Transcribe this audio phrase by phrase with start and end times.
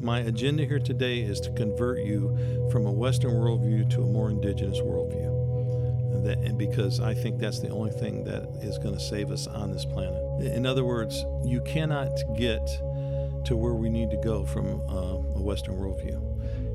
[0.00, 4.30] My agenda here today is to convert you from a Western worldview to a more
[4.30, 6.24] indigenous worldview.
[6.24, 9.46] That, and because I think that's the only thing that is going to save us
[9.46, 10.22] on this planet.
[10.54, 12.66] In other words, you cannot get
[13.46, 16.16] to where we need to go from uh, a Western worldview,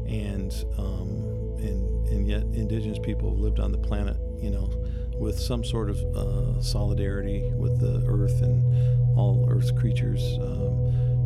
[0.10, 4.70] and um, and and yet indigenous people lived on the planet, you know,
[5.18, 10.81] with some sort of uh, solidarity with the earth and all Earth's creatures um,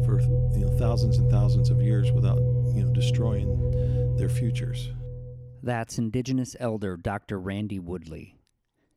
[0.06, 2.38] for you know thousands and thousands of years without
[2.74, 4.90] you know destroying their futures.
[5.64, 7.40] That's Indigenous elder Dr.
[7.40, 8.36] Randy Woodley.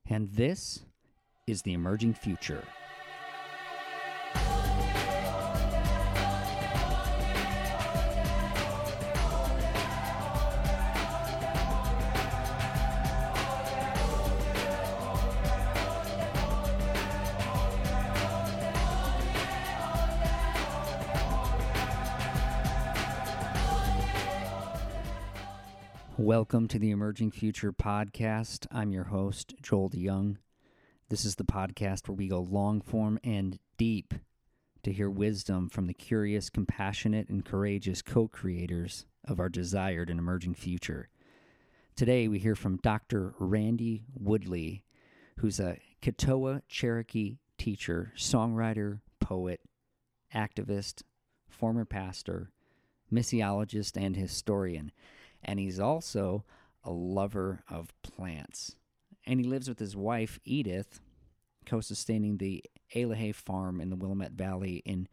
[0.08, 0.84] And this
[1.46, 2.62] is the emerging future.
[26.38, 28.68] Welcome to the Emerging Future podcast.
[28.70, 30.36] I'm your host, Joel DeYoung.
[31.08, 34.14] This is the podcast where we go long form and deep
[34.84, 40.20] to hear wisdom from the curious, compassionate, and courageous co creators of our desired and
[40.20, 41.08] emerging future.
[41.96, 43.34] Today, we hear from Dr.
[43.40, 44.84] Randy Woodley,
[45.40, 49.60] who's a Keetoowah Cherokee teacher, songwriter, poet,
[50.32, 51.02] activist,
[51.48, 52.52] former pastor,
[53.12, 54.92] missiologist, and historian
[55.44, 56.44] and he's also
[56.84, 58.76] a lover of plants.
[59.26, 61.00] And he lives with his wife, Edith,
[61.66, 65.08] co sustaining the Eloheh farm in the Willamette Valley in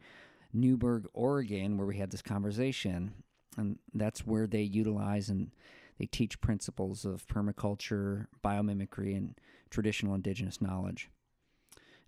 [0.52, 3.12] Newberg, Oregon, where we had this conversation.
[3.58, 5.50] And that's where they utilize and
[5.98, 9.38] they teach principles of permaculture, biomimicry, and
[9.70, 11.10] traditional indigenous knowledge.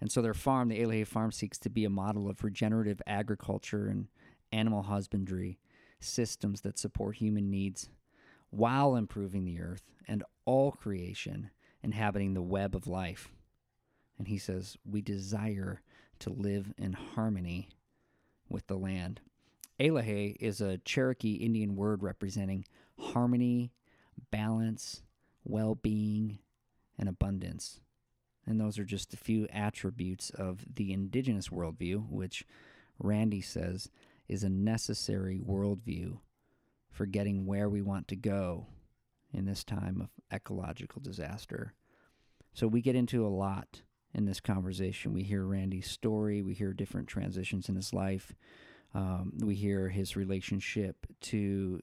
[0.01, 3.87] And so their farm, the Eloheh farm, seeks to be a model of regenerative agriculture
[3.87, 4.09] and
[4.53, 5.59] animal husbandry
[6.01, 7.89] systems that support human needs
[8.51, 11.51] while improving the earth and all creation
[11.83, 13.31] inhabiting the web of life.
[14.19, 15.81] And he says, We desire
[16.21, 17.69] to live in harmony
[18.49, 19.21] with the land.
[19.79, 22.65] Eloheh is a Cherokee Indian word representing
[22.99, 23.71] harmony,
[24.31, 25.03] balance,
[25.45, 26.39] well being,
[26.99, 27.81] and abundance.
[28.45, 32.45] And those are just a few attributes of the indigenous worldview, which
[32.99, 33.91] Randy says
[34.27, 36.19] is a necessary worldview
[36.99, 38.67] for getting where we want to go
[39.33, 41.73] in this time of ecological disaster.
[42.55, 43.83] So we get into a lot
[44.13, 45.13] in this conversation.
[45.13, 48.35] We hear Randy's story, we hear different transitions in his life,
[48.95, 51.81] um, we hear his relationship to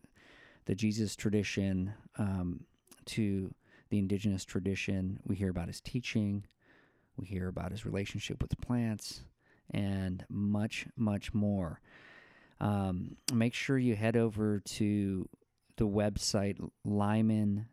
[0.65, 2.65] the Jesus tradition, um,
[3.05, 3.55] to
[3.91, 5.21] the indigenous tradition.
[5.23, 6.43] We hear about his teaching,
[7.15, 9.21] we hear about his relationship with plants,
[9.71, 11.79] and much, much more
[12.59, 15.27] um, make sure you head over to
[15.77, 16.57] the website
[16.87, 17.67] limen.space,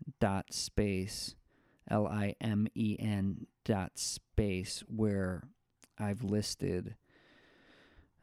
[1.91, 5.45] L I M E N dot space, where
[5.99, 6.97] I've listed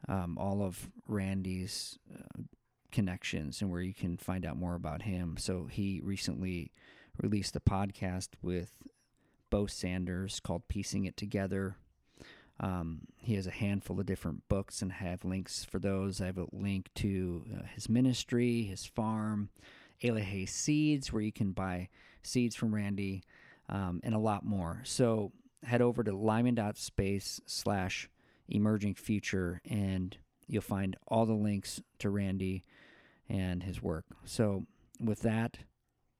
[0.08, 2.42] um, all of Randy's uh,
[2.90, 5.36] connections and where you can find out more about him.
[5.38, 6.72] So he recently
[7.22, 8.72] released a podcast with
[9.50, 11.76] Bo Sanders called Peacing It Together.
[12.60, 16.20] Um, he has a handful of different books and have links for those.
[16.20, 19.48] I have a link to uh, his ministry, his farm,
[20.02, 21.88] Eloheh Seeds, where you can buy
[22.22, 23.22] seeds from Randy,
[23.70, 24.82] um, and a lot more.
[24.84, 25.32] So
[25.62, 28.08] head over to limen.space slash
[28.48, 30.16] emerging future and
[30.46, 32.64] you'll find all the links to Randy
[33.28, 34.04] and his work.
[34.24, 34.66] So
[35.00, 35.58] with that,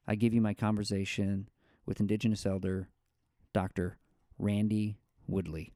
[0.07, 1.49] I give you my conversation
[1.85, 2.89] with Indigenous Elder
[3.53, 3.99] Dr.
[4.39, 4.97] Randy
[5.27, 5.73] Woodley.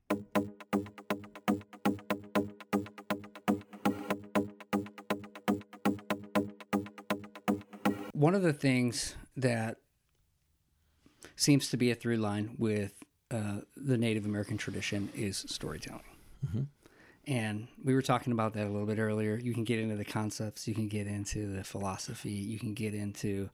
[8.24, 9.76] One of the things that
[11.36, 12.94] seems to be a through line with
[13.30, 16.00] uh, the Native American tradition is storytelling.
[16.46, 16.62] Mm-hmm.
[17.26, 19.36] And we were talking about that a little bit earlier.
[19.36, 22.94] You can get into the concepts, you can get into the philosophy, you can get
[22.94, 23.50] into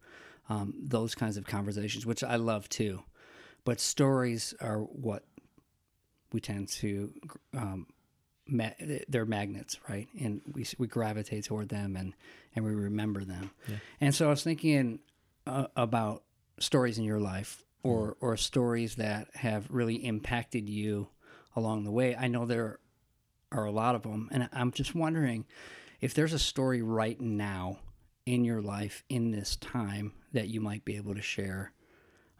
[0.48, 3.02] um, those kinds of conversations, which I love too.
[3.64, 5.24] But stories are what
[6.32, 7.12] we tend to
[7.56, 7.88] um,
[8.50, 8.70] ma-
[9.08, 10.08] they're magnets, right?
[10.18, 12.14] And we we gravitate toward them and
[12.54, 13.50] and we remember them.
[13.68, 13.76] Yeah.
[14.00, 15.00] And so I was thinking
[15.46, 16.22] uh, about
[16.58, 21.08] stories in your life or or stories that have really impacted you
[21.56, 22.16] along the way.
[22.16, 22.78] I know there
[23.52, 25.46] are a lot of them, and I'm just wondering
[26.00, 27.78] if there's a story right now
[28.26, 31.72] in your life in this time that you might be able to share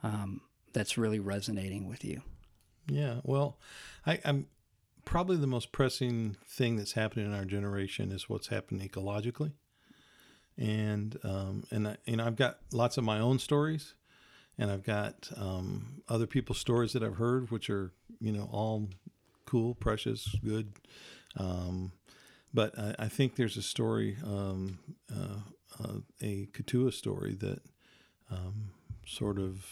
[0.03, 0.41] um,
[0.73, 2.23] that's really resonating with you.
[2.87, 3.59] Yeah, well,
[4.07, 4.47] I, am
[5.11, 9.53] probably the most pressing thing that's happening in our generation is what's happening ecologically.
[10.57, 13.95] and um, and I, you know I've got lots of my own stories,
[14.57, 17.91] and I've got um, other people's stories that I've heard, which are
[18.21, 18.89] you know all
[19.47, 20.75] cool, precious, good.
[21.37, 21.91] Um,
[22.55, 24.79] but I, I, think there's a story, um,
[25.13, 25.41] uh,
[25.83, 27.63] uh, a Keetoowah story that
[28.31, 28.71] um,
[29.07, 29.65] sort of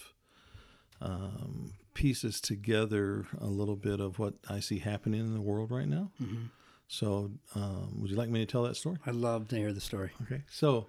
[1.00, 5.88] um, pieces together a little bit of what I see happening in the world right
[5.88, 6.12] now.
[6.22, 6.44] Mm-hmm.
[6.86, 8.98] So, um, would you like me to tell that story?
[9.04, 10.12] I'd love to hear the story.
[10.22, 10.42] Okay.
[10.48, 10.86] So,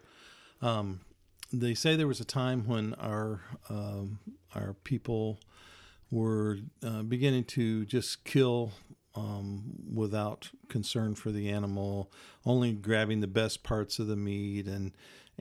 [0.61, 0.99] um,
[1.51, 4.19] they say there was a time when our um,
[4.53, 5.39] our people
[6.11, 8.73] were uh, beginning to just kill
[9.15, 12.11] um, without concern for the animal,
[12.45, 14.91] only grabbing the best parts of the meat and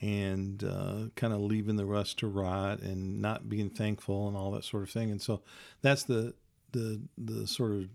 [0.00, 4.50] and uh, kind of leaving the rest to rot and not being thankful and all
[4.52, 5.10] that sort of thing.
[5.10, 5.42] And so
[5.82, 6.34] that's the
[6.72, 7.88] the the sort of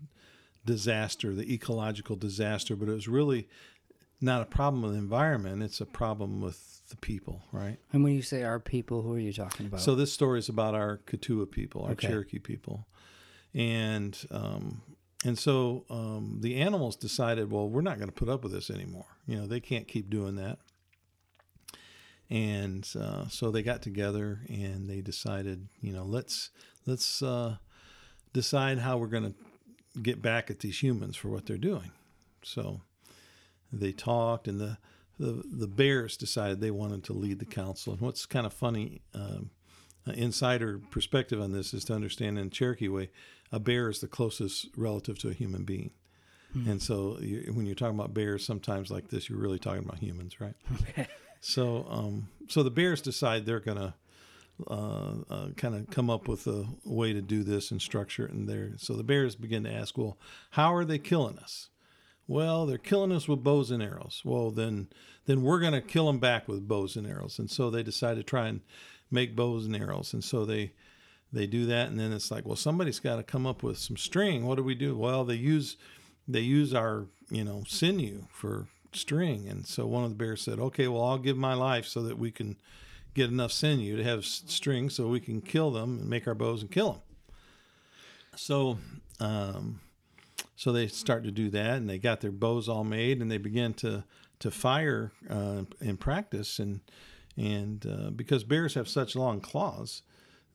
[0.64, 3.48] disaster, the ecological disaster, but it was really
[4.20, 7.78] not a problem with the environment, it's a problem with the people, right?
[7.92, 9.80] And when you say our people, who are you talking about?
[9.80, 12.08] So this story is about our Keetoowah people, our okay.
[12.08, 12.86] Cherokee people.
[13.54, 14.82] And um,
[15.24, 18.70] and so um, the animals decided, well, we're not going to put up with this
[18.70, 19.06] anymore.
[19.26, 20.58] You know, they can't keep doing that.
[22.30, 26.50] And uh, so they got together and they decided, you know, let's
[26.86, 27.56] let's uh,
[28.32, 31.92] decide how we're going to get back at these humans for what they're doing.
[32.42, 32.80] So
[33.72, 34.78] they talked, and the
[35.18, 37.92] the, the bears decided they wanted to lead the council.
[37.92, 39.50] And what's kind of funny, um,
[40.06, 43.10] insider perspective on this is to understand in Cherokee way,
[43.52, 45.92] a bear is the closest relative to a human being.
[46.52, 46.68] Hmm.
[46.68, 49.98] And so you, when you're talking about bears, sometimes like this, you're really talking about
[49.98, 50.54] humans, right?
[51.44, 53.94] So, um, so the bears decide they're going to
[54.66, 58.32] uh, uh, kind of come up with a way to do this and structure it.
[58.32, 60.16] And there, so the bears begin to ask, well,
[60.52, 61.68] how are they killing us?
[62.26, 64.22] Well, they're killing us with bows and arrows.
[64.24, 64.88] Well, then,
[65.26, 67.38] then we're going to kill them back with bows and arrows.
[67.38, 68.62] And so they decide to try and
[69.10, 70.14] make bows and arrows.
[70.14, 70.72] And so they
[71.30, 73.96] they do that, and then it's like, well, somebody's got to come up with some
[73.96, 74.46] string.
[74.46, 74.96] What do we do?
[74.96, 75.76] Well, they use
[76.28, 79.48] they use our you know sinew for string.
[79.48, 82.18] And so one of the bears said, okay, well, I'll give my life so that
[82.18, 82.56] we can
[83.14, 86.62] get enough sinew to have string so we can kill them and make our bows
[86.62, 87.00] and kill them.
[88.36, 88.78] So,
[89.20, 89.80] um,
[90.56, 93.38] so they start to do that, and they got their bows all made, and they
[93.38, 94.04] began to
[94.40, 96.80] to fire uh, in practice, and
[97.36, 100.02] and uh, because bears have such long claws,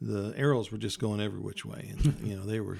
[0.01, 2.77] the arrows were just going every which way, and you know they were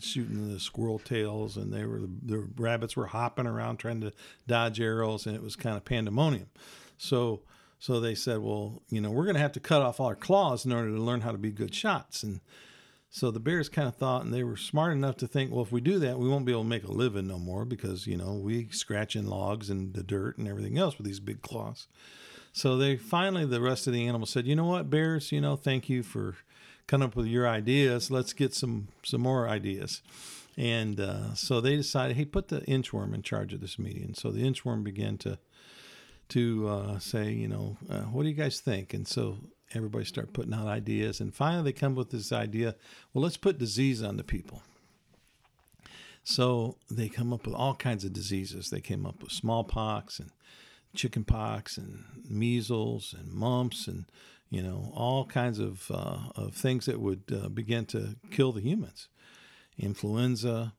[0.00, 4.12] shooting the squirrel tails, and they were the rabbits were hopping around trying to
[4.46, 6.48] dodge arrows, and it was kind of pandemonium.
[6.96, 7.42] So
[7.78, 10.16] so they said, well, you know, we're going to have to cut off all our
[10.16, 12.22] claws in order to learn how to be good shots.
[12.24, 12.40] And
[13.08, 15.70] so the bears kind of thought, and they were smart enough to think, well, if
[15.70, 18.16] we do that, we won't be able to make a living no more because, you
[18.16, 21.86] know, we scratch in logs and the dirt and everything else with these big claws.
[22.52, 25.54] So they finally, the rest of the animals said, you know what, bears, you know,
[25.54, 26.34] thank you for
[26.88, 28.10] coming up with your ideas.
[28.10, 30.02] Let's get some some more ideas.
[30.56, 34.14] And uh, so they decided, hey, put the inchworm in charge of this meeting.
[34.14, 35.38] So the inchworm began to
[36.30, 38.92] to uh, say, you know, uh, what do you guys think?
[38.92, 39.38] And so
[39.72, 42.74] everybody start putting out ideas, and finally they come with this idea.
[43.12, 44.62] Well, let's put disease on the people.
[46.24, 48.68] So they come up with all kinds of diseases.
[48.68, 50.30] They came up with smallpox and
[50.94, 54.04] chickenpox and measles and mumps and
[54.50, 58.60] you know all kinds of uh, of things that would uh, begin to kill the
[58.60, 59.08] humans,
[59.78, 60.74] influenza,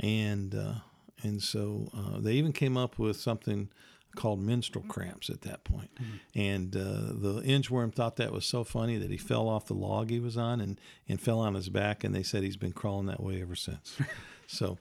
[0.00, 0.74] and uh,
[1.22, 3.70] and so uh, they even came up with something
[4.16, 5.90] called menstrual cramps at that point.
[5.94, 6.40] Mm-hmm.
[6.40, 10.10] And uh, the inchworm thought that was so funny that he fell off the log
[10.10, 12.04] he was on and, and fell on his back.
[12.04, 13.96] And they said he's been crawling that way ever since.
[14.46, 14.78] so,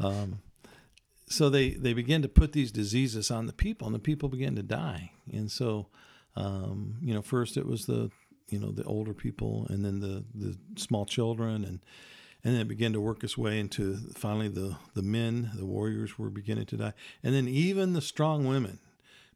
[0.00, 0.40] um,
[1.28, 4.56] so they, they began to put these diseases on the people, and the people began
[4.56, 5.12] to die.
[5.32, 5.86] And so,
[6.36, 8.10] um, you know, first it was the
[8.48, 11.80] you know the older people, and then the the small children, and
[12.44, 16.18] and then it began to work its way into finally the the men, the warriors
[16.18, 18.78] were beginning to die, and then even the strong women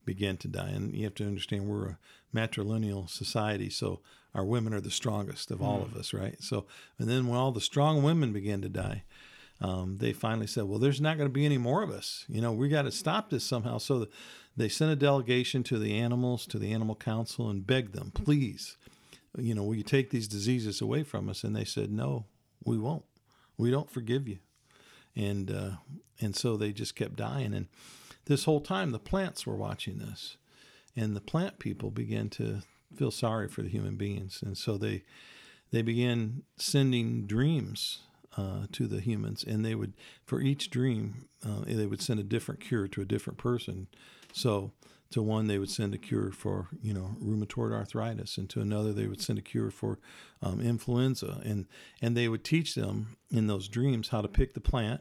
[0.04, 0.68] began to die.
[0.68, 1.98] And you have to understand we're a
[2.34, 4.00] matrilineal society, so
[4.34, 5.84] our women are the strongest of all mm.
[5.84, 6.36] of us, right?
[6.42, 6.66] So,
[6.98, 9.04] and then when all the strong women began to die,
[9.60, 12.24] um, they finally said, "Well, there's not going to be any more of us.
[12.28, 14.06] You know, we got to stop this somehow." So
[14.56, 18.76] they sent a delegation to the animals, to the animal council, and begged them, "Please,
[19.36, 22.24] you know, will you take these diseases away from us?" And they said, "No,
[22.64, 23.04] we won't.
[23.56, 24.38] We don't forgive you.
[25.14, 25.70] And uh,
[26.20, 27.54] and so they just kept dying.
[27.54, 27.68] And
[28.26, 30.36] this whole time, the plants were watching this,
[30.94, 32.62] and the plant people began to
[32.94, 35.04] feel sorry for the human beings, and so they
[35.70, 38.00] they began sending dreams
[38.36, 39.94] uh, to the humans, and they would
[40.24, 43.86] for each dream uh, they would send a different cure to a different person.
[44.36, 44.72] So
[45.10, 48.92] to one they would send a cure for you know rheumatoid arthritis, and to another
[48.92, 49.98] they would send a cure for
[50.42, 51.66] um, influenza, and
[52.02, 55.00] and they would teach them in those dreams how to pick the plant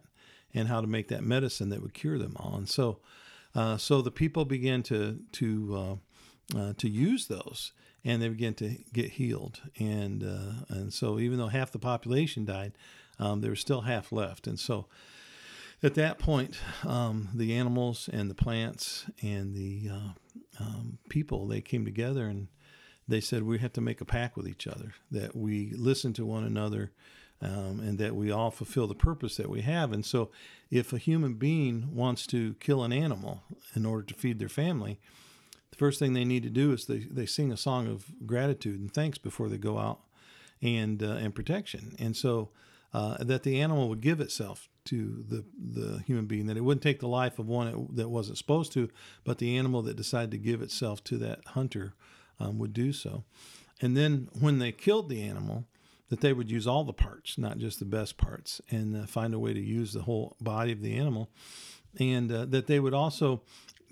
[0.54, 2.56] and how to make that medicine that would cure them all.
[2.56, 3.00] And so,
[3.54, 6.00] uh, so the people began to to
[6.54, 7.74] uh, uh, to use those,
[8.06, 9.62] and they began to get healed.
[9.78, 12.72] And uh, and so, even though half the population died,
[13.20, 14.48] um, there was still half left.
[14.48, 14.88] And so,
[15.84, 20.14] at that point, um, the animals and the plants and the uh,
[20.60, 22.48] um, people they came together and
[23.08, 26.26] they said we have to make a pact with each other that we listen to
[26.26, 26.92] one another
[27.42, 29.92] um, and that we all fulfill the purpose that we have.
[29.92, 30.32] And so,
[30.72, 33.44] if a human being wants to kill an animal
[33.76, 35.00] in order to feed their family,
[35.70, 38.80] the first thing they need to do is they, they sing a song of gratitude
[38.80, 40.00] and thanks before they go out
[40.62, 41.96] and uh, and protection.
[42.00, 42.50] And so
[42.94, 46.84] uh, that the animal would give itself to the the human being, that it wouldn't
[46.84, 48.90] take the life of one that wasn't supposed to,
[49.24, 51.94] but the animal that decided to give itself to that hunter
[52.40, 53.24] um, would do so.
[53.82, 55.66] And then when they killed the animal,
[56.10, 59.34] that they would use all the parts, not just the best parts, and uh, find
[59.34, 61.30] a way to use the whole body of the animal.
[62.00, 63.42] And uh, that they would also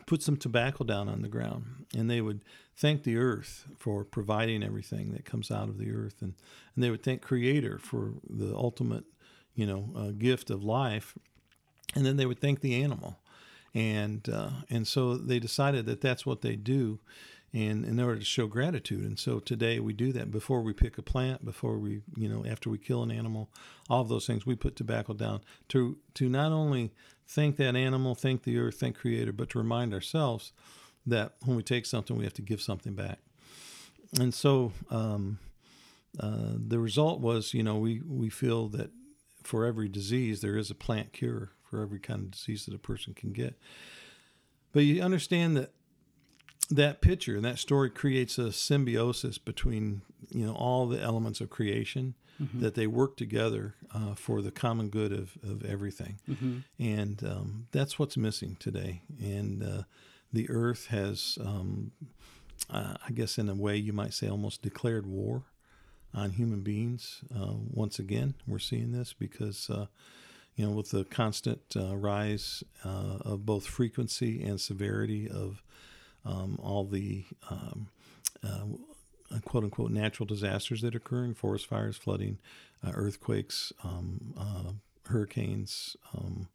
[0.06, 2.44] put some tobacco down on the ground and they would
[2.76, 6.16] thank the earth for providing everything that comes out of the earth.
[6.22, 6.34] And,
[6.76, 9.06] and they would thank Creator for the ultimate,
[9.56, 11.16] you know, uh, gift of life.
[11.96, 13.20] And then they would thank the animal.
[13.74, 17.00] And, uh, and so they decided that that's what they do
[17.54, 19.06] and in order to show gratitude.
[19.06, 22.44] And so today we do that before we pick a plant, before we, you know,
[22.46, 23.50] after we kill an animal,
[23.90, 26.92] all of those things we put tobacco down to to not only
[27.28, 30.52] thank that animal, thank the earth, thank creator, but to remind ourselves
[31.06, 33.20] that when we take something, we have to give something back.
[34.20, 35.38] And so um,
[36.20, 38.90] uh, the result was, you know, we we feel that
[39.44, 42.80] for every disease there is a plant cure for every kind of disease that a
[42.80, 43.58] person can get.
[44.72, 45.72] But you understand that
[46.70, 51.50] that picture and that story creates a symbiosis between you know all the elements of
[51.50, 52.62] creation mm-hmm.
[52.62, 56.60] that they work together uh, for the common good of, of everything mm-hmm.
[56.80, 59.84] and um, that's what's missing today and uh,
[60.32, 61.92] the earth has um,
[62.70, 65.44] uh, i guess in a way you might say almost declared war
[66.14, 69.86] on human beings uh, once again we're seeing this because uh,
[70.56, 75.64] you know with the constant uh, rise of both frequency and severity of
[76.26, 77.88] um, all the um,
[79.34, 82.38] uh, quote unquote natural disasters that are occurring forest fires, flooding,
[82.86, 84.72] uh, earthquakes, um, uh,
[85.10, 86.48] hurricanes, um,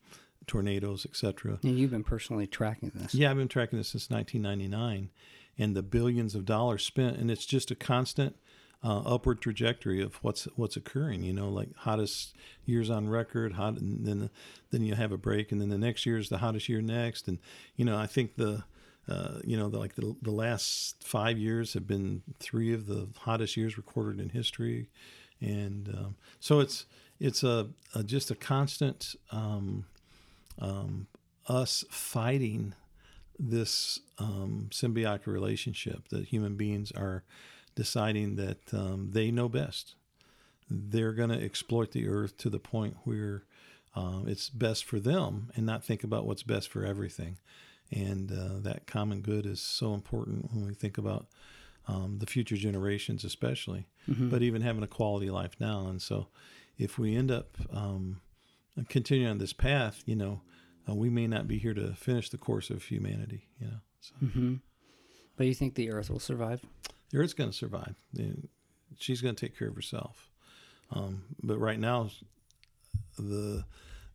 [0.46, 1.58] tornadoes, etc.
[1.62, 3.14] Yeah, you've been personally tracking this.
[3.14, 5.10] Yeah, I've been tracking this since 1999
[5.58, 7.16] and the billions of dollars spent.
[7.16, 8.36] And it's just a constant.
[8.80, 11.24] Uh, upward trajectory of what's what's occurring.
[11.24, 13.54] You know, like hottest years on record.
[13.54, 14.30] Hot, and then
[14.70, 17.26] then you have a break, and then the next year is the hottest year next.
[17.26, 17.38] And
[17.74, 18.62] you know, I think the
[19.08, 23.08] uh, you know, the, like the, the last five years have been three of the
[23.16, 24.90] hottest years recorded in history,
[25.40, 26.84] and um, so it's
[27.18, 29.86] it's a, a just a constant um,
[30.58, 31.06] um,
[31.46, 32.74] us fighting
[33.38, 37.24] this um, symbiotic relationship that human beings are
[37.78, 39.94] deciding that um, they know best.
[40.68, 43.44] They're going to exploit the earth to the point where
[43.96, 47.38] uh, it's best for them and not think about what's best for everything
[47.90, 51.26] and uh, that common good is so important when we think about
[51.86, 54.28] um, the future generations, especially, mm-hmm.
[54.28, 55.86] but even having a quality life now.
[55.88, 56.28] And so,
[56.76, 58.20] if we end up um,
[58.88, 60.42] continuing on this path, you know,
[60.88, 63.48] uh, we may not be here to finish the course of humanity.
[63.58, 64.14] You know, so.
[64.22, 64.54] mm-hmm.
[65.36, 66.60] but you think the Earth will survive?
[67.10, 67.96] The Earth's going to survive.
[68.98, 70.28] She's going to take care of herself.
[70.90, 72.10] Um, but right now,
[73.18, 73.64] the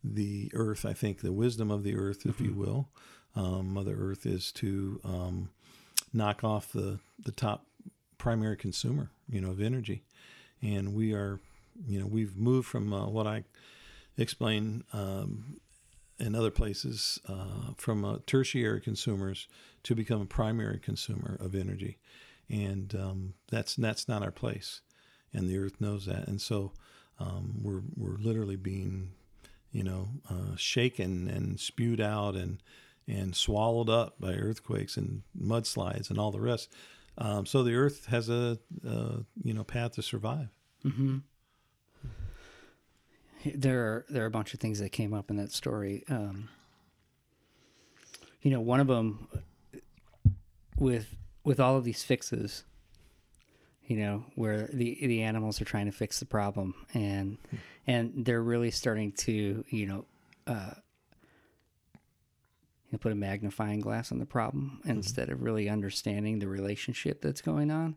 [0.02, 2.44] the Earth, I think, the wisdom of the Earth, if mm-hmm.
[2.44, 2.88] you will,
[3.34, 5.50] um, Mother Earth is to um,
[6.12, 7.66] knock off the the top
[8.18, 10.02] primary consumer, you know, of energy,
[10.62, 11.40] and we are,
[11.86, 13.44] you know, we've moved from uh, what I
[14.16, 15.60] explain um,
[16.18, 19.48] in other places uh, from uh, tertiary consumers
[19.82, 21.98] to become a primary consumer of energy,
[22.50, 24.80] and um, that's that's not our place,
[25.32, 26.72] and the Earth knows that, and so
[27.18, 29.12] um, we're we're literally being,
[29.72, 32.62] you know, uh, shaken and spewed out and
[33.06, 36.72] and swallowed up by earthquakes and mudslides and all the rest.
[37.18, 38.58] Um, so the Earth has a,
[39.42, 40.48] you know path to survive.
[40.84, 41.18] Mm-hmm.
[43.54, 46.04] There are there are a bunch of things that came up in that story.
[46.08, 46.48] Um,
[48.40, 49.28] you know, one of them
[50.76, 52.64] with with all of these fixes.
[53.86, 57.36] You know, where the the animals are trying to fix the problem, and
[57.86, 60.04] and they're really starting to you know
[60.46, 60.70] uh,
[62.94, 67.40] you put a magnifying glass on the problem instead of really understanding the relationship that's
[67.40, 67.96] going on.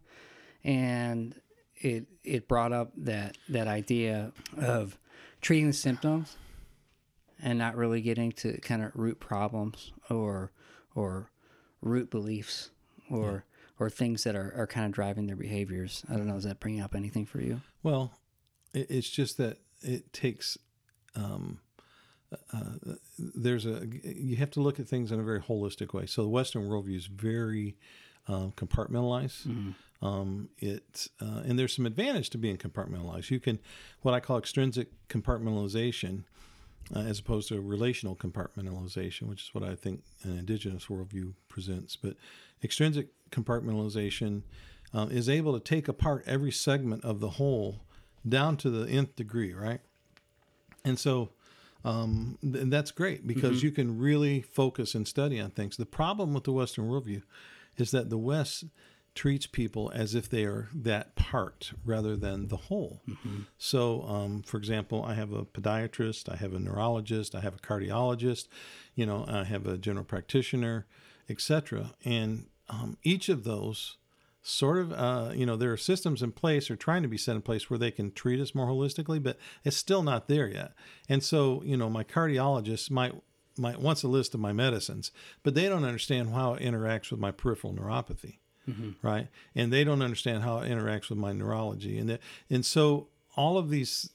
[0.64, 1.40] And
[1.76, 4.98] it it brought up that that idea of
[5.40, 6.36] treating the symptoms
[7.42, 10.52] and not really getting to kind of root problems or
[10.96, 11.30] or
[11.82, 12.72] root beliefs
[13.10, 13.46] or
[13.80, 16.04] or things that are, are kind of driving their behaviors.
[16.10, 16.36] I don't know.
[16.36, 17.62] Is that bringing up anything for you?
[17.84, 18.12] Well,
[18.74, 20.58] it, it's just that it takes.
[21.16, 21.60] Um,
[22.54, 26.06] uh, there's a you have to look at things in a very holistic way.
[26.06, 27.78] So the Western worldview is very
[28.28, 29.48] um, compartmentalized.
[29.48, 30.06] Mm-hmm.
[30.06, 33.32] Um, it uh, and there's some advantage to being compartmentalized.
[33.32, 33.60] You can
[34.02, 36.24] what I call extrinsic compartmentalization,
[36.96, 41.96] uh, as opposed to relational compartmentalization, which is what I think an indigenous worldview presents.
[41.96, 42.16] But
[42.64, 44.44] extrinsic compartmentalization
[44.94, 47.82] uh, is able to take apart every segment of the whole
[48.28, 49.82] down to the nth degree, right?
[50.86, 51.30] And so
[51.84, 55.78] um, th- that's great because you can really focus and study on things.
[55.78, 57.24] The problem with the Western worldview
[57.78, 58.66] is that the West
[59.18, 63.02] treats people as if they are that part rather than the whole.
[63.58, 67.60] So, um, for example, I have a podiatrist, I have a neurologist, I have a
[67.60, 68.48] cardiologist,
[68.96, 70.86] you know, I have a general practitioner,
[71.30, 71.94] etc.
[72.06, 73.98] And um, each of those
[74.44, 77.36] sort of, uh, you know, there are systems in place or trying to be set
[77.36, 80.72] in place where they can treat us more holistically, but it's still not there yet.
[81.10, 83.14] And so, you know, my cardiologist might
[83.58, 85.12] might wants a list of my medicines,
[85.44, 88.38] but they don't understand how it interacts with my peripheral neuropathy,
[89.02, 89.28] right?
[89.56, 93.58] And they don't understand how it interacts with my neurology, and that, and so all
[93.58, 94.10] of these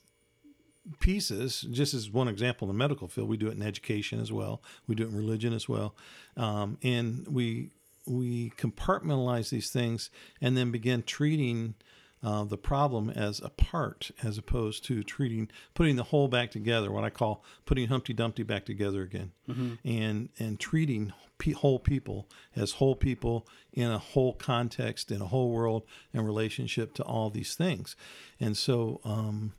[1.00, 4.32] pieces, just as one example in the medical field, we do it in education as
[4.32, 4.62] well.
[4.86, 5.94] We do it in religion as well,
[6.36, 7.70] um, and we
[8.06, 11.74] we compartmentalize these things and then begin treating
[12.22, 16.90] uh, the problem as a part, as opposed to treating putting the whole back together.
[16.90, 19.32] What I call putting Humpty Dumpty back together again,
[19.84, 21.12] and and treating
[21.56, 25.82] whole people as whole people in a whole context, in a whole world,
[26.14, 27.96] and relationship to all these things.
[28.40, 29.00] And so.
[29.04, 29.54] Um,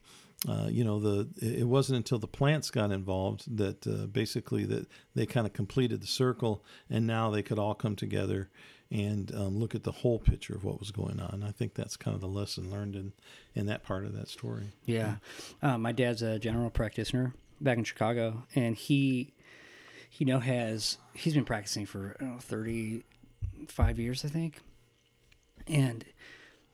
[0.45, 4.88] uh, you know the it wasn't until the plants got involved that uh, basically that
[5.15, 8.49] they kind of completed the circle and now they could all come together
[8.93, 11.97] and um, look at the whole picture of what was going on i think that's
[11.97, 13.12] kind of the lesson learned in
[13.56, 15.15] in that part of that story Yeah.
[15.62, 19.34] Uh, my dad's a general practitioner back in Chicago, and he,
[20.17, 24.60] you know, has he's been practicing for know, thirty-five years, I think,
[25.67, 26.03] and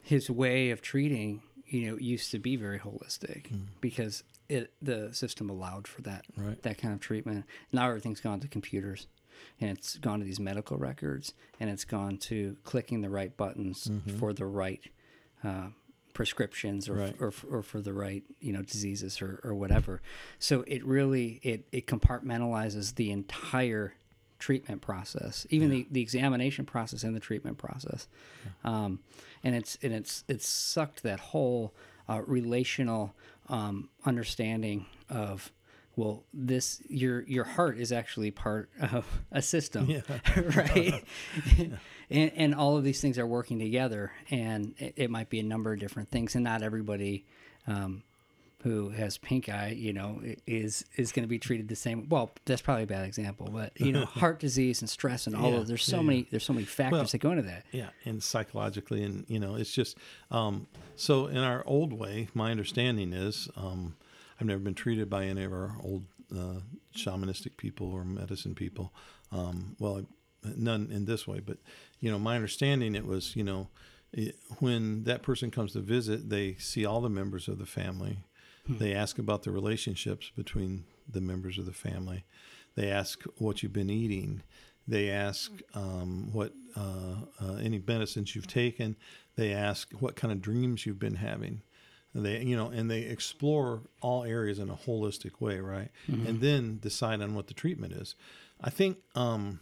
[0.01, 3.51] his way of treating, you know, used to be very holistic
[3.81, 6.61] because it the system allowed for that Right.
[6.63, 7.45] that kind of treatment.
[7.71, 9.07] Now everything's gone to computers.
[9.61, 13.89] And it's gone to these medical records, and it's gone to clicking the right buttons
[14.19, 14.81] for the right
[15.43, 15.67] uh,
[16.13, 17.15] prescriptions or, Right.
[17.19, 20.01] or or for the right you know diseases or, or whatever.
[20.39, 23.93] So it really it it compartmentalizes the entire
[24.39, 28.07] treatment process, even the, the examination process and the treatment process,
[28.63, 28.99] um,
[29.43, 31.73] and it's and it's it's sucked that whole
[32.07, 33.13] uh, relational
[33.49, 35.51] um, understanding of
[35.99, 39.83] well this your your heart is actually part of a system
[40.55, 41.03] right?
[42.11, 45.43] And, and all of these things are working together and it, it might be a
[45.43, 47.23] number of different things and not everybody
[47.67, 48.01] um,
[48.63, 52.09] who has pink eye you know is is going to be treated the same.
[52.09, 55.51] Well that's probably a bad example but you know heart disease and stress and all
[55.51, 57.63] Yeah, of there's so yeah, many there's so many factors Well, that go into that.
[57.71, 59.95] Yeah, and psychologically, and you know, it's just
[60.31, 61.27] um, so.
[61.27, 63.95] In our old way, my understanding is, um,
[64.39, 66.61] I've never been treated by any of our old uh,
[66.95, 68.93] shamanistic people or medicine people.
[69.31, 70.05] Um, well,
[70.55, 71.57] none in this way, but
[71.99, 73.67] you know, my understanding it was, you know,
[74.13, 78.19] it, when that person comes to visit, they see all the members of the family.
[78.67, 82.23] They ask about the relationships between the members of the family.
[82.75, 84.43] They ask what you've been eating.
[84.87, 88.95] They ask um, what uh, uh, any medicines you've taken.
[89.35, 91.63] They ask what kind of dreams you've been having.
[92.13, 95.89] And they, you know, and they explore all areas in a holistic way, right?
[96.27, 98.15] And then decide on what the treatment is.
[98.61, 99.59] I think um,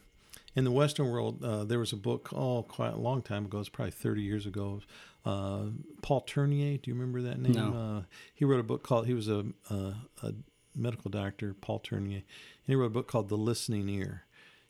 [0.56, 3.60] in the Western world, uh, there was a book, oh, quite a long time ago.
[3.60, 4.82] It's probably 30 years ago.
[5.26, 5.66] Uh,
[6.02, 7.52] Paul Tournier, do you remember that name?
[7.52, 7.74] No.
[7.74, 8.02] Uh,
[8.34, 10.34] he wrote a book called, he was a, a, a
[10.74, 12.24] medical doctor, Paul Tournier, and
[12.66, 14.24] he wrote a book called The Listening Ear.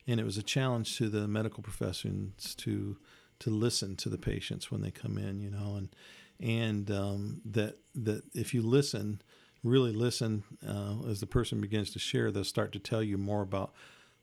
[0.06, 2.96] And it was a challenge to the medical professions to
[3.40, 5.90] to listen to the patients when they come in, you know, and
[6.40, 9.20] and um, that that if you listen,
[9.62, 13.42] really listen, uh, as the person begins to share, they'll start to tell you more
[13.42, 13.72] about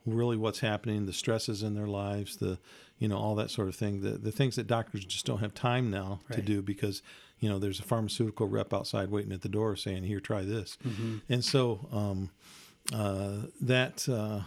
[0.06, 2.60] really what's happening, the stresses in their lives, the
[3.00, 5.54] you know all that sort of thing, the the things that doctors just don't have
[5.54, 7.02] time now to do because
[7.40, 10.78] you know there's a pharmaceutical rep outside waiting at the door saying here try this,
[11.30, 12.30] and so um,
[12.94, 14.08] uh, that.
[14.08, 14.42] Uh,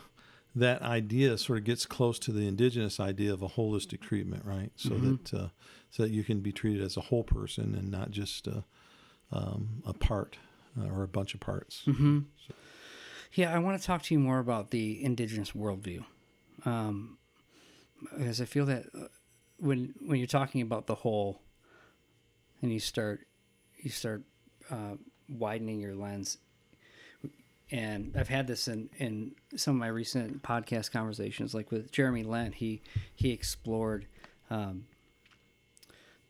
[0.54, 4.72] that idea sort of gets close to the indigenous idea of a holistic treatment, right?
[4.74, 5.22] So Mhm.
[5.22, 5.48] that uh,
[5.90, 8.64] so that you can be treated as a whole person and not just a,
[9.32, 10.36] um, a part
[10.78, 11.82] uh, or a bunch of parts.
[11.86, 12.20] Mm-hmm.
[13.34, 16.04] Yeah, I want to talk to you more about the indigenous worldview,
[16.64, 17.18] um,
[18.16, 19.08] because I feel that uh,
[19.58, 21.42] when when you're talking about the whole,
[22.62, 23.26] and you start
[23.76, 24.22] you start
[24.70, 24.94] uh,
[25.28, 26.38] widening your lens,
[27.70, 32.22] and I've had this in in some of my recent podcast conversations, like with Jeremy
[32.22, 32.54] Lent.
[32.54, 32.80] He
[33.14, 34.06] he explored
[34.48, 34.86] um,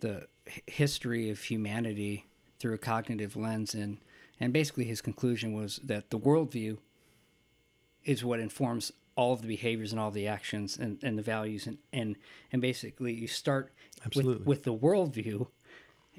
[0.00, 0.26] the
[0.66, 2.26] history of humanity
[2.58, 3.98] through a cognitive lens and
[4.40, 6.78] and basically his conclusion was that the worldview
[8.04, 11.66] is what informs all of the behaviors and all the actions and, and the values
[11.66, 12.16] and, and
[12.52, 13.72] and basically you start
[14.04, 14.38] Absolutely.
[14.38, 15.46] with, with the worldview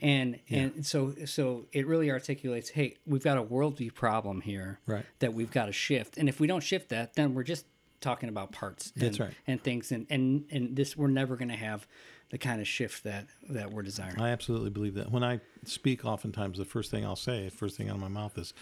[0.01, 5.05] and and so so it really articulates hey we've got a worldview problem here Right.
[5.19, 7.65] that we've got to shift and if we don't shift that then we're just
[8.01, 9.33] talking about parts and, That's right.
[9.47, 11.85] and things and and and this we're never going to have
[12.31, 15.11] the kind of shift that that we're desiring I absolutely believe that.
[15.11, 18.37] When I speak, oftentimes the first thing I'll say, first thing out of my mouth
[18.37, 18.53] is,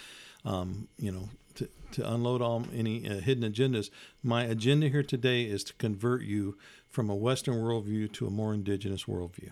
[0.45, 3.89] um, you know, to, to unload all any uh, hidden agendas.
[4.23, 6.58] My agenda here today is to convert you
[6.89, 9.51] from a Western worldview to a more indigenous worldview.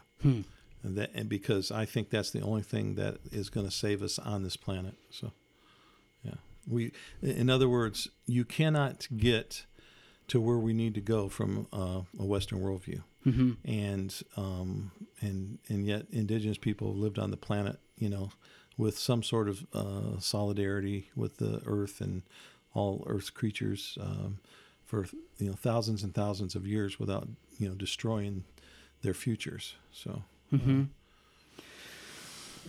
[0.84, 4.04] And that, and because I think that's the only thing that is going to save
[4.04, 4.94] us on this planet.
[5.10, 5.32] So,
[6.24, 6.36] yeah,
[6.68, 6.92] we,
[7.24, 9.66] in other words, you cannot get
[10.28, 13.52] to where we need to go from uh, a Western worldview mm-hmm.
[13.64, 18.32] and um, and and yet indigenous people have lived on the planet, you know,
[18.78, 22.24] with some sort of uh, solidarity with the earth and
[22.74, 24.40] all Earth's creatures um,
[24.86, 25.08] for
[25.38, 28.44] you know thousands and thousands of years without you know destroying
[29.02, 29.76] their futures.
[29.92, 30.84] So Mm-hmm.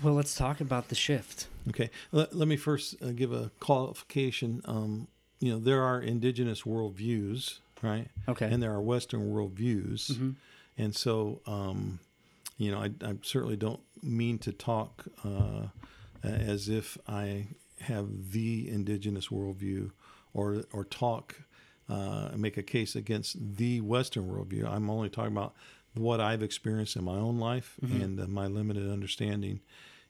[0.03, 1.49] Well, let's talk about the shift.
[1.69, 4.61] okay, let, let me first uh, give a qualification.
[4.65, 5.09] Um,
[5.41, 8.09] you know, there are indigenous worldviews, right?
[8.29, 8.47] Okay.
[8.51, 10.13] And there are Western worldviews.
[10.13, 10.35] Mhm.
[10.79, 12.01] And so, um,
[12.59, 15.69] you know, I, I certainly don't mean to talk uh,
[16.23, 17.49] as if I
[17.81, 19.91] have the indigenous worldview
[20.35, 21.37] or or talk
[21.89, 24.65] uh, make a case against the Western worldview.
[24.69, 25.55] I'm only talking about
[25.95, 29.61] what I've experienced in my own life and uh, my limited understanding,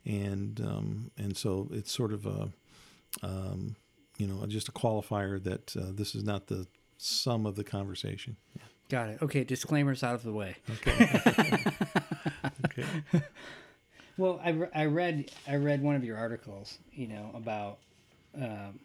[0.04, 2.48] and um, and so it's sort of a
[3.22, 3.76] um,
[4.18, 6.66] you know just a qualifier that uh, this is not the
[6.96, 8.36] sum of the conversation.
[8.88, 9.22] Got it.
[9.22, 10.56] Okay, disclaimers out of the way.
[10.70, 11.64] Okay.
[12.64, 13.24] okay.
[14.16, 17.78] Well, I, re- I read I read one of your articles, you know, about
[18.34, 18.78] um,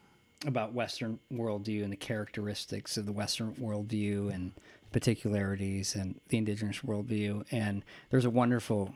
[0.45, 4.53] about Western worldview and the characteristics of the Western worldview and
[4.91, 7.45] particularities and the indigenous worldview.
[7.51, 8.93] And there's a wonderful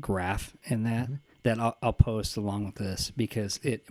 [0.00, 1.08] graph in that
[1.42, 3.86] that I'll, I'll post along with this because it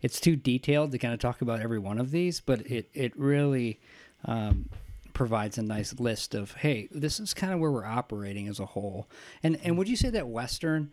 [0.00, 3.16] it's too detailed to kind of talk about every one of these, but it it
[3.18, 3.80] really
[4.24, 4.68] um,
[5.14, 8.66] provides a nice list of hey, this is kind of where we're operating as a
[8.66, 9.08] whole.
[9.42, 10.92] And and would you say that Western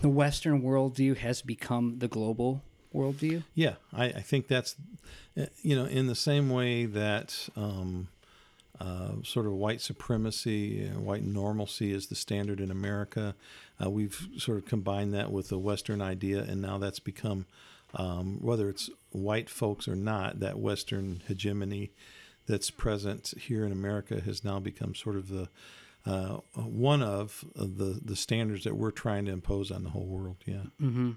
[0.00, 2.62] the Western worldview has become the global
[2.94, 3.44] worldview?
[3.54, 4.76] Yeah, I, I think that's,
[5.40, 8.08] uh, you know, in the same way that um,
[8.80, 13.34] uh, sort of white supremacy, and white normalcy is the standard in America.
[13.82, 17.46] Uh, we've sort of combined that with the Western idea, and now that's become,
[17.94, 21.90] um, whether it's white folks or not, that Western hegemony
[22.46, 25.48] that's present here in America has now become sort of the
[26.06, 30.36] uh, one of the the standards that we're trying to impose on the whole world.
[30.46, 30.66] Yeah.
[30.80, 31.12] Mm-hmm.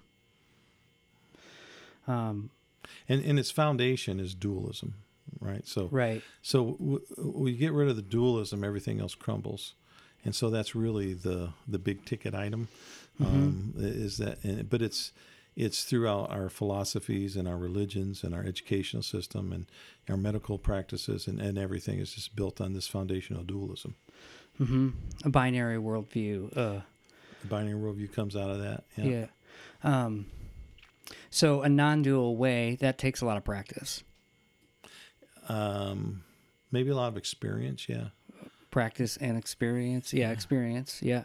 [2.12, 2.50] Um,
[3.08, 4.96] and and its foundation is dualism,
[5.40, 5.68] right?
[5.68, 6.22] So right.
[6.42, 9.76] so w- we get rid of the dualism, everything else crumbles,
[10.26, 12.68] and so that's really the the big ticket item.
[13.22, 14.42] Um, is that?
[14.44, 15.12] And, but it's
[15.56, 19.66] it's throughout our philosophies and our religions and our educational system and
[20.10, 23.96] our medical practices and, and everything is just built on this foundational dualism.
[24.58, 24.90] Mm-hmm.
[25.26, 26.56] A binary worldview.
[26.56, 26.82] Uh,
[27.42, 28.86] The binary worldview comes out of that.
[28.96, 29.06] Yeah.
[29.06, 29.26] yeah.
[29.84, 30.28] Um,
[31.30, 34.04] so a non-dual way that takes a lot of practice.
[35.50, 36.24] Um,
[36.72, 37.90] maybe a lot of experience.
[37.90, 38.10] Yeah.
[38.72, 40.14] Practice and experience.
[40.14, 41.02] Yeah, experience.
[41.02, 41.24] Yeah.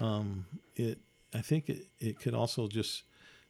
[0.00, 0.98] um, it
[1.32, 3.04] I think it, it could also just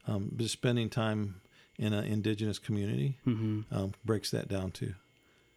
[0.07, 1.41] um, just spending time
[1.79, 3.75] in an indigenous community Mm-hmm.
[3.75, 4.95] um, breaks that down too.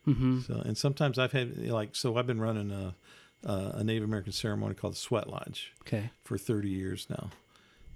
[0.07, 0.39] Mm-hmm.
[0.41, 2.95] So and sometimes I've had like so I've been running a
[3.45, 6.11] a Native American ceremony called the Sweat Lodge Okay.
[6.23, 7.29] for 30 years now,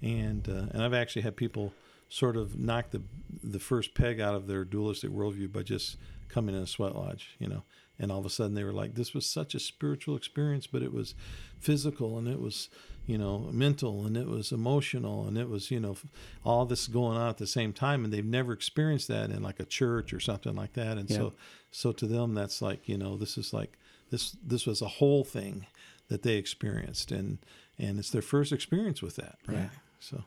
[0.02, 1.72] and uh, and I've actually had people
[2.08, 3.02] sort of knock the
[3.42, 5.96] the first peg out of their dualistic worldview by just
[6.28, 7.62] coming in a sweat lodge, you know,
[7.98, 10.82] and all of a sudden they were like, this was such a spiritual experience, but
[10.82, 11.14] it was
[11.58, 12.68] physical and it was
[13.08, 15.96] you know, mental and it was emotional and it was, you know,
[16.44, 18.04] all this going on at the same time.
[18.04, 20.98] And they've never experienced that in like a church or something like that.
[20.98, 21.16] And yeah.
[21.16, 21.32] so,
[21.70, 23.78] so to them, that's like, you know, this is like,
[24.10, 25.66] this, this was a whole thing
[26.08, 27.38] that they experienced and,
[27.78, 29.38] and it's their first experience with that.
[29.46, 29.56] Right.
[29.56, 29.68] Yeah.
[30.00, 30.24] So,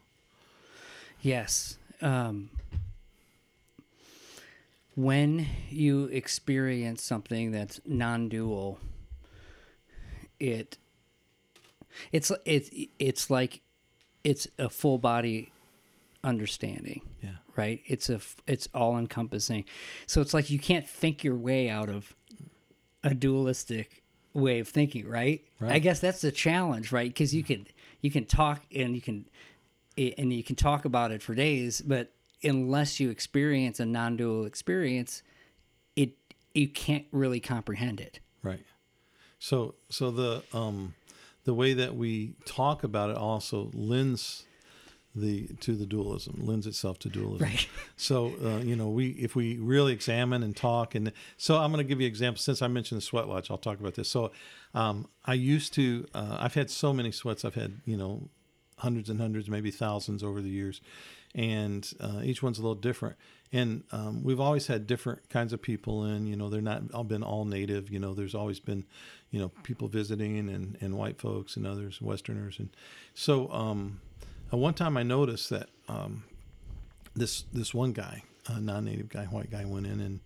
[1.22, 1.78] yes.
[2.02, 2.50] Um,
[4.96, 8.80] when you experience something that's non-dual,
[10.40, 10.78] it
[12.12, 13.62] it's it's it's like
[14.24, 15.52] it's a full body
[16.24, 17.02] understanding.
[17.22, 17.30] Yeah.
[17.56, 17.82] Right.
[17.86, 19.66] It's a it's all encompassing.
[20.08, 22.16] So it's like you can't think your way out of
[23.04, 24.04] a dualistic
[24.34, 25.08] way of thinking.
[25.08, 25.46] Right.
[25.60, 25.74] right.
[25.74, 27.10] I guess that's the challenge, right?
[27.10, 27.68] Because you can
[28.02, 29.26] you can talk and you can
[29.98, 35.24] and you can talk about it for days, but unless you experience a non-dual experience,
[35.96, 36.12] it
[36.54, 38.20] you can't really comprehend it.
[38.44, 38.66] Right.
[39.40, 40.94] So so the um
[41.44, 44.46] the way that we talk about it also lends
[45.14, 47.48] the to the dualism lends itself to dualism.
[47.48, 47.68] Right.
[47.98, 51.86] So uh, you know we if we really examine and talk and so i'm going
[51.86, 54.10] to give you examples since i mentioned the sweat lodge i'll talk about this.
[54.10, 54.32] So
[54.74, 57.46] um, i used to uh, i've had so many sweats.
[57.46, 58.30] I've had you know
[58.82, 60.82] hundreds and hundreds maybe thousands over the years.
[61.36, 63.16] And uh, each one's a little different.
[63.54, 67.04] And um, we've always had different kinds of people in you know they're not all
[67.04, 68.86] been all native you know there's always been
[69.30, 72.60] you know people visiting and, and white folks and others westerners.
[72.60, 72.70] And
[73.14, 74.00] so um,
[74.54, 76.24] uh, one time i noticed that um,
[77.16, 80.20] this this one guy a non-native guy white guy went in and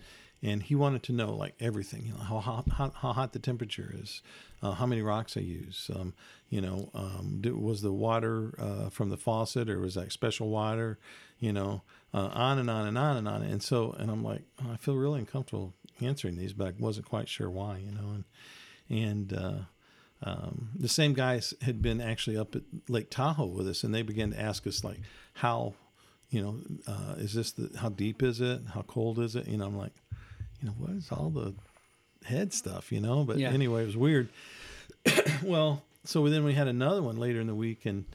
[0.46, 3.40] and he wanted to know like everything you know how hot how, how hot the
[3.40, 4.22] temperature is
[4.62, 6.14] uh, how many rocks i use um,
[6.50, 10.98] you know um, was the water uh, from the faucet or was that special water
[11.40, 11.82] you know
[12.16, 13.42] uh, on and on and on and on.
[13.44, 17.08] And so, and I'm like, oh, I feel really uncomfortable answering these, but I wasn't
[17.08, 18.16] quite sure why, you know.
[18.16, 18.24] And
[18.90, 19.58] and uh,
[20.24, 24.02] um, the same guys had been actually up at Lake Tahoe with us, and they
[24.02, 25.00] began to ask us like,
[25.34, 25.74] how,
[26.30, 28.62] you know, uh, is this the how deep is it?
[28.74, 29.48] How cold is it?
[29.50, 29.94] You know, I'm like,
[30.66, 31.54] you know, what is all the
[32.26, 33.24] head stuff, you know?
[33.24, 33.52] But yeah.
[33.52, 34.30] anyway, it was weird.
[35.44, 38.06] well, so then we had another one later in the week, and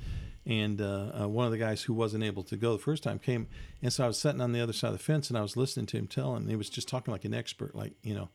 [0.47, 3.19] and uh, uh, one of the guys who wasn't able to go the first time
[3.19, 3.47] came
[3.83, 5.55] and so i was sitting on the other side of the fence and i was
[5.55, 8.31] listening to him tell and he was just talking like an expert like you know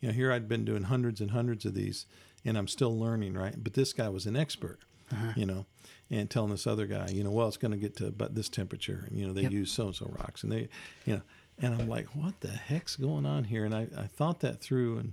[0.00, 2.06] you know here i'd been doing hundreds and hundreds of these
[2.44, 4.80] and i'm still learning right but this guy was an expert
[5.12, 5.32] uh-huh.
[5.36, 5.64] you know
[6.10, 8.48] and telling this other guy you know well it's going to get to about this
[8.48, 9.52] temperature and you know they yep.
[9.52, 10.68] use so and so rocks and they
[11.04, 11.22] you know
[11.60, 14.98] and i'm like what the heck's going on here and i, I thought that through
[14.98, 15.12] and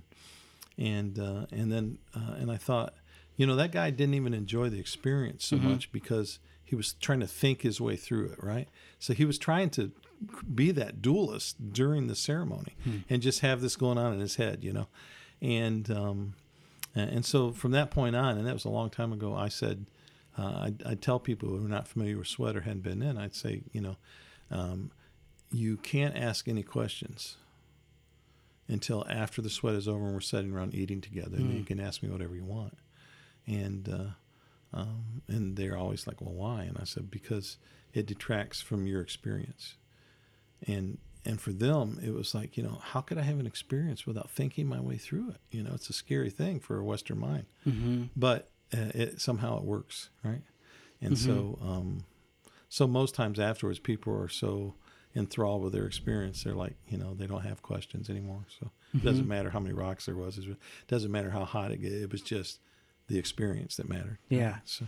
[0.78, 2.94] and uh, and then uh, and i thought
[3.36, 5.70] you know, that guy didn't even enjoy the experience so mm-hmm.
[5.70, 8.68] much because he was trying to think his way through it, right?
[8.98, 9.90] So he was trying to
[10.54, 12.98] be that dualist during the ceremony hmm.
[13.10, 14.86] and just have this going on in his head, you know.
[15.40, 16.34] And um,
[16.94, 19.86] and so from that point on, and that was a long time ago, I said,
[20.38, 23.18] uh, I'd, I'd, tell people who are not familiar with sweat or hadn't been in,
[23.18, 23.96] I'd say, you know,
[24.50, 24.90] um,
[25.52, 27.36] you can't ask any questions
[28.68, 31.36] until after the sweat is over and we're sitting around eating together.
[31.36, 31.64] And you hmm.
[31.64, 32.78] can ask me whatever you want
[33.46, 36.62] and uh, um, and they're always like, well, why?
[36.62, 37.58] And I said because
[37.92, 39.76] it detracts from your experience,
[40.66, 44.06] and and for them it was like you know how could I have an experience
[44.06, 45.40] without thinking my way through it?
[45.50, 48.04] You know, it's a scary thing for a Western mind, mm-hmm.
[48.16, 50.42] but uh, it somehow it works, right?
[51.00, 51.30] And mm-hmm.
[51.30, 52.04] so um,
[52.68, 54.74] so most times afterwards, people are so
[55.14, 56.44] enthralled with their experience.
[56.44, 58.46] They're like, you know, they don't have questions anymore.
[58.60, 58.98] So mm-hmm.
[58.98, 60.38] it doesn't matter how many rocks there was.
[60.38, 60.56] It
[60.88, 61.92] doesn't matter how hot it get.
[61.92, 62.60] It was just
[63.08, 64.18] the experience that mattered.
[64.28, 64.58] Yeah.
[64.64, 64.86] So.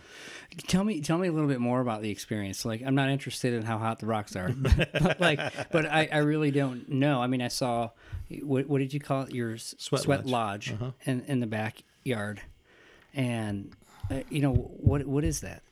[0.67, 2.65] Tell me, tell me a little bit more about the experience.
[2.65, 6.19] Like, I'm not interested in how hot the rocks are, but, like, but I, I
[6.19, 7.21] really don't know.
[7.21, 7.91] I mean, I saw,
[8.43, 9.35] what, what did you call it?
[9.35, 10.91] Your sweat, sweat lodge, lodge uh-huh.
[11.05, 12.41] in, in the backyard.
[13.13, 13.73] And,
[14.11, 15.63] uh, you know, what, what is that?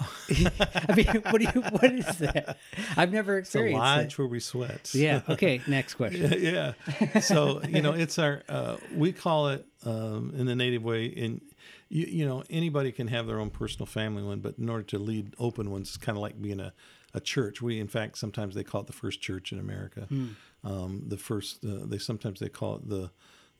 [0.30, 1.60] I mean, what do you?
[1.62, 2.58] What is that?
[2.96, 3.76] I've never experienced.
[3.76, 4.94] It's a lodge where we sweat.
[4.94, 5.20] Yeah.
[5.30, 5.60] Okay.
[5.66, 6.32] Next question.
[6.40, 6.72] yeah.
[7.00, 7.20] yeah.
[7.20, 8.42] So you know, it's our.
[8.48, 11.06] Uh, we call it um, in the native way.
[11.06, 11.40] In
[11.88, 14.98] you, you know, anybody can have their own personal family one, but in order to
[14.98, 16.72] lead open ones, it's kind of like being a,
[17.14, 17.60] a church.
[17.60, 20.02] We, in fact, sometimes they call it the first church in America.
[20.02, 20.28] Hmm.
[20.64, 23.10] Um, the first, uh, they sometimes they call it the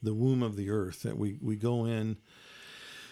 [0.02, 1.02] the womb of the earth.
[1.02, 2.16] That we we go in.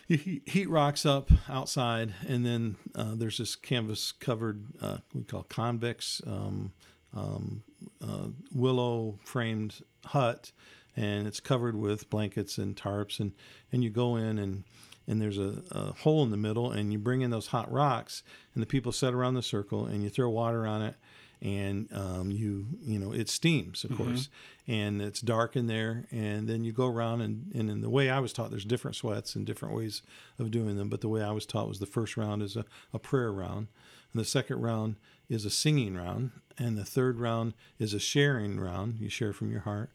[0.08, 6.22] Heat rocks up outside, and then uh, there's this canvas covered, uh, we call convex
[6.26, 6.72] um,
[7.14, 7.62] um,
[8.02, 10.50] uh, willow framed hut,
[10.96, 13.32] and it's covered with blankets and tarps, and
[13.70, 14.64] and you go in and
[15.06, 18.22] and there's a, a, hole in the middle, and you bring in those hot rocks,
[18.54, 20.94] and the people sit around the circle, and you throw water on it,
[21.40, 24.28] and um, you you know it steams of course
[24.66, 28.10] and it's dark in there and then you go around and, and in the way
[28.10, 30.02] i was taught there's different sweats and different ways
[30.38, 32.64] of doing them but the way i was taught was the first round is a,
[32.92, 33.68] a prayer round
[34.12, 34.96] and the second round
[35.28, 39.50] is a singing round and the third round is a sharing round you share from
[39.50, 39.90] your heart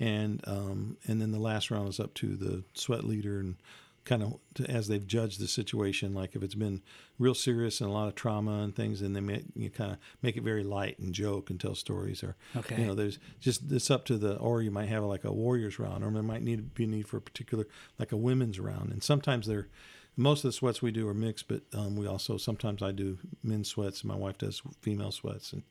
[0.00, 3.56] and um, and then the last round is up to the sweat leader and
[4.04, 4.38] kind of
[4.68, 6.14] as they've judged the situation.
[6.14, 6.82] Like if it's been
[7.18, 9.98] real serious and a lot of trauma and things, and they make you kind of
[10.22, 12.22] make it very light and joke and tell stories.
[12.22, 12.80] Or Okay.
[12.80, 15.78] you know, there's just it's up to the or you might have like a warriors
[15.78, 17.66] round, or there might need be a need for a particular
[17.98, 18.92] like a women's round.
[18.92, 19.68] And sometimes they're
[20.16, 23.18] most of the sweats we do are mixed, but um, we also sometimes I do
[23.42, 25.62] men's sweats, and my wife does female sweats and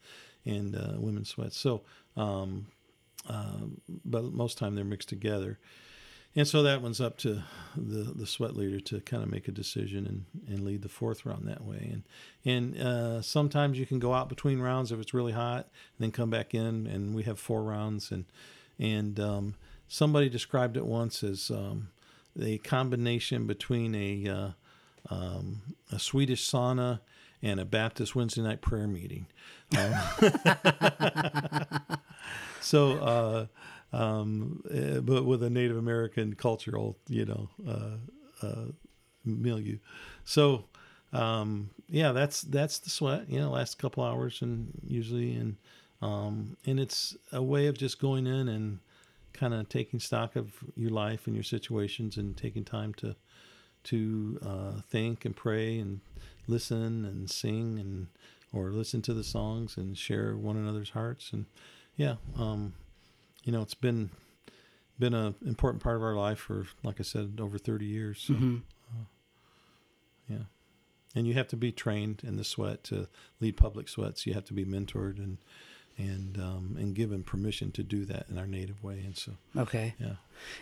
[0.46, 1.58] and uh, women's sweats.
[1.58, 1.84] So.
[2.18, 2.68] Um,
[3.30, 5.58] um, but most time they're mixed together.
[6.36, 7.44] And so that one's up to
[7.76, 11.26] the, the sweat leader to kind of make a decision and, and lead the fourth
[11.26, 11.90] round that way.
[11.92, 12.04] And
[12.46, 15.68] and uh, sometimes you can go out between rounds if it's really hot,
[15.98, 16.88] and then come back in.
[16.88, 18.12] And we have four rounds.
[18.12, 18.26] And
[18.80, 19.56] and um,
[19.88, 21.90] somebody described it once as um,
[22.40, 24.50] a combination between a uh,
[25.14, 27.02] um, a Swedish sauna
[27.44, 29.28] and a Baptist Wednesday night prayer meeting.
[29.78, 29.94] Um,
[32.62, 33.46] so, uh,
[33.94, 38.66] um, uh, but with a Native American cultural, you know, uh, uh,
[39.24, 39.78] milieu.
[40.26, 40.66] So,
[41.14, 43.30] um, yeah, that's that's the sweat.
[43.30, 45.58] You know, last couple hours and usually, and
[46.02, 48.80] um, and it's a way of just going in and
[49.32, 53.16] kind of taking stock of your life and your situations and taking time to
[53.84, 56.00] to uh, think and pray and
[56.48, 58.08] listen and sing and
[58.52, 61.46] or listen to the songs and share one another's hearts and
[61.96, 62.74] yeah um,
[63.44, 64.10] you know it's been
[65.00, 68.34] been an important part of our life for like i said over 30 years so,
[68.34, 68.62] Mhm.
[70.30, 70.38] yeah
[71.16, 73.08] and you have to be trained in the sweat to
[73.40, 75.38] lead public sweats you have to be mentored and
[75.98, 79.94] and um, and given permission to do that in our native way and so Okay.
[80.00, 80.16] yeah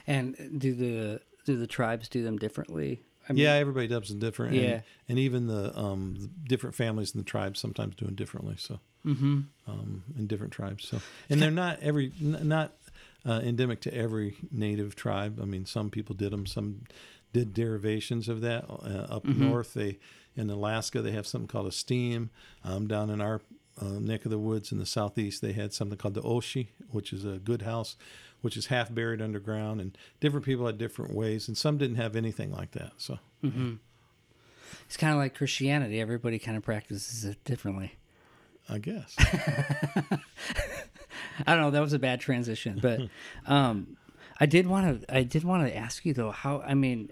[0.07, 3.01] And do the do the tribes do them differently?
[3.29, 4.55] I yeah, everybody does them different.
[4.55, 4.61] Yeah.
[4.61, 8.55] And, and even the um, the different families in the tribes sometimes do it differently.
[8.57, 9.39] So, Mm-hmm.
[9.67, 10.87] um, in different tribes.
[10.87, 12.73] So, and they're not every n- not
[13.25, 15.39] uh, endemic to every native tribe.
[15.41, 16.45] I mean, some people did them.
[16.45, 16.83] Some
[17.33, 18.65] did derivations of that.
[18.69, 19.37] Uh, up Mhm.
[19.37, 19.97] north, they
[20.35, 22.29] in Alaska they have something called a steam.
[22.63, 23.41] Um, down in our
[23.81, 27.11] uh, neck of the woods in the southeast, they had something called the oshi, which
[27.11, 27.95] is a good house,
[28.41, 29.81] which is half buried underground.
[29.81, 32.93] And different people had different ways, and some didn't have anything like that.
[32.97, 33.19] So.
[33.43, 33.75] Mm-hmm.
[34.85, 36.01] It's kind of like Christianity.
[36.01, 37.93] Everybody kind of practices it differently.
[38.69, 39.15] I guess.
[39.19, 40.19] I
[41.45, 41.71] don't know.
[41.71, 43.01] That was a bad transition, but
[43.51, 43.97] um,
[44.39, 45.15] I did want to.
[45.15, 46.31] I did want to ask you though.
[46.31, 47.09] How I mean,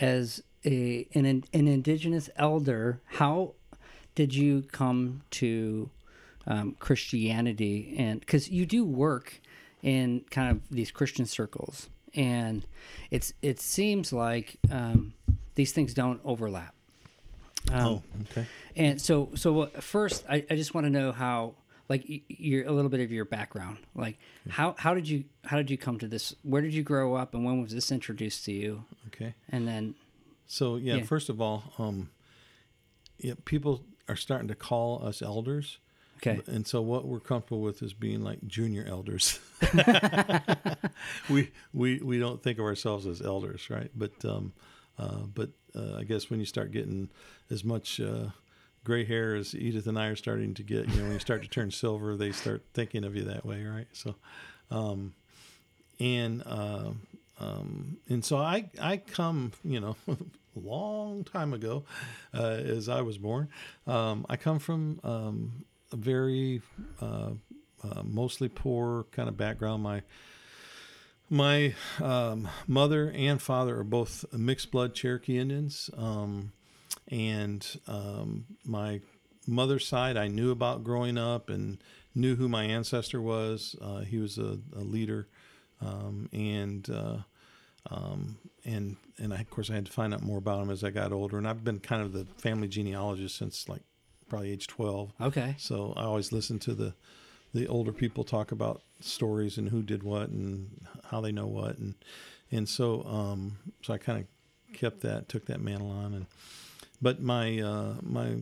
[0.00, 3.54] as a an an indigenous elder, how
[4.14, 5.90] did you come to
[6.46, 7.94] um, Christianity?
[7.98, 9.40] And because you do work
[9.82, 12.64] in kind of these Christian circles, and
[13.10, 15.12] it's it seems like um,
[15.54, 16.74] these things don't overlap.
[17.72, 18.46] Um, oh, okay.
[18.76, 21.54] and so, so uh, first, I, I just want to know how,
[21.88, 23.78] like, you're a little bit of your background.
[23.94, 26.32] Like, how how did you how did you come to this?
[26.42, 28.84] Where did you grow up, and when was this introduced to you?
[29.08, 29.34] Okay.
[29.48, 29.94] And then,
[30.46, 31.02] So yeah, Yeah.
[31.04, 32.10] first of all, um,
[33.18, 35.78] yeah, people are starting to call us elders,
[36.16, 39.38] okay, and so what we're comfortable with is being like junior elders.
[41.30, 43.90] we we we don't think of ourselves as elders, right?
[43.94, 44.52] But um,
[44.98, 47.08] uh, but uh, I guess when you start getting
[47.50, 48.30] as much uh,
[48.84, 51.42] gray hair as Edith and I are starting to get, you know, when you start
[51.42, 53.88] to turn silver, they start thinking of you that way, right?
[53.92, 54.14] So,
[54.70, 55.14] um,
[56.00, 56.90] and uh,
[57.38, 60.16] um, and so I I come, you know, a
[60.58, 61.84] long time ago,
[62.32, 63.48] uh, as I was born.
[63.86, 66.62] Um, I come from um, a very
[67.00, 67.30] uh,
[67.82, 69.82] uh, mostly poor kind of background.
[69.82, 70.02] My
[71.28, 76.52] my um, mother and father are both mixed blood Cherokee Indians, um,
[77.08, 79.00] and um, my
[79.46, 81.78] mother's side I knew about growing up and
[82.14, 83.76] knew who my ancestor was.
[83.80, 85.28] Uh, he was a, a leader,
[85.80, 87.18] um, and uh,
[87.90, 90.84] um, and and I, of course I had to find out more about him as
[90.84, 91.38] I got older.
[91.38, 93.82] And I've been kind of the family genealogist since like
[94.28, 95.12] probably age twelve.
[95.20, 96.94] okay, So I always listen to the
[97.54, 100.68] the older people talk about stories and who did what and
[101.10, 101.94] how they know what and
[102.50, 106.26] and so um so I kind of kept that took that mantle on and
[107.00, 108.36] but my uh my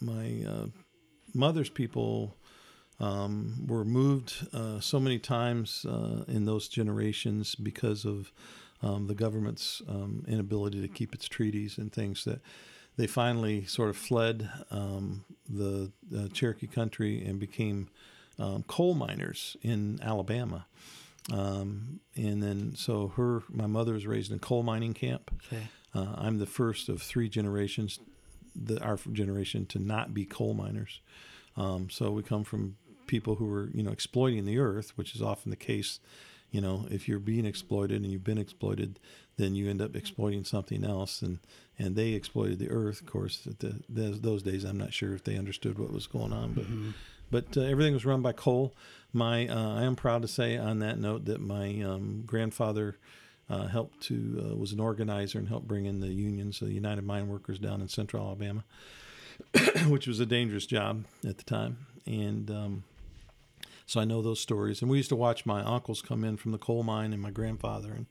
[0.00, 0.66] my uh
[1.34, 2.36] mother's people
[3.00, 8.32] um, were moved uh, so many times uh, in those generations because of
[8.82, 12.40] um, the government's um, inability to keep its treaties and things that
[12.96, 17.88] they finally sort of fled um, the, the Cherokee country and became
[18.38, 20.66] um, coal miners in Alabama.
[21.32, 25.30] Um, and then, so her, my mother was raised in a coal mining camp.
[25.46, 25.64] Okay.
[25.94, 27.98] Uh, I'm the first of three generations,
[28.54, 31.00] the, our generation, to not be coal miners.
[31.56, 32.76] Um, so we come from
[33.06, 36.00] people who were, you know, exploiting the earth, which is often the case.
[36.50, 39.00] You know, if you're being exploited and you've been exploited,
[39.36, 41.22] then you end up exploiting something else.
[41.22, 41.38] And,
[41.78, 43.46] and they exploited the earth, of course.
[43.46, 46.64] At the, those, days, I'm not sure if they understood what was going on, but
[46.64, 46.90] Mm-hmm.
[47.30, 48.74] but uh, everything was run by coal.
[49.12, 52.96] My uh, I am proud to say on that note that my um, grandfather
[53.50, 57.04] uh, helped to uh, was an organizer and helped bring in the unions, the United
[57.04, 58.64] Mine Workers down in Central Alabama,
[59.88, 62.84] which was a dangerous job at the time, and um,
[63.86, 64.80] so I know those stories.
[64.80, 67.30] And we used to watch my uncles come in from the coal mine and my
[67.30, 68.06] grandfather, and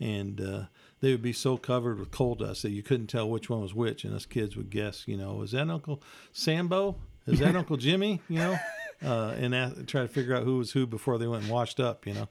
[0.00, 0.62] and uh,
[1.00, 3.74] they would be so covered with coal dust that you couldn't tell which one was
[3.74, 6.96] which, and us kids would guess, you know, is that Uncle Sambo?
[7.26, 8.20] Is that Uncle Jimmy?
[8.28, 8.58] You know,
[9.04, 9.52] uh, and
[9.88, 12.28] try to figure out who was who before they went and washed up, you know,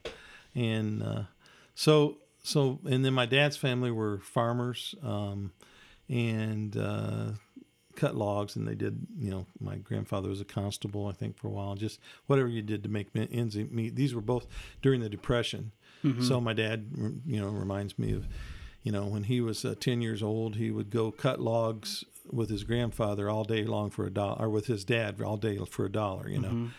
[0.55, 1.23] and uh,
[1.75, 5.51] so so and then my dad's family were farmers, um,
[6.09, 7.31] and uh,
[7.97, 11.47] cut logs and they did you know my grandfather was a constable i think for
[11.47, 14.45] a while just whatever you did to make ends meet these were both
[14.83, 15.71] during the depression
[16.21, 16.87] so my dad
[17.25, 18.27] you know reminds me of
[18.83, 22.49] you know when he was uh, 10 years old he would go cut logs with
[22.49, 25.85] his grandfather all day long for a dollar or with his dad all day for
[25.85, 26.69] a dollar you know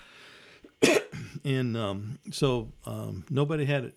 [1.45, 3.95] and um, so um, nobody had it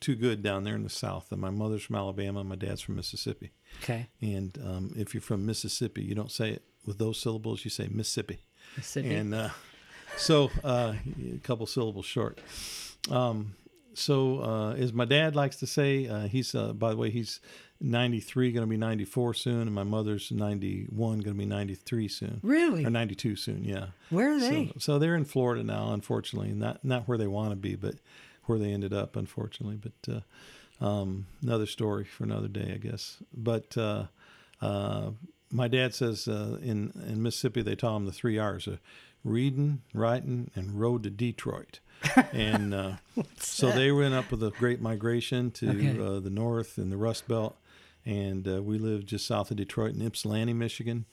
[0.00, 2.96] too good down there in the south and my mother's from alabama my dad's from
[2.96, 3.50] mississippi
[3.82, 4.08] Okay.
[4.22, 7.64] and um, if you're from Mississippi, you don't say it with those syllables.
[7.64, 8.38] You say Mississippi.
[8.78, 9.14] Mississippi.
[9.14, 9.50] And uh,
[10.16, 10.94] so uh,
[11.34, 12.40] a couple syllables short.
[13.10, 13.54] Um,
[13.98, 17.40] so uh, as my dad likes to say, uh, he's uh, by the way he's
[17.80, 22.40] 93, going to be 94 soon, and my mother's 91, going to be 93 soon.
[22.42, 22.84] really?
[22.84, 23.86] Or 92 soon, yeah.
[24.10, 24.72] Where are So, they?
[24.78, 27.94] so they're in Florida now, unfortunately, not not where they want to be, but
[28.46, 29.76] where they ended up, unfortunately.
[29.76, 30.12] But
[30.82, 33.18] uh, um, another story for another day, I guess.
[33.32, 34.04] But uh,
[34.60, 35.10] uh,
[35.50, 38.78] my dad says uh, in in Mississippi they taught him the three R's: uh,
[39.24, 41.80] reading, writing, and road to Detroit.
[42.32, 42.92] And uh,
[43.38, 45.98] so they went up with a great migration to Okay.
[46.00, 47.56] uh, the north and the Rust Belt,
[48.04, 51.04] and uh, we lived just south of Detroit in Ypsilanti, Michigan.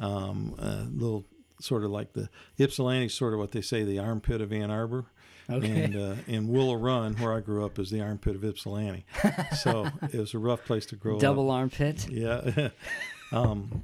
[0.00, 1.24] Um, a little
[1.60, 2.28] sort of like the
[2.58, 5.06] Ypsilanti, sort of what they say, the armpit of Ann Arbor.
[5.50, 5.84] Okay.
[5.84, 9.04] And uh, and Willow Run, where I grew up, is the armpit of Ypsilanti.
[9.56, 11.20] So it was a rough place to grow up.
[11.20, 12.08] Double armpit.
[12.08, 12.70] Yeah.
[13.32, 13.82] um,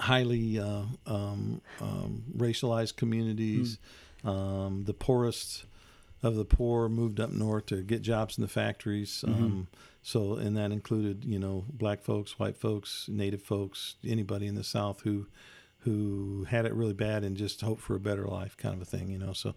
[0.00, 3.78] highly uh, um, um, racialized communities.
[4.24, 5.64] Um, the poorest
[6.24, 9.24] of the poor moved up north to get jobs in the factories.
[9.26, 9.68] Um,
[10.02, 14.64] so, and that included, you know, black folks, white folks, native folks, anybody in the
[14.64, 15.26] South who
[15.80, 18.86] who had it really bad and just hoped for a better life, kind of a
[18.86, 19.34] thing, you know.
[19.34, 19.54] So,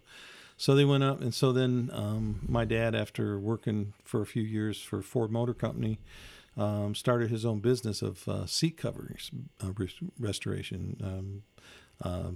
[0.58, 4.44] so they went up, and so then um, my dad, after working for a few
[4.44, 6.00] years for Ford Motor Company,
[6.58, 9.32] um, started his own business of uh, seat covers
[9.64, 10.98] uh, res- restoration.
[11.02, 11.44] Um,
[12.02, 12.32] uh,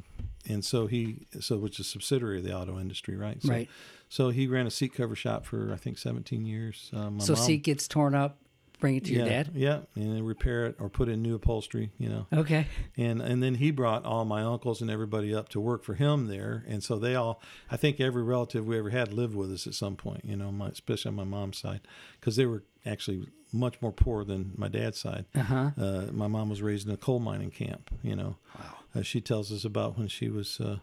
[0.47, 3.41] and so he, so which is a subsidiary of the auto industry, right?
[3.41, 3.69] So, Right.
[4.12, 6.91] So he ran a seat cover shop for I think 17 years.
[6.93, 8.39] Um, my So mom- seat gets torn up,
[8.82, 9.51] bring it to yeah, your dad.
[9.55, 11.91] Yeah, and then repair it or put in new upholstery.
[11.97, 12.68] You know Okay.
[12.97, 16.28] and and then he brought all my uncles and everybody up to work for him
[16.28, 17.41] there and so they all
[17.72, 20.51] i think every relative we ever had lived with us at some point you know
[20.51, 21.80] my especially on my mom's side
[22.20, 25.72] because they were actually much more poor than my dad's side Uh huh.
[25.80, 28.76] uh, my mom was raised in a coal mining camp you know Wow.
[28.95, 30.80] uh, she tells us about when she was uh,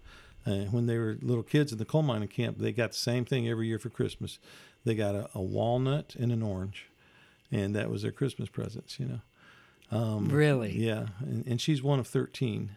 [0.48, 3.24] uh, when they were little kids in the coal mining camp they got the same
[3.24, 4.38] thing every year for christmas
[4.84, 6.86] they got a, a walnut and an orange
[7.52, 9.20] and that was their christmas presents you know
[9.90, 10.76] um, Really?
[10.76, 12.76] yeah, and, and she's one of thirteen.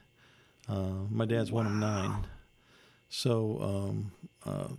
[0.70, 2.26] Uh, my dad's one of nine.
[3.10, 4.12] So, um,
[4.46, 4.70] uh,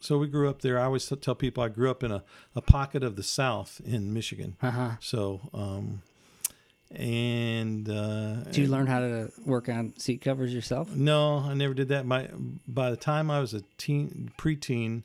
[0.00, 0.80] so we grew up there.
[0.80, 2.24] I always tell people I grew up in a,
[2.56, 4.56] a pocket of the South in Michigan.
[4.60, 4.90] Uh huh.
[4.98, 6.02] So, um,
[6.90, 10.90] and uh, Did you learn how to work on seat covers yourself?
[10.94, 12.06] no, I never did that.
[12.06, 12.28] My
[12.66, 15.02] by the time I was a teen, preteen,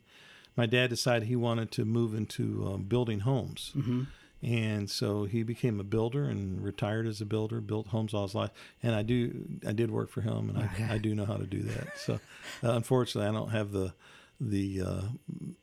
[0.56, 3.72] my dad decided he wanted to move into um, building homes.
[3.76, 4.02] Mm-hmm.
[4.42, 8.34] and so he became a builder and retired as a builder built homes all his
[8.34, 8.50] life
[8.82, 10.84] and i do i did work for him and Okay.
[10.84, 12.14] I, I do know how to do that so
[12.62, 13.94] uh, unfortunately i don't have the
[14.40, 15.02] the uh,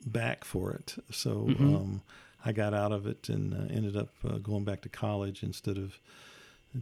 [0.06, 1.62] back for it so Mhm.
[1.62, 2.02] um,
[2.46, 5.78] i got out of it and uh, ended up uh, going back to college instead
[5.78, 6.00] of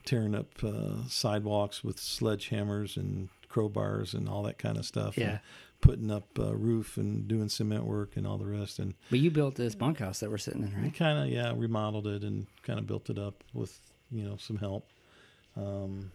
[0.05, 5.26] tearing up uh, sidewalks with sledgehammers and crowbars and all that kind of stuff and
[5.26, 5.38] Yeah.
[5.82, 9.32] putting up uh, roof and doing cement work and all the rest and But you
[9.32, 10.93] built this bunkhouse that we're sitting in, we right?
[10.93, 13.80] kind of yeah remodeled it and kind of built it up with
[14.12, 14.88] you know some help.
[15.57, 16.12] Um,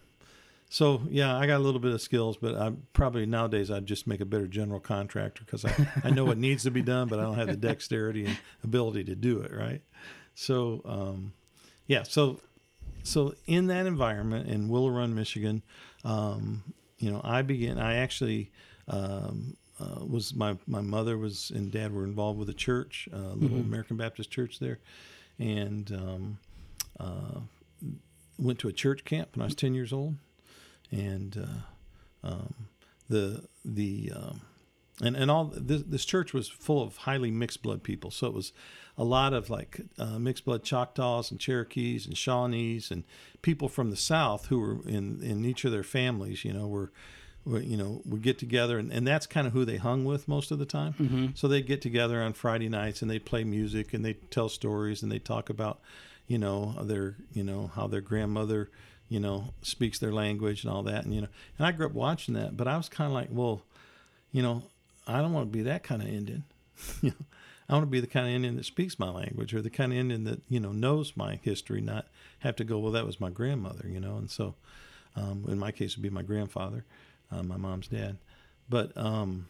[0.75, 4.07] so yeah, I got a little bit of skills, but I probably nowadays I'd just
[4.07, 5.73] make a better general contractor because I,
[6.03, 9.05] I know what needs to be done, but I don't have the dexterity and ability
[9.05, 9.53] to do it.
[9.53, 9.81] Right.
[10.33, 11.31] So um,
[11.87, 12.41] yeah, so
[13.03, 15.63] so in that environment in Willow Run, Michigan,
[16.03, 16.61] um,
[16.97, 17.79] you know, I began.
[17.79, 18.51] I actually
[18.89, 23.17] um, uh, was my my mother was and dad were involved with a church, a
[23.17, 23.65] little Mhm.
[23.65, 24.79] American Baptist church there,
[25.39, 26.37] and um,
[26.99, 27.39] uh,
[28.37, 30.15] went to a church camp when I was ten years old,
[30.91, 31.37] and
[32.23, 32.53] uh, um,
[33.09, 34.41] the the um,
[35.01, 38.11] and and all this, this church was full of highly mixed blood people.
[38.11, 38.53] So it was
[38.97, 43.03] a lot of like uh, mixed blood Choctaws and Cherokees and Shawnees and
[43.41, 46.45] people from the South who were in in each of their families.
[46.45, 46.91] You know were.
[47.45, 50.27] were, You know, would get together, and, and that's kind of who they hung with
[50.27, 50.93] most of the time.
[50.93, 51.25] Mm-hmm.
[51.35, 55.03] So they'd get together on Friday nights and they'd play music and they'd tell stories
[55.03, 55.79] and they'd talk about,
[56.27, 58.71] you know, their, you know, how their grandmother,
[59.09, 61.05] you know, speaks their language and all that.
[61.05, 61.27] And, you know,
[61.57, 63.61] and I grew up watching that, but I was kind of like, well,
[64.31, 64.63] you know,
[65.07, 66.43] I don't want to be that kind of Indian.
[67.01, 67.25] you know,
[67.69, 69.91] I want to be the kind of Indian that speaks my language or the kind
[69.91, 72.07] of Indian that, you know, knows my history, not
[72.39, 74.17] have to go, well, that was my grandmother, you know?
[74.17, 74.55] And so,
[75.15, 76.85] um, in my case, it would be my grandfather,
[77.31, 78.17] uh, my mom's dad.
[78.69, 79.47] But, um,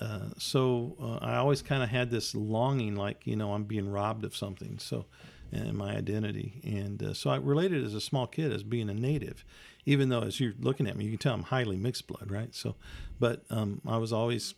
[0.00, 3.90] uh, so uh, I always kind of had this longing, like you know, I'm being
[3.90, 4.78] robbed of something.
[4.78, 5.06] So,
[5.52, 8.94] and my identity, and uh, so I related as a small kid as being a
[8.94, 9.44] native,
[9.84, 12.54] even though as you're looking at me, you can tell I'm highly mixed blood, right?
[12.54, 12.74] So,
[13.20, 14.54] but um, I was always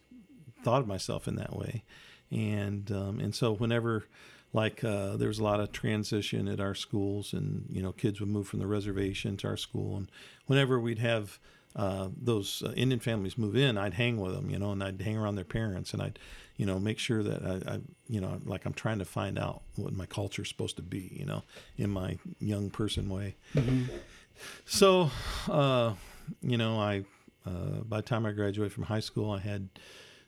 [0.64, 1.84] thought of myself in that way,
[2.30, 4.05] and um, and so whenever
[4.53, 8.20] like uh, there was a lot of transition at our schools, and you know, kids
[8.20, 10.11] would move from the reservation to our school, and
[10.47, 11.39] whenever we'd have
[11.76, 15.01] uh, those uh, Indian families move in, I'd hang with them, you know, and I'd
[15.01, 16.18] hang around their parents, and I'd,
[16.59, 19.63] you know, make sure that I, I, you know, like I'm trying to find out
[19.77, 21.45] what my culture's supposed to be, you know,
[21.79, 23.37] in my young person way.
[23.55, 23.85] Mm-hmm.
[24.67, 25.11] So,
[25.49, 25.95] uh,
[26.43, 27.05] you know, I,
[27.47, 29.69] uh, by the time I graduated from high school, I had,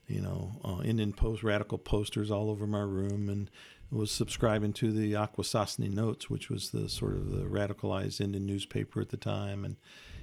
[0.07, 3.51] you know, uh, Indian post radical posters all over my room, and
[3.91, 9.01] was subscribing to the Akwesasne Notes, which was the sort of the radicalized Indian newspaper
[9.01, 9.77] at the time, and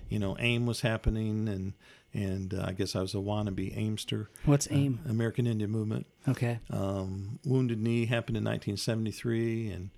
[0.08, 1.74] you know, AIM was happening, and
[2.14, 5.02] and uh, I guess I was a wannabe AIMster, What's AIM?
[5.08, 6.08] American Indian Movement.
[6.28, 6.60] Okay.
[6.70, 9.90] Um, Wounded Knee happened in 1973, and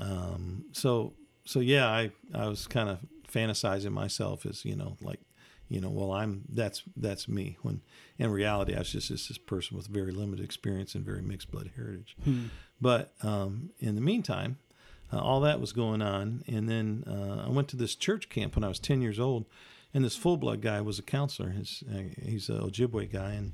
[0.00, 1.14] um, so
[1.44, 2.98] so yeah, I I was kind of
[3.32, 5.20] fantasizing myself as you know like
[5.68, 7.82] you know well I'm that's that's me when
[8.18, 11.50] in reality I was just, just this person with very limited experience and very mixed
[11.50, 12.16] blood heritage.
[12.24, 12.46] Hmm.
[12.80, 14.58] But um, in the meantime,
[15.12, 18.56] uh, all that was going on, and then uh, I went to this church camp
[18.56, 19.46] when I was 10 years old,
[19.96, 21.48] and this full blood guy was a counselor.
[21.48, 23.52] His, uh, he's an Ojibwe guy, and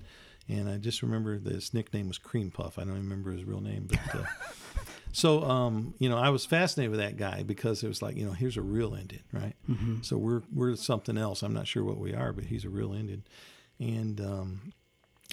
[0.49, 2.80] and I just remember his nickname was Cream Puff.
[2.80, 4.24] I don't remember his real name, but uh,
[5.12, 8.26] so um, you know I was fascinated with that guy because it was like you
[8.26, 9.55] know here's a real Indian, right?
[9.70, 10.03] Mm-hmm.
[10.03, 11.43] So we're we're something else.
[11.43, 13.22] I'm not sure what we are, but he's a real Indian,
[13.78, 14.72] and um,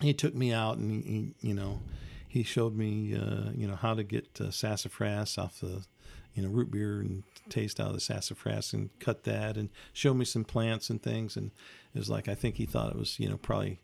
[0.03, 1.81] he took me out and he, he you know
[2.27, 5.87] he showed me uh, you know how to get uh, sassafras off the
[6.35, 10.13] you know root beer and taste out of the sassafras and cut that and show
[10.13, 11.51] me some plants and things and
[11.93, 13.79] it was like I think he thought it was you know probably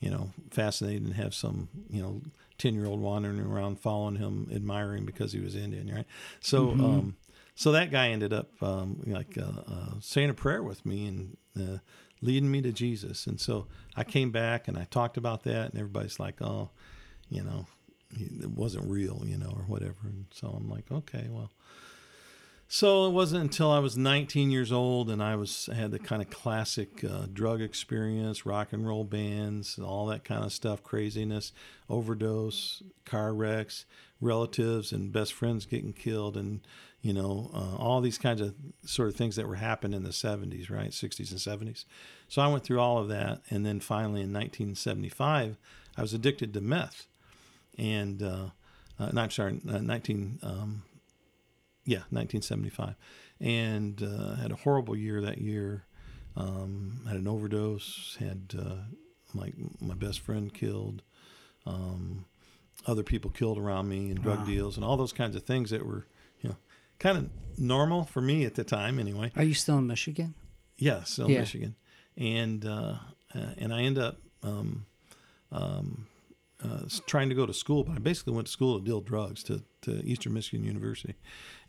[0.00, 2.22] you know fascinating to have some you know
[2.58, 6.06] 10 year old wandering around following him admiring because he was Indian right
[6.40, 6.80] so Mhm.
[6.80, 7.16] um
[7.58, 11.36] so that guy ended up um, like uh, uh, saying a prayer with me and
[11.58, 11.78] uh,
[12.20, 13.26] leading me to Jesus.
[13.26, 16.68] And so I came back and I talked about that, and everybody's like, "Oh,
[17.30, 17.66] you know,
[18.10, 21.50] it wasn't real, you know, or whatever." And so I'm like, "Okay, well."
[22.68, 26.20] So it wasn't until I was 19 years old and I was had the kind
[26.20, 30.82] of classic uh, drug experience, rock and roll bands, and all that kind of stuff,
[30.82, 31.52] craziness,
[31.88, 33.86] overdose, car wrecks,
[34.20, 36.60] relatives and best friends getting killed, and
[37.02, 38.54] you know uh, all these kinds of
[38.84, 41.84] sort of things that were happening in the 70s, right, 60s and 70s.
[42.26, 45.56] So I went through all of that, and then finally in 1975,
[45.96, 47.06] I was addicted to meth,
[47.78, 48.46] and uh,
[48.98, 50.40] uh, sorry, uh, 19.
[50.42, 50.82] Um,
[51.86, 52.94] yeah, 1975,
[53.40, 55.84] and uh, had a horrible year that year.
[56.36, 58.16] Um, had an overdose.
[58.20, 58.82] Had uh,
[59.32, 61.02] my my best friend killed.
[61.64, 62.26] Um,
[62.86, 64.44] other people killed around me, and drug Wow.
[64.46, 66.06] deals, and all those kinds of things that were,
[66.42, 66.56] you know,
[66.98, 69.32] kind of normal for me at the time, anyway.
[69.34, 70.34] Are you still in Michigan?
[70.78, 71.40] Yeah, still Yeah.
[71.40, 71.74] Michigan,
[72.18, 72.96] and uh,
[73.34, 74.84] uh, and I end up um,
[75.50, 76.06] um,
[76.64, 79.42] uh, trying to go to school, but I basically went to school to deal drugs
[79.44, 81.14] to, to Eastern Michigan University,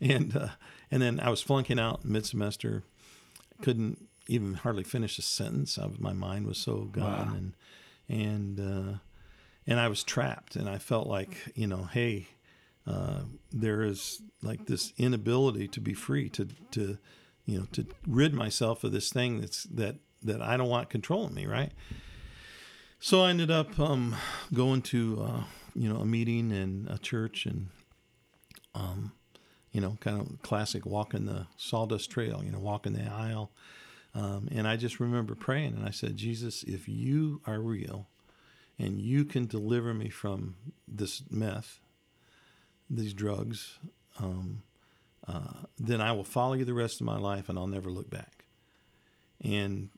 [0.00, 0.48] and uh,
[0.90, 2.84] and then I was flunking out mid semester,
[3.62, 5.76] couldn't even hardly finish a sentence.
[5.76, 7.34] Was, my mind was so gone, Wow.
[7.36, 7.54] and
[8.08, 8.98] and uh,
[9.66, 12.28] and I was trapped, and I felt like you know, hey,
[12.86, 13.20] uh,
[13.52, 16.98] there is like this inability to be free to to
[17.44, 21.34] you know, to rid myself of this thing that's that that I don't want controlling
[21.34, 21.72] me, right?
[23.00, 24.16] So I ended up um,
[24.52, 25.42] going to uh,
[25.74, 27.68] you know a meeting in a church and
[28.74, 29.12] um,
[29.70, 33.52] you know kind of classic walking the sawdust trail, you know walking the aisle,
[34.14, 38.08] um, and I just remember praying and I said, Jesus, if you are real,
[38.78, 40.56] and you can deliver me from
[40.88, 41.78] this meth,
[42.90, 43.78] these drugs,
[44.18, 44.62] um,
[45.26, 48.10] uh, then I will follow you the rest of my life and I'll never look
[48.10, 48.44] back.
[49.40, 49.90] And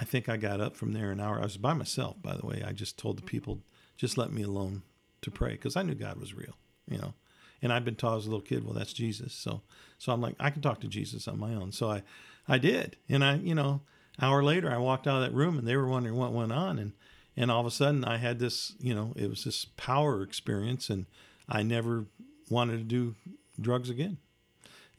[0.00, 1.38] I think I got up from there an hour.
[1.38, 2.62] I was by myself, by the way.
[2.64, 3.60] I just told the people,
[3.96, 4.82] just let me alone
[5.22, 6.56] to pray because I knew God was real,
[6.88, 7.14] you know.
[7.60, 9.32] And I'd been taught as a little kid, well, that's Jesus.
[9.34, 9.62] So,
[9.98, 11.72] so I'm like, I can talk to Jesus on my own.
[11.72, 12.02] So I,
[12.46, 12.96] I did.
[13.08, 13.80] And I, you know,
[14.22, 16.78] hour later, I walked out of that room and they were wondering what went on.
[16.78, 16.92] And,
[17.36, 20.88] and all of a sudden I had this, you know, it was this power experience
[20.88, 21.06] and
[21.48, 22.06] I never
[22.48, 23.16] wanted to do
[23.60, 24.18] drugs again.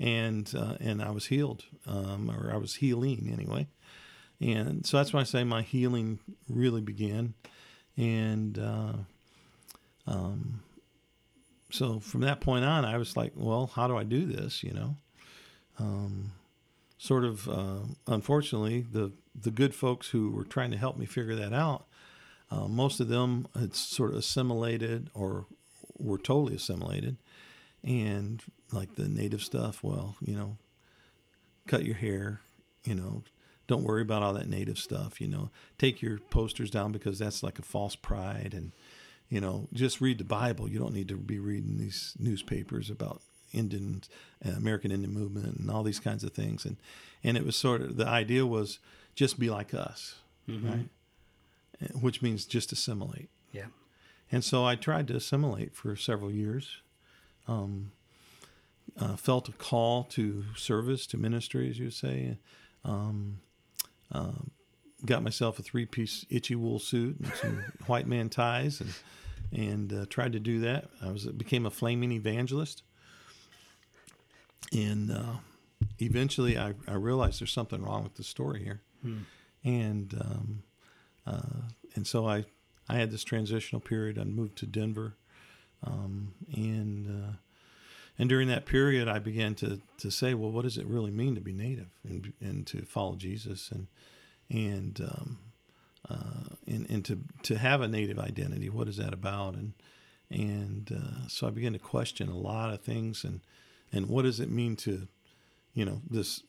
[0.02, 3.68] And, uh, and I was healed, um, or I was healing anyway.
[4.42, 7.34] And so that's why I say my healing really began.
[7.98, 8.94] And uh,
[10.08, 10.62] um,
[11.72, 14.64] so from that point on, I was like, well, how do I do this?
[14.64, 14.98] You know,
[15.78, 16.32] um,
[16.98, 17.48] sort of.
[17.50, 21.86] Uh, unfortunately, the the good folks who were trying to help me figure that out,
[22.50, 25.46] uh, most of them had sort of assimilated or
[25.98, 27.18] were totally assimilated,
[27.84, 29.84] and like the native stuff.
[29.84, 30.58] Well, you know,
[31.68, 32.40] cut your hair.
[32.86, 33.24] You know,
[33.70, 35.22] don't worry about all that native stuff.
[35.22, 38.72] You know, take your posters down because that's like a false pride, and
[39.30, 40.68] you know, just read the Bible.
[40.68, 43.22] You don't need to be reading these newspapers about
[43.54, 44.02] Indian
[44.44, 46.66] uh, American Indian movement and all these kinds of things.
[46.66, 46.78] And
[47.24, 48.80] and it was sort of the idea was
[49.14, 50.16] just be like us,
[50.50, 50.68] mm-hmm.
[50.68, 50.90] right?
[52.02, 53.30] Which means just assimilate.
[53.54, 53.68] Yeah.
[54.32, 56.78] And so I tried to assimilate for several years.
[57.48, 57.92] Um,
[59.00, 62.38] uh, felt a call to service, to ministry, as you say.
[62.84, 63.40] Um,
[64.12, 64.52] um,
[65.06, 68.94] got myself a three-piece itchy wool suit and some white man ties, and
[69.52, 70.90] and uh, tried to do that.
[71.02, 72.84] I was became a flaming evangelist,
[74.72, 75.38] and uh,
[76.00, 79.20] eventually I, I realized there's something wrong with the story here, hmm.
[79.64, 80.64] and um,
[81.26, 81.62] uh,
[81.96, 82.46] and so I
[82.88, 84.18] I had this transitional period.
[84.18, 85.16] I moved to Denver,
[85.84, 87.32] um, and uh,
[88.20, 91.36] and during that period, I began to to say, well, what does it really mean
[91.36, 93.88] to be native and and to follow Jesus and
[94.50, 95.40] and um,
[96.10, 98.70] uh, and, and to to have a native identity?
[98.70, 99.56] What is that about?
[99.56, 99.74] And
[100.30, 103.40] and uh, so I began to question a lot of things and
[103.92, 105.08] and what does it mean to,
[105.74, 106.44] you know, this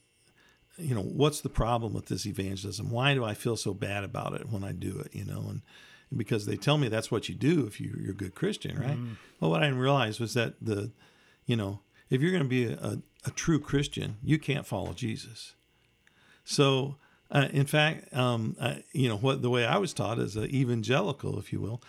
[0.77, 4.35] you know what's the problem with this evangelism why do i feel so bad about
[4.35, 5.63] it when i do it you know and
[6.17, 8.97] because they tell me that's what you do if you, are a good christian right
[8.97, 9.17] mm.
[9.41, 10.91] well what i didn't realize was that the
[11.47, 14.93] you know, if you're going to be a, a, a, true Christian, you can't follow
[14.93, 15.55] Jesus.
[16.45, 16.97] So,
[17.31, 18.57] uh, in fact, um,
[18.93, 21.83] you know, what the way I was taught as an evangelical, if you will,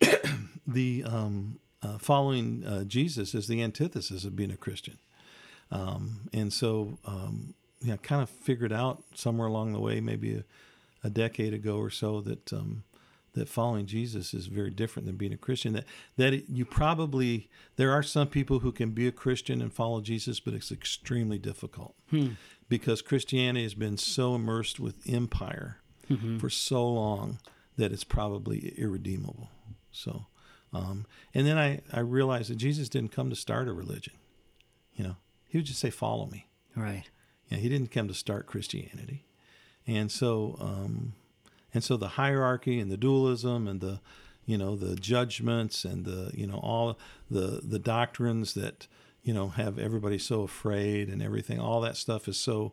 [0.66, 4.98] the um, uh, following uh, Jesus is the antithesis of being a Christian.
[5.70, 7.54] Um, and so, um,
[8.02, 10.44] kind of figured out somewhere along the way, maybe a,
[11.04, 12.84] a decade ago or so, that um,
[13.36, 15.74] that following Jesus is very different than being a Christian.
[15.74, 15.84] That
[16.16, 20.40] that you probably there are some people who can be a Christian and follow Jesus,
[20.40, 22.30] but it's extremely difficult hmm.
[22.68, 25.78] because Christianity has been so immersed with empire
[26.10, 26.38] mm-hmm.
[26.38, 27.38] for so long
[27.76, 29.50] that it's probably irredeemable.
[29.92, 30.26] So,
[30.72, 34.14] um, and then I I realized that Jesus didn't come to start a religion.
[34.94, 35.16] You know,
[35.46, 37.04] he would just say, "Follow me." Right.
[37.50, 39.26] Yeah, he didn't come to start Christianity,
[39.86, 40.56] and so.
[40.58, 41.12] Um,
[41.76, 44.00] and so the hierarchy and the dualism and the,
[44.46, 46.98] you know, the judgments and the, you know, all
[47.30, 48.86] the the doctrines that,
[49.22, 51.60] you know, have everybody so afraid and everything.
[51.60, 52.72] All that stuff is so,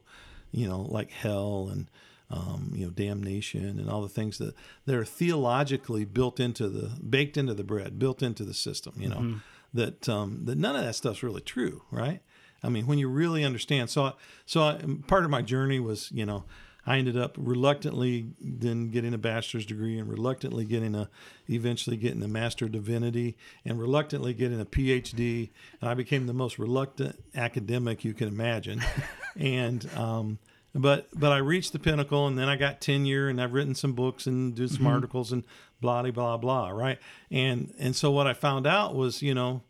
[0.51, 1.89] you know, like hell and
[2.31, 4.55] um, you know, damnation and all the things that
[4.95, 8.93] are theologically built into the baked into the bread, built into the system.
[8.95, 9.37] You know, mm-hmm.
[9.73, 12.21] that um, that none of that stuff's really true, right?
[12.63, 13.89] I mean, when you really understand.
[13.89, 14.13] So,
[14.45, 16.45] so I, part of my journey was, you know,
[16.85, 21.09] I ended up reluctantly then getting a bachelor's degree and reluctantly getting a,
[21.49, 25.49] eventually getting a master of divinity and reluctantly getting a PhD.
[25.79, 28.81] And I became the most reluctant academic you can imagine.
[29.37, 30.39] and, um,
[30.75, 33.93] but but I reached the pinnacle, and then I got tenure, and I've written some
[33.93, 34.87] books and did some mm-hmm.
[34.87, 35.43] articles and
[35.79, 36.97] blah blah blah blah, right?
[37.29, 39.61] And and so what I found out was, you know,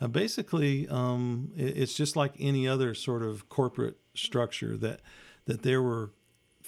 [0.00, 5.00] uh, basically, um, it, it's just like any other sort of corporate structure that
[5.44, 6.10] that there were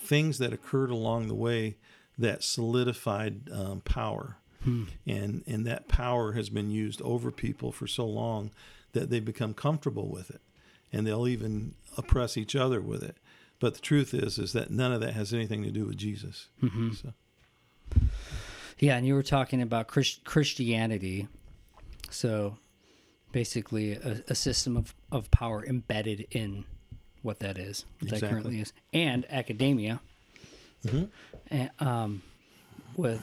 [0.01, 1.77] things that occurred along the way
[2.19, 4.37] that solidified um, power.
[4.63, 4.85] Hmm.
[5.07, 8.51] And, and that power has been used over people for so long
[8.93, 10.41] that they become comfortable with it.
[10.93, 13.17] And they'll even oppress each other with it.
[13.59, 16.49] But the truth is, is that none of that has anything to do with Jesus.
[16.63, 16.93] Mm-hmm.
[16.93, 17.13] So,
[18.79, 21.29] Yeah, and you were talking about Christ- Christianity.
[22.11, 22.59] So
[23.33, 26.65] basically, a, a system of, of power embedded in
[27.23, 30.01] what that is, what that currently is, and academia,
[30.85, 31.11] Mhm.
[31.49, 32.23] and, um,
[32.97, 33.23] with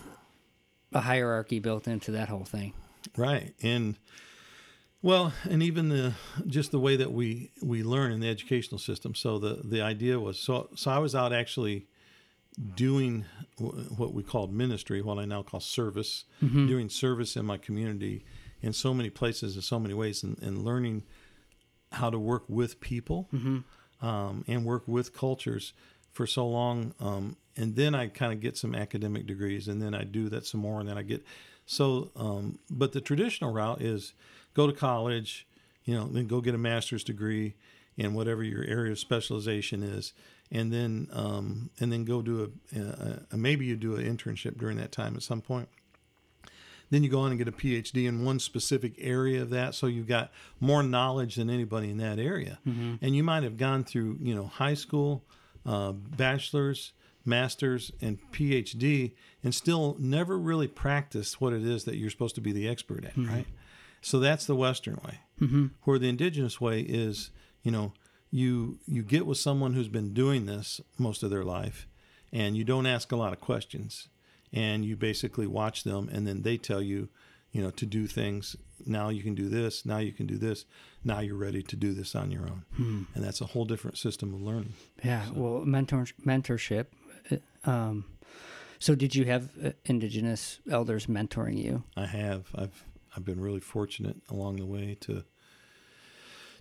[0.93, 2.74] a hierarchy built into that whole thing.
[3.16, 3.98] right, and
[5.02, 6.14] well, and even the
[6.48, 9.16] just the way that we we learn in the educational system.
[9.16, 11.88] So the the idea was so so I was out actually
[12.76, 13.26] doing
[13.60, 18.26] what we called ministry, what I now call service, doing service in my community
[18.62, 21.04] in so many places in so many ways, and, and learning
[21.91, 23.30] how to work with people
[24.02, 25.74] um, and work with cultures
[26.14, 26.93] for so long.
[27.00, 30.45] Um, and then I kind of get some academic degrees, and then I do that
[30.45, 31.26] some more, and then I get
[31.66, 32.12] so.
[32.16, 34.14] Um, but the traditional route is
[34.54, 35.48] go to college,
[35.86, 37.56] you know, then go get a master's degree
[37.98, 40.14] in whatever your area of specialization is,
[40.52, 44.58] and then um, and then go do a, a, a maybe you do an internship
[44.58, 45.68] during that time at some point.
[46.90, 49.88] Then you go on and get a PhD in one specific area of that, so
[49.88, 52.60] you've got more knowledge than anybody in that area.
[53.02, 55.26] And you might have gone through, you know, high school,
[55.66, 56.94] uh, bachelor's,
[57.26, 59.12] master's, and PhD,
[59.44, 63.04] and still never really practiced what it is that you're supposed to be the expert
[63.04, 63.46] at, right?
[64.02, 65.20] So that's the Western way.
[65.42, 65.66] Mm-hmm.
[65.84, 67.32] Where the indigenous way is,
[67.64, 67.92] you know,
[68.32, 71.88] you you get with someone who's been doing this most of their life,
[72.32, 74.08] and you don't ask a lot of questions,
[74.54, 77.10] and you basically watch them, and then they tell you,
[77.52, 78.56] you know, to do things.
[78.86, 79.86] Now you can do this.
[79.86, 80.66] Now you can do this.
[81.04, 82.64] Now you're ready to do this on your own,
[83.16, 84.74] and that's a whole different system of learning.
[85.04, 86.88] Yeah, well, mentor mentorship.
[87.32, 87.38] uh,
[87.70, 88.06] Um,
[88.80, 91.84] so, did you have uh, indigenous elders mentoring you?
[91.95, 92.45] I have.
[92.54, 92.84] I've
[93.16, 95.24] I've been really fortunate along the way to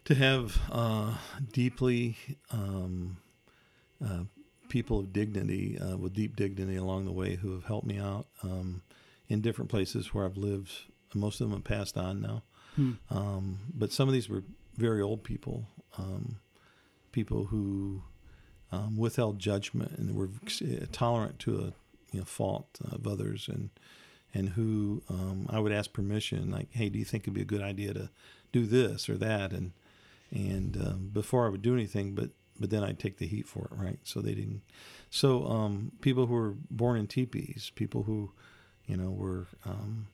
[0.04, 1.16] to have uh,
[1.52, 2.16] deeply
[2.50, 3.18] um,
[4.02, 4.22] uh,
[4.68, 8.26] people of dignity uh, with deep dignity along the way who have helped me out
[8.42, 8.82] um,
[9.28, 10.70] in different places where I've lived.
[11.14, 12.42] Most of them have passed on now,
[12.74, 12.92] Hmm.
[13.10, 14.42] um, but some of these were
[14.76, 16.40] very old people, um,
[17.12, 18.02] people who
[18.70, 20.28] um, withheld judgment and were
[20.92, 21.64] tolerant to a
[22.12, 23.70] you know fault of others and
[24.34, 27.44] and who um, I would ask permission, like, "Hey, do you think it'd be a
[27.46, 28.10] good idea to
[28.52, 29.72] do this or that?" And
[30.30, 33.66] and um, before I would do anything, but but then I'd take the heat for
[33.66, 33.98] it, right?
[34.04, 34.62] So they didn't.
[35.10, 38.32] So um, people who were born in teepees, people who,
[38.86, 40.08] you know, were um,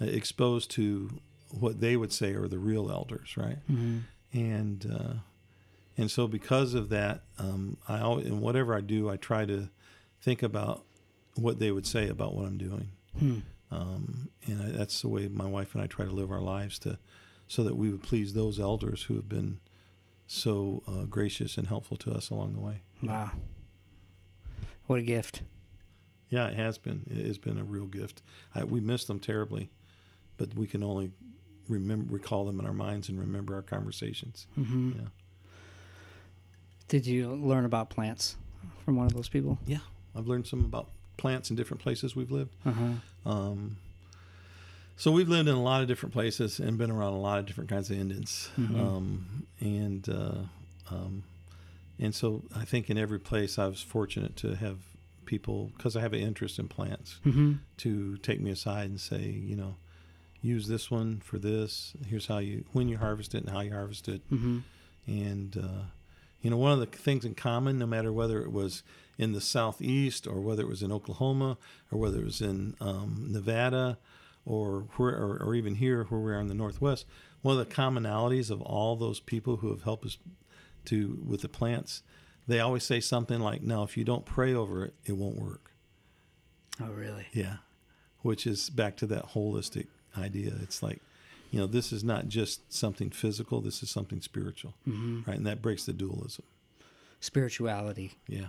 [0.00, 1.10] exposed to
[1.50, 3.58] what they would say are the real elders, right?
[3.70, 3.98] Mm-hmm.
[4.32, 5.14] and uh,
[5.96, 9.68] and so because of that, um, I always, and whatever I do, I try to
[10.20, 10.82] think about
[11.36, 13.38] what they would say about what I'm doing, Hmm.
[13.70, 16.78] um, and I, that's the way my wife and I try to live our lives
[16.80, 16.98] to,
[17.46, 19.60] so that we would please those elders who have been
[20.34, 22.82] so uh, gracious and helpful to us along the way.
[23.02, 23.30] Wow,
[24.86, 25.42] what a gift!
[26.28, 27.02] Yeah, it has been.
[27.10, 28.22] It has been a real gift.
[28.54, 29.70] I, we miss them terribly,
[30.36, 31.12] but we can only
[31.68, 34.46] remember, recall them in our minds, and remember our conversations.
[34.54, 35.08] hmm Yeah.
[36.88, 38.36] Did you learn about plants
[38.84, 39.58] from one of those people?
[39.66, 39.78] Yeah,
[40.14, 42.54] I've learned some about plants in different places we've lived.
[42.66, 43.30] Uh-huh.
[43.30, 43.76] Um,
[44.96, 47.46] so we've lived in a lot of different places and been around a lot of
[47.46, 48.50] different kinds of Indians.
[48.58, 48.78] Mhm.
[48.80, 51.24] Um, and uh, um,
[51.98, 54.78] and so I think in every place I was fortunate to have
[55.26, 57.52] people because I have an interest in plants Mm-hmm.
[57.78, 59.76] to take me aside and say, you know,
[60.42, 61.94] use this one for this.
[62.06, 64.28] Here's how you when you harvest it and how you harvest it.
[64.30, 64.58] Mm-hmm.
[65.06, 65.82] And, uh,
[66.40, 68.82] you know, one of the things in common, no matter whether it was
[69.18, 71.56] in the southeast or whether it was in Oklahoma
[71.90, 73.98] or whether it was in um, Nevada
[74.46, 77.06] or, where, or, or even here where we are in the northwest,
[77.42, 80.18] one of the commonalities of all those people who have helped us
[80.86, 82.02] to with the plants,
[82.46, 85.70] they always say something like, "No, if you don't pray over it, it won't work."
[86.82, 87.26] Oh, really?
[87.32, 87.56] Yeah,
[88.22, 89.86] which is back to that holistic
[90.18, 90.52] idea.
[90.60, 91.00] It's like,
[91.50, 93.60] you know, this is not just something physical.
[93.62, 95.22] This is something spiritual, Mm-hmm.
[95.26, 95.36] right?
[95.38, 96.44] And that breaks the dualism.
[97.20, 98.12] Spirituality.
[98.28, 98.48] Yeah.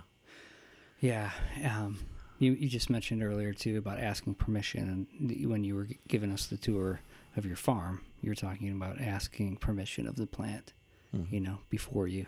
[1.00, 1.30] Yeah.
[1.64, 1.98] Um,
[2.38, 6.46] you, you just mentioned earlier too about asking permission, and when you were giving us
[6.46, 7.00] the tour
[7.36, 10.72] of your farm, you were talking about asking permission of the plant,
[11.14, 11.30] Mhm.
[11.32, 12.26] you know, before you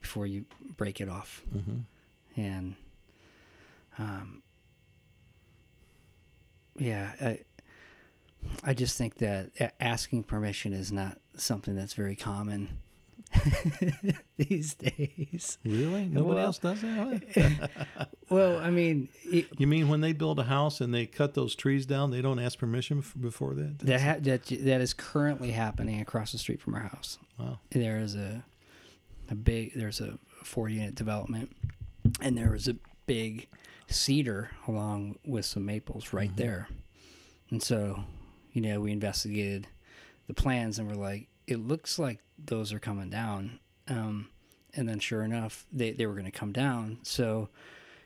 [0.00, 0.44] before you
[0.76, 1.80] break it off, hmm
[2.36, 2.74] and
[3.98, 4.42] um,
[6.78, 7.40] yeah, I
[8.64, 9.50] I just think that
[9.80, 12.78] asking permission is not something that's very common
[14.36, 15.58] these days.
[15.64, 16.06] Really?
[16.06, 17.70] Nobody Well- else does that?
[18.30, 21.56] Well, I mean, it, you mean when they build a house and they cut those
[21.56, 23.80] trees down, they don't ask permission before that?
[23.80, 27.18] that ha- that that is currently happening across the street from our house.
[27.40, 27.58] wow.
[27.70, 28.44] There is a
[29.28, 31.50] a big there's a four unit development,
[32.20, 32.76] and there was a
[33.06, 33.48] big
[33.88, 36.36] cedar along with some maples right mm-hmm.
[36.36, 36.68] there.
[37.50, 38.04] And so,
[38.52, 39.66] you know, we investigated
[40.28, 43.58] the plans and we're like, it looks like those are coming down.
[43.88, 44.28] Um,
[44.74, 46.98] and then sure enough, they, they were going to come down.
[47.02, 47.48] So,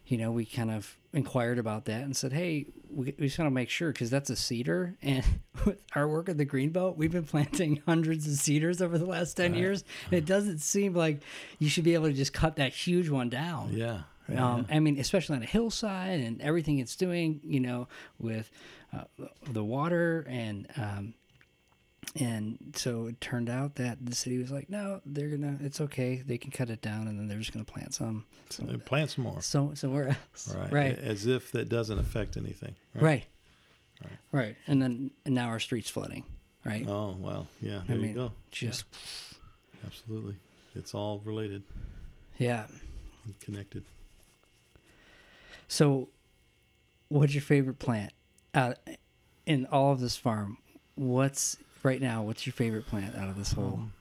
[0.06, 3.46] you know, we kind of inquired about that and said, hey, we, we just want
[3.46, 4.96] to make sure because that's a cedar.
[5.02, 5.24] And
[5.66, 9.34] with our work at the Greenbelt, we've been planting hundreds of cedars over the last
[9.34, 9.84] 10 years.
[10.06, 11.20] And it doesn't seem like
[11.58, 13.72] you should be able to just cut that huge one down.
[13.72, 14.02] Yeah.
[14.34, 17.88] Um, I mean, especially on a hillside and everything it's doing, you know,
[18.18, 18.50] with
[18.94, 19.04] uh,
[19.50, 21.14] the water and um,
[22.18, 26.22] and so it turned out that the city was like, no, they're gonna, it's okay,
[26.26, 29.24] they can cut it down, and then they're just gonna plant some, So plant some
[29.24, 29.40] more.
[29.42, 30.72] so somewhere else, Right.
[30.72, 32.74] right, As if that doesn't affect anything.
[32.94, 33.24] right,
[34.32, 36.24] right, and then and now our streets flooding,
[36.64, 36.86] right?
[36.88, 37.80] Oh, well, yeah.
[37.82, 38.32] I There mean, you go.
[38.50, 38.84] just
[39.86, 40.36] Absolutely.
[40.74, 41.62] It's all related
[42.38, 42.66] yeah.
[43.24, 43.84] and connected.
[45.68, 46.08] So,
[47.08, 48.12] what's your favorite plant
[48.54, 48.76] out
[49.46, 50.58] in all of this farm?
[50.94, 52.22] What's right now?
[52.22, 53.80] What's your favorite plant out of this whole?
[53.84, 53.92] Um,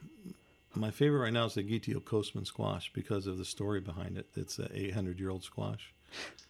[0.75, 4.25] My favorite right now is the Gete-okosomin squash because of the story behind it.
[4.35, 5.93] It's an 800 year old squash.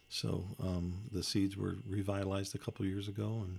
[0.08, 3.58] So um, the seeds were revitalized a couple years ago, and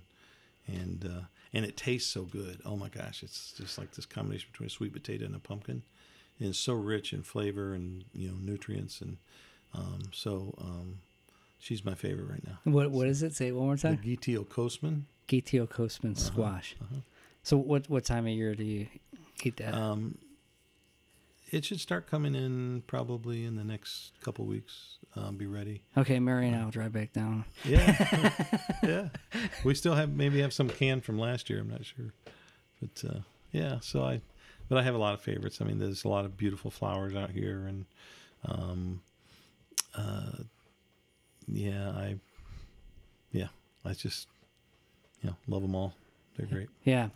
[0.68, 2.60] and uh, and it tastes so good.
[2.64, 5.82] Oh my gosh, it's just like this combination between a sweet potato and a pumpkin,
[6.40, 9.18] and it's so rich in flavor and you know nutrients, and
[9.74, 11.00] um, so um,
[11.58, 12.58] she's my favorite right now.
[12.64, 13.34] What what does it?
[13.34, 14.00] Say one more The time.
[14.02, 15.02] Gete-okosomin.
[15.28, 16.76] Gitio Coastman squash.
[16.80, 17.00] uh-huh.
[17.46, 18.88] So what what time of year do you
[19.44, 19.72] eat that?
[19.72, 20.18] Um,
[21.52, 24.98] it should start coming in probably in the next couple weeks.
[25.14, 25.82] Um, be ready.
[25.96, 27.44] okay, Mary and I will drive back down.
[27.64, 28.32] Yeah,
[28.82, 29.08] yeah.
[29.62, 31.60] We still have maybe have some canned from last year.
[31.60, 32.12] I'm not sure,
[32.80, 33.20] but uh,
[33.52, 33.78] yeah.
[33.80, 34.22] So I,
[34.68, 35.60] but I have a lot of favorites.
[35.60, 37.84] I mean, there's a lot of beautiful flowers out here, and
[38.44, 39.02] um,
[39.94, 40.42] uh,
[41.46, 42.16] yeah, I,
[43.30, 43.48] yeah,
[43.84, 44.26] I just,
[45.22, 45.94] you know, love them all.
[46.36, 46.68] They're great.
[46.84, 47.08] Yeah,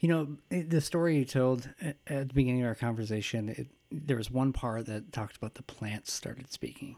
[0.00, 3.48] you know the story you told at, at the beginning of our conversation.
[3.48, 6.96] It, there was one part that talked about the plants started speaking.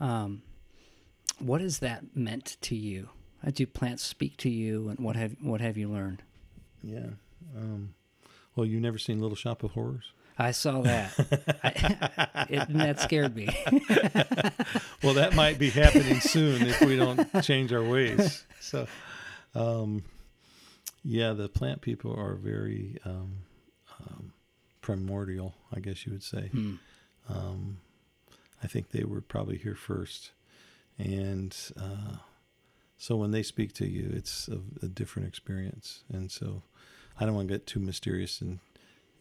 [0.00, 0.42] Um,
[1.38, 3.10] what has that meant to you?
[3.44, 6.22] How do plants speak to you, and what have what have you learned?
[6.82, 7.10] Yeah.
[7.56, 7.94] Um,
[8.56, 10.12] well, you've never seen Little Shop of Horrors?
[10.38, 11.12] I saw that,
[11.62, 13.48] I, it, and that scared me.
[15.02, 18.42] Well, that might be happening soon if we don't change our ways.
[18.58, 18.86] So,
[19.54, 20.02] um,
[21.04, 23.38] yeah, the plant people are very um,
[24.00, 24.32] um,
[24.80, 26.48] primordial, I guess you would say.
[26.48, 26.74] Hmm.
[27.28, 27.78] Um,
[28.62, 30.32] I think they were probably here first,
[30.98, 32.16] and uh,
[32.96, 36.04] so when they speak to you, it's a, a different experience.
[36.12, 36.62] And so,
[37.20, 38.60] I don't want to get too mysterious and.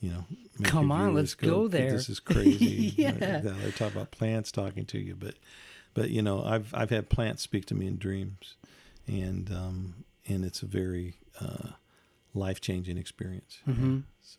[0.01, 0.25] You know,
[0.63, 1.93] Come on, let's go there.
[1.93, 2.93] This is crazy.
[2.97, 3.11] Yeah.
[3.11, 3.43] That.
[3.63, 5.36] They talk about plants talking to you, but
[5.93, 8.55] but you know i've i've had plants speak to me in dreams
[9.07, 9.93] and um
[10.28, 11.69] and it's a very uh
[12.34, 13.59] life-changing experience.
[13.65, 14.38] Hmm so,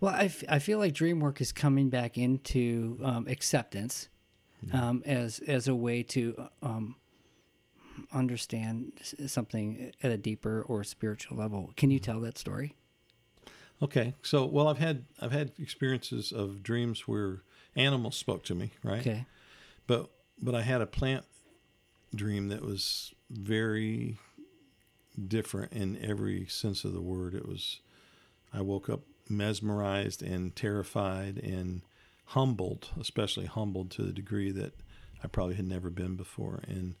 [0.00, 4.08] Well, I, f- I feel like dream work is coming back into um, acceptance
[4.72, 6.96] um, as as a way to um,
[8.12, 8.92] understand
[9.26, 11.72] something at a deeper or spiritual level.
[11.76, 12.74] Can you tell that story?
[13.82, 14.14] okay.
[14.22, 17.42] So well i've had i've had experiences of dreams where
[17.76, 19.00] animals spoke to me right?
[19.00, 19.26] Okay.
[19.86, 20.10] but
[20.40, 21.24] but i had a plant
[22.14, 24.16] dream that was very
[25.28, 27.34] different in every sense of the word.
[27.34, 27.80] It was
[28.52, 31.82] i woke up mesmerized and terrified and
[32.26, 34.72] humbled especially humbled to the degree that
[35.22, 36.62] i probably had never been before.
[36.66, 36.94] And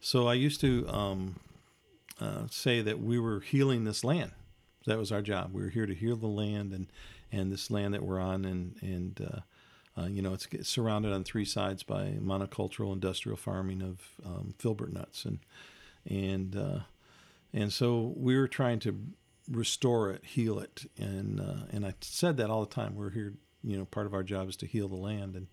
[0.00, 1.40] so i used to um,
[2.20, 4.32] uh, say that we were healing this land.
[4.86, 5.52] That was our job.
[5.52, 6.86] We were here to heal the land and
[7.32, 9.40] and this land that we're on and and uh,
[9.98, 14.54] uh, you know, it's, it's surrounded on three sides by monocultural industrial farming of um,
[14.58, 15.38] filbert nuts, and
[16.08, 16.80] and uh,
[17.56, 18.96] and so we were trying to
[19.50, 22.94] restore it, heal it, and uh, and I said that all the time.
[22.94, 23.34] We're here,
[23.64, 25.46] you know, part of our job is to heal the land, and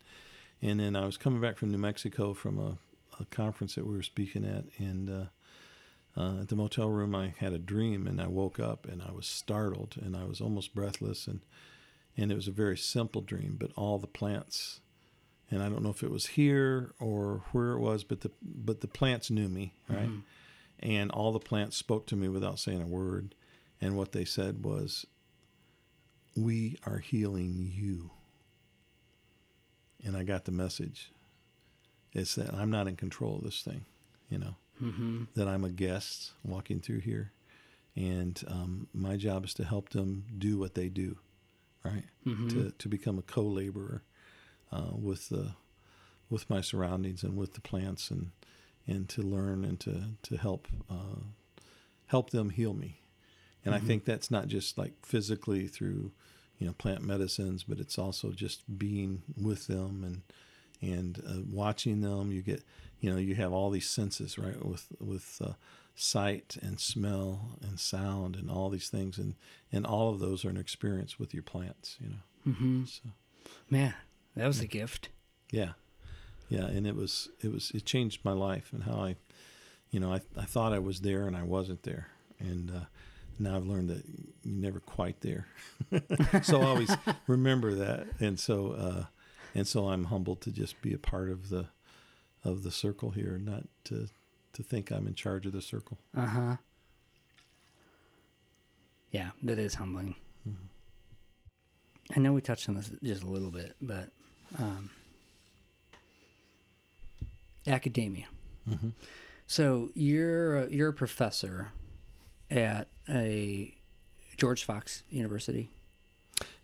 [0.61, 2.77] and then I was coming back from New Mexico from a,
[3.19, 7.33] a conference that we were speaking at, and uh, uh, at the motel room I
[7.37, 10.75] had a dream, and I woke up and I was startled, and I was almost
[10.75, 11.39] breathless, and
[12.17, 14.81] and it was a very simple dream but all the plants
[15.49, 18.81] and i don't know if it was here or where it was but the but
[18.81, 20.09] the plants knew me right
[20.83, 23.33] and all the plants spoke to me without saying a word.
[23.81, 25.05] And what they said was
[26.35, 28.11] we are healing you.
[30.05, 31.11] And i got the message.
[32.13, 33.85] It's that i'm not in control of this thing
[34.29, 35.23] you know Mm-hmm.
[35.35, 37.31] that i'm a guest walking through here.
[37.95, 41.17] And um, my job is to help them do what they do
[41.85, 42.03] right?
[42.25, 42.47] Mm-hmm.
[42.49, 44.01] to, to become a co-laborer
[44.71, 45.51] uh, with the
[46.29, 48.31] with my surroundings and with the plants and
[48.87, 51.21] and to learn and to to help uh,
[52.07, 52.99] help them heal me.
[53.65, 53.83] And Mm-hmm.
[53.83, 56.11] I think that's not just like physically through
[56.59, 60.21] you know plant medicines, but it's also just being with them and
[60.81, 62.31] and uh, watching them.
[62.31, 62.63] You get
[62.99, 65.53] you know you have all these senses right with with uh,
[65.95, 69.35] sight and smell and sound and all these things and
[69.71, 71.97] and all of those are an experience with your plants.
[72.01, 72.51] You know.
[72.53, 72.83] Mm-hmm.
[72.85, 73.09] So
[73.69, 73.93] Man,
[74.35, 75.09] that was a gift.
[75.51, 75.73] yeah,
[76.49, 79.15] yeah, and it was it was it changed my life and how I,
[79.91, 82.07] you know, I I thought I was there and I wasn't there,
[82.39, 82.85] and uh,
[83.39, 84.03] now I've learned that
[84.43, 85.47] you're never quite there.
[86.43, 86.95] so always
[87.27, 89.05] remember that, and so uh,
[89.55, 91.67] and so I'm humbled to just be a part of the
[92.43, 94.09] of the circle here, not to
[94.53, 95.97] to think I'm in charge of the circle.
[96.15, 96.55] Uh huh.
[99.11, 100.15] Yeah, that is humbling.
[100.47, 100.65] Mm-hmm.
[102.15, 104.09] I know we touched on this just a little bit, but
[104.57, 104.89] um,
[107.67, 108.25] academia.
[108.69, 108.89] Mm-hmm.
[109.47, 111.71] So you're a, you're a professor
[112.49, 113.75] at a
[114.37, 115.69] George Fox University.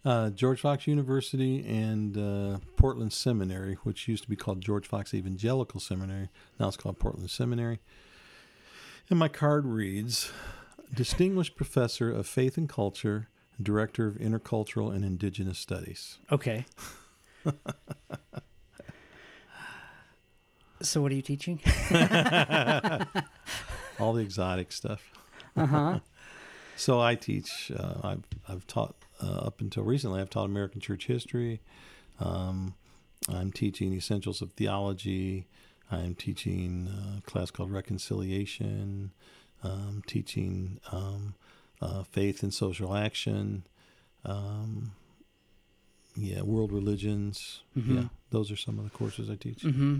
[0.05, 5.13] Uh, George Fox University and uh, Portland Seminary, which used to be called George Fox
[5.13, 6.29] Evangelical Seminary.
[6.59, 7.79] Now it's called Portland Seminary.
[9.09, 10.31] And my card reads
[10.93, 13.27] Distinguished Professor of Faith and Culture,
[13.61, 16.19] Director of Intercultural and Indigenous Studies.
[16.31, 16.65] Okay.
[20.81, 21.59] so what are you teaching?
[23.99, 25.01] All the exotic stuff.
[25.55, 25.99] Uh huh.
[26.75, 27.73] So I teach.
[27.77, 30.21] Uh, I've I've taught uh, up until recently.
[30.21, 31.59] I've taught American church history.
[32.21, 32.73] Um,
[33.27, 35.45] I'm teaching essentials of theology.
[35.91, 39.11] I'm teaching a class called reconciliation.
[39.61, 41.35] Um, teaching um,
[41.81, 43.63] uh, faith and social action.
[44.23, 44.93] Um,
[46.15, 47.61] yeah, world religions.
[47.77, 47.95] Mhm.
[47.95, 49.63] Yeah, those are some of the courses I teach.
[49.63, 49.99] Mm-hmm.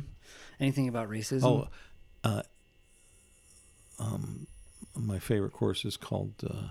[0.60, 1.44] Anything about racism?
[1.44, 1.68] Oh,
[2.24, 2.44] uh,
[4.00, 4.48] um,
[4.96, 6.34] my favorite course is called.
[6.44, 6.70] Uh,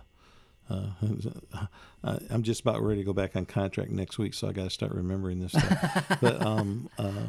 [0.70, 1.66] uh,
[2.30, 4.70] I'm just about ready to go back on contract next week, so I got to
[4.70, 6.18] start remembering this stuff.
[6.20, 7.28] but um, uh,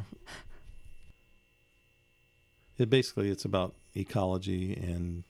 [2.77, 5.23] it basically it's about ecology and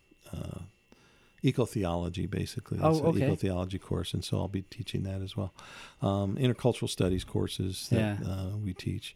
[1.43, 2.29] uh, ecotheology.
[2.29, 3.21] Basically, Oh, it's okay.
[3.25, 5.53] an ecotheology course, and so I'll be teaching that as well.
[6.01, 8.27] Um, intercultural studies courses that Yeah.
[8.29, 9.15] uh, we teach,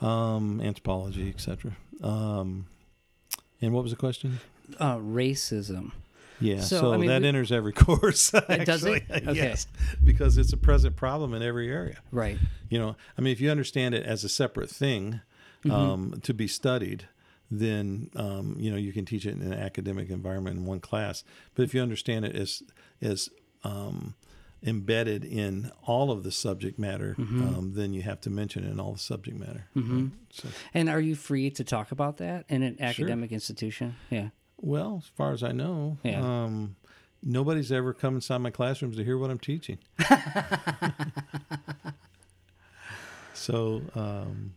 [0.00, 1.76] um, anthropology, etc.
[2.02, 2.66] Um,
[3.60, 4.40] and what was the question?
[4.80, 5.92] uh, racism.
[6.40, 8.30] Yeah, So, so, I mean, that we- enters every course.
[8.30, 9.04] does it?
[9.10, 9.32] Okay.
[9.32, 9.66] Yes,
[10.04, 11.98] because it's a present problem in every area.
[12.10, 12.36] Right.
[12.68, 15.20] You know, I mean, if you understand it as a separate thing
[15.64, 15.70] Mm-hmm.
[15.74, 17.08] um, to be studied,
[17.50, 21.22] then um, you know you can teach it in an academic environment in one class.
[21.54, 22.62] But if you understand it as
[23.00, 23.28] as
[23.64, 24.14] um,
[24.64, 27.42] embedded in all of the subject matter, Mm-hmm.
[27.54, 29.66] um, then you have to mention it in all the subject matter.
[29.76, 30.10] Mhm.
[30.30, 33.96] So, And are you free to talk about that in an academic institution?
[34.10, 34.30] Yeah.
[34.60, 36.20] well, as far as I know, Yeah.
[36.44, 36.76] um,
[37.22, 39.78] nobody's ever come inside my classrooms to hear what I'm teaching.
[43.34, 44.54] so, um,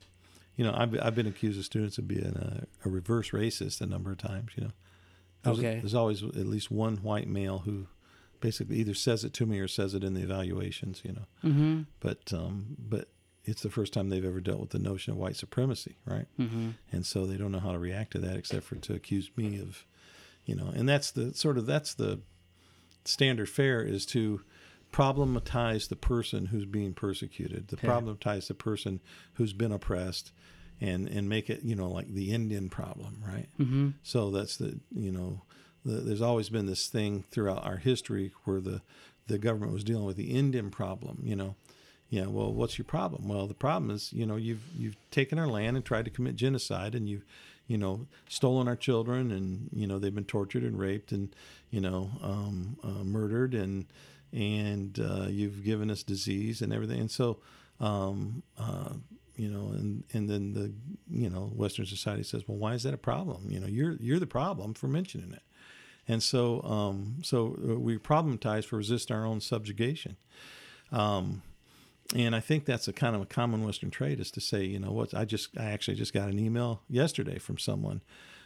[0.60, 3.86] you know, I've, I've been accused of students of being a, a reverse racist a
[3.86, 4.52] number of times.
[4.58, 4.72] You know,
[5.44, 5.80] there's, Okay.
[5.80, 7.88] there's always at least one white male who
[8.42, 11.02] basically either says it to me or says it in the evaluations.
[11.06, 11.82] You know, Mm-hmm.
[12.02, 13.08] but um, but
[13.46, 16.28] it's the first time they've ever dealt with the notion of white supremacy, right?
[16.38, 16.70] Mm-hmm.
[16.92, 19.60] and so they don't know how to react to that except for to accuse me
[19.62, 19.86] of
[20.46, 22.20] you know and that's the sort of that's the
[23.06, 24.42] standard fare is to
[24.92, 27.88] problematize the person who's being persecuted to Okay.
[27.88, 29.00] problematize the person
[29.34, 30.32] who's been oppressed
[30.82, 33.90] and and make it you know like the indian problem right Mm-hmm.
[34.04, 35.42] so that's the you know
[35.86, 38.82] the, there's always been this thing throughout our history where the
[39.28, 41.20] the government was dealing with the Indian problem.
[41.24, 41.56] You know,
[42.10, 42.26] yeah.
[42.26, 43.28] Well, what's your problem?
[43.30, 46.36] Well, the problem is you know you've you've taken our land and tried to commit
[46.36, 47.24] genocide, and you've
[47.68, 51.30] you know stolen our children, and you know they've been tortured and raped, and
[51.70, 53.86] you know um, uh, murdered, and
[54.34, 57.40] and uh, you've given us disease and everything, and so.
[57.82, 58.96] Um, uh,
[59.40, 60.74] you know, and and then the
[61.10, 63.48] you know Western society says, well, why is that a problem?
[63.50, 65.44] You know, you're you're the problem for mentioning it,
[66.10, 70.18] and so um, so we problematize for resist our own subjugation,
[70.92, 71.42] um,
[72.14, 74.78] and I think that's a kind of a common Western trait is to say, you
[74.78, 78.02] know, what I just I actually just got an email yesterday from someone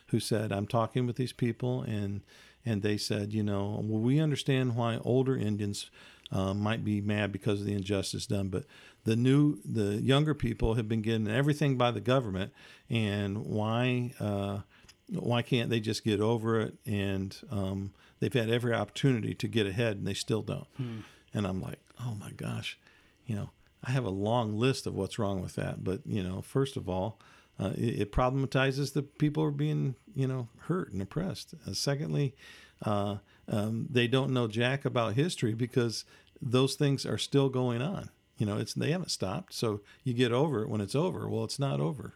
[0.08, 2.22] who said I'm talking with these people and
[2.66, 5.90] and they said, you know, well, we understand why older Indians
[6.32, 8.66] uh, might be mad because of the injustice done, but
[9.04, 12.54] the new, the younger people have been getting everything by the government,
[12.90, 14.60] and why, uh,
[15.10, 16.76] why can't they just get over it?
[16.86, 20.68] And um, they've had every opportunity to get ahead, and they still don't.
[21.34, 22.80] And I'm like, oh my gosh,
[23.26, 23.50] you know,
[23.84, 25.84] I have a long list of what's wrong with that.
[25.84, 27.20] But you know, first of all,
[27.60, 31.54] uh, it, it, problematizes the people who are being you know hurt and oppressed.
[31.68, 32.36] Uh, secondly,
[32.84, 36.06] uh, um, they don't know jack about history because
[36.42, 38.10] those things are still going on.
[38.38, 39.54] You know, it's they haven't stopped.
[39.54, 41.30] So you get over it when it's over.
[41.30, 42.16] Well, it's not over.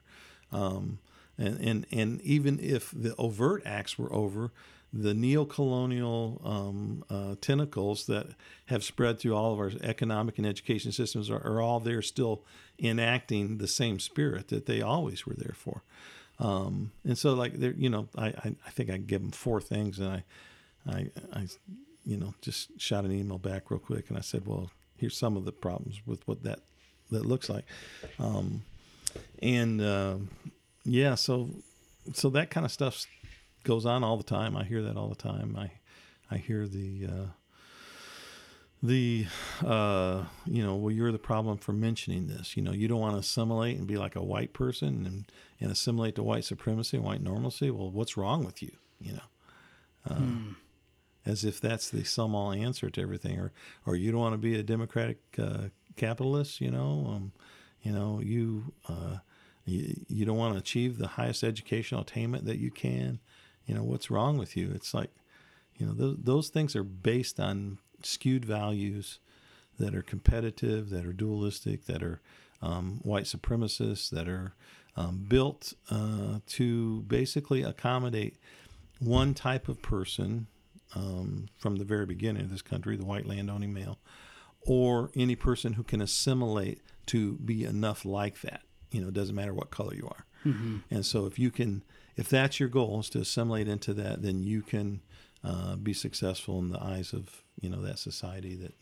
[0.52, 1.00] Um,
[1.38, 4.52] and, and and even if the overt acts were over,
[4.94, 8.28] the neo-colonial um, uh, tentacles that
[8.68, 12.44] have spread through all of our economic and education systems are, are, all there still
[12.82, 15.84] enacting the same spirit that they always were there for.
[16.40, 19.60] Um, and so, like, there, you know, I, I, I, think I give them four
[19.60, 20.24] things, and I,
[20.88, 21.48] I, I,
[22.06, 25.36] you know, just shot an email back real quick, and I said, well, here's some
[25.36, 26.60] of the problems with what that
[27.10, 27.66] that looks like,
[28.20, 28.64] um,
[29.42, 30.18] and uh,
[30.84, 31.50] yeah, so
[32.14, 33.06] so that kind of stuff
[33.64, 34.56] goes on all the time.
[34.56, 35.56] I hear that all the time.
[35.58, 35.72] I
[36.30, 37.26] I hear the uh,
[38.84, 39.26] the
[39.66, 42.56] uh, you know well you're the problem for mentioning this.
[42.56, 45.72] You know you don't want to assimilate and be like a white person and and
[45.72, 47.72] assimilate to white supremacy and white normalcy.
[47.72, 48.72] Well, what's wrong with you?
[49.00, 49.20] You know.
[50.10, 50.52] Uh, hmm.
[51.26, 53.52] As if that's the sum all answer to everything, or
[53.86, 57.32] or you don't want to be a democratic uh, capitalist, you know, um,
[57.82, 59.18] you know you uh,
[59.66, 63.20] you, you don't want to achieve the highest educational attainment that you can
[63.68, 64.72] you know what's wrong with you?
[64.74, 65.12] It's like
[65.76, 69.20] you know those, those things are based on skewed values
[69.78, 72.22] that are competitive that are dualistic that are
[72.62, 74.54] um, white supremacists that are
[74.96, 78.38] um, built uh, to basically accommodate
[79.00, 80.48] one type of person
[80.96, 84.00] um, from the very beginning of this country the white landowning male
[84.62, 88.62] or any person who can assimilate to be enough like that.
[88.92, 90.26] You know it doesn't matter what color you are.
[90.46, 90.78] Mm-hmm.
[90.92, 91.84] and so if you can
[92.18, 95.02] if that's your goal is to assimilate into that, then you can
[95.44, 98.74] uh, be successful in the eyes of you know that society that,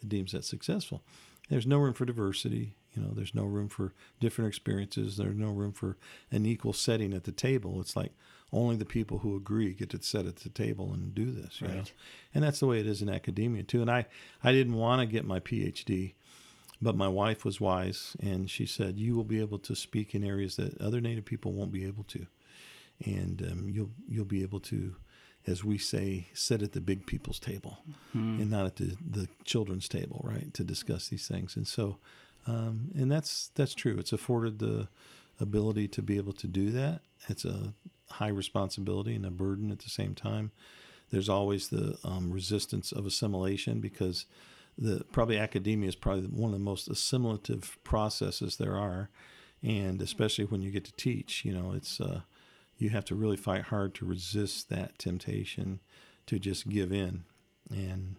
[0.00, 1.02] that deems that successful.
[1.48, 2.76] There's no room for diversity.
[2.94, 5.16] You know, there's no room for different experiences.
[5.16, 5.96] There's no room for
[6.30, 7.80] an equal setting at the table.
[7.80, 8.12] It's like
[8.52, 11.60] only the people who agree get to sit at the table and do this.
[11.60, 11.76] You right.
[11.76, 11.84] know?
[12.34, 13.80] And that's the way it is in academia too.
[13.80, 14.04] And I,
[14.44, 16.12] I didn't want to get my PhD,
[16.82, 20.22] but my wife was wise and she said, "You will be able to speak in
[20.22, 22.26] areas that other Native people won't be able to."
[23.04, 24.96] And um, you'll you'll be able to,
[25.46, 27.78] as we say, sit at the big people's table,
[28.14, 28.40] mm-hmm.
[28.40, 31.56] and not at the the children's table, right, to discuss these things.
[31.56, 31.98] And so,
[32.46, 33.96] um, and that's that's true.
[33.98, 34.88] It's afforded the
[35.40, 37.00] ability to be able to do that.
[37.28, 37.74] It's a
[38.10, 40.52] high responsibility and a burden at the same time.
[41.10, 44.26] There's always the um, resistance of assimilation because
[44.78, 49.10] the probably academia is probably one of the most assimilative processes there are,
[49.62, 52.22] and especially when you get to teach, you know, it's uh,
[52.78, 55.80] you have to really fight hard to resist that temptation
[56.26, 57.24] to just give in.
[57.70, 58.16] And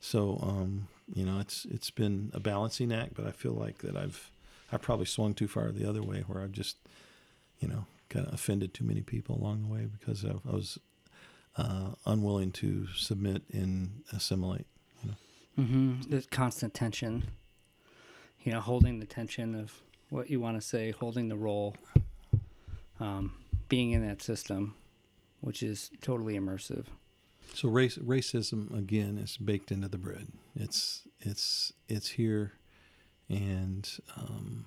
[0.00, 3.96] so, um, you know, it's it's been a balancing act, but I feel like that
[3.96, 4.30] I've
[4.72, 6.76] I probably swung too far the other way, where I've just,
[7.58, 10.78] you know, kind of offended too many people along the way because I, I was
[11.56, 14.66] uh, unwilling to submit and assimilate.
[15.02, 16.10] You know, mm-hmm.
[16.10, 17.24] the constant tension.
[18.42, 19.74] You know, holding the tension of
[20.08, 21.76] what you want to say, holding the role.
[22.98, 23.34] Um,
[23.70, 24.74] being in that system,
[25.40, 26.84] which is totally immersive.
[27.54, 30.28] So race racism again is baked into the bread.
[30.54, 32.52] It's it's it's here,
[33.28, 34.66] and um,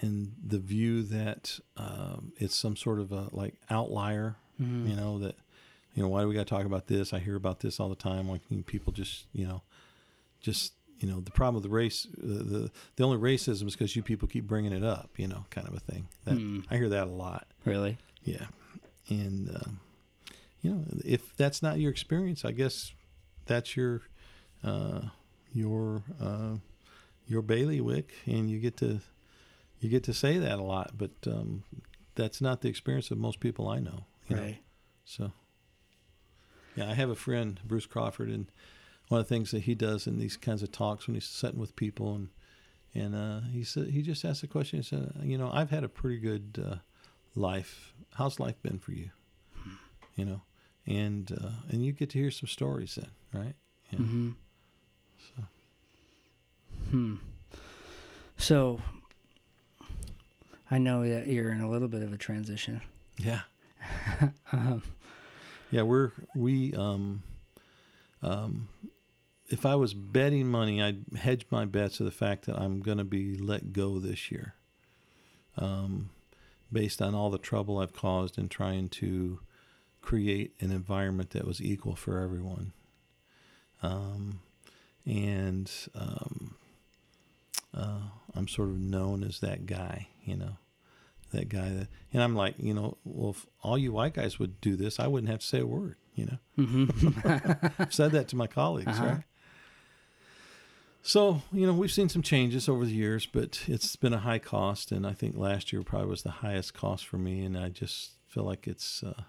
[0.00, 4.36] and the view that um, it's some sort of a like outlier.
[4.60, 4.88] Mm-hmm.
[4.88, 5.36] You know that
[5.94, 7.12] you know why do we got to talk about this?
[7.12, 8.28] I hear about this all the time.
[8.28, 9.62] Like people just you know
[10.40, 13.96] just you know the problem with the race the the, the only racism is because
[13.96, 15.10] you people keep bringing it up.
[15.16, 16.08] You know, kind of a thing.
[16.24, 16.64] That, mm.
[16.70, 17.46] I hear that a lot.
[17.64, 17.98] Really?
[18.24, 18.46] Yeah,
[19.08, 19.70] and uh,
[20.62, 22.92] you know, if that's not your experience, I guess
[23.46, 24.02] that's your
[24.62, 25.02] uh,
[25.52, 26.56] your uh,
[27.26, 29.00] your bailiwick, and you get to
[29.80, 30.92] you get to say that a lot.
[30.96, 31.64] But um,
[32.14, 34.06] that's not the experience of most people I know.
[34.30, 34.40] right.
[34.40, 34.54] Know?
[35.04, 35.32] So,
[36.76, 38.46] yeah, I have a friend, Bruce Crawford, and
[39.08, 41.60] one of the things that he does in these kinds of talks when he's sitting
[41.60, 42.28] with people and
[42.94, 44.78] and uh, he said he just asked a question.
[44.78, 46.76] He said, "You know, I've had a pretty good uh,
[47.34, 49.10] life how's life been for you?
[50.16, 50.42] You know,
[50.86, 53.54] and uh, and you get to hear some stories then, right?
[53.90, 53.98] Yeah.
[53.98, 54.30] Mm-hmm.
[55.18, 55.42] So.
[56.90, 57.14] Hmm.
[58.36, 58.80] So,
[60.70, 62.80] I know that you're in a little bit of a transition.
[63.16, 63.40] Yeah.
[64.52, 64.82] um,
[65.70, 67.22] yeah, we're we um
[68.22, 68.68] um
[69.48, 72.98] if I was betting money, I'd hedge my bets to the fact that I'm going
[72.98, 74.54] to be let go this year.
[75.58, 76.10] Um,
[76.74, 79.40] based on all the trouble I've caused in trying to
[80.02, 82.72] create an environment that was equal for everyone.
[83.82, 84.40] Um,
[85.06, 86.56] and um,
[87.74, 88.00] uh,
[88.34, 90.56] I'm sort of known as that guy, you know,
[91.32, 94.60] that guy that, and I'm like, you know, well, if all you white guys would
[94.60, 96.38] do this, I wouldn't have to say a word, you know.
[96.58, 97.72] Mm-hmm.
[97.82, 99.04] I've said that to my colleagues, Uh-huh.
[99.06, 99.22] right?
[101.06, 104.38] So, you know, we've seen some changes over the years, but it's been a high
[104.38, 104.90] cost.
[104.90, 107.44] And I think last year probably was the highest cost for me.
[107.44, 109.24] And I just feel like it's, uh,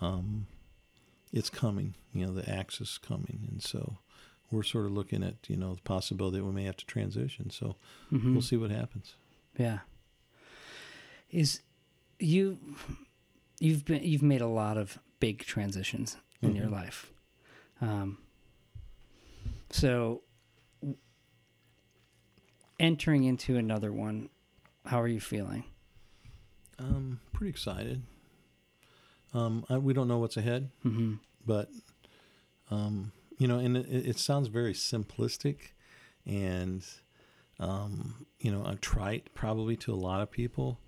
[0.00, 0.46] um,
[1.32, 3.48] it's coming, you know, the axe is coming.
[3.50, 3.98] And so
[4.52, 7.50] we're sort of looking at, you know, the possibility that we may have to transition.
[7.50, 7.74] So
[8.12, 8.32] Mhm.
[8.32, 9.14] we'll see what happens.
[9.58, 9.80] Yeah.
[11.28, 11.60] Is
[12.20, 12.58] you
[13.58, 16.72] you've been you've made a lot of big transitions in your Mhm.
[16.72, 17.12] life.
[17.80, 18.18] Um
[19.70, 20.22] so
[22.80, 24.30] entering into another one,
[24.86, 25.64] how are you feeling?
[26.78, 28.02] Um, pretty excited.
[29.34, 30.70] Um, I, we don't know what's ahead.
[30.84, 31.14] Mm-hmm.
[31.46, 31.68] but
[32.70, 35.72] um, you know, and it, it sounds very simplistic,
[36.26, 36.84] and
[37.58, 40.80] um, you know, trite probably to a lot of people,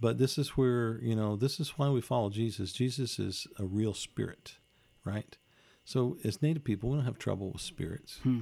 [0.00, 2.72] but this is where you know this is why we follow Jesus.
[2.72, 4.56] Jesus is a real spirit,
[5.04, 5.36] right?
[5.84, 8.18] So as Native people, we don't have trouble with spirits.
[8.22, 8.40] Hmm.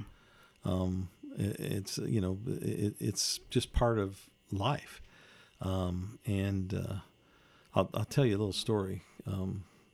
[0.63, 5.01] Um, it's you know, it, it's just part of life,
[5.61, 6.95] um, and uh,
[7.75, 9.03] I'll, I'll tell you a little story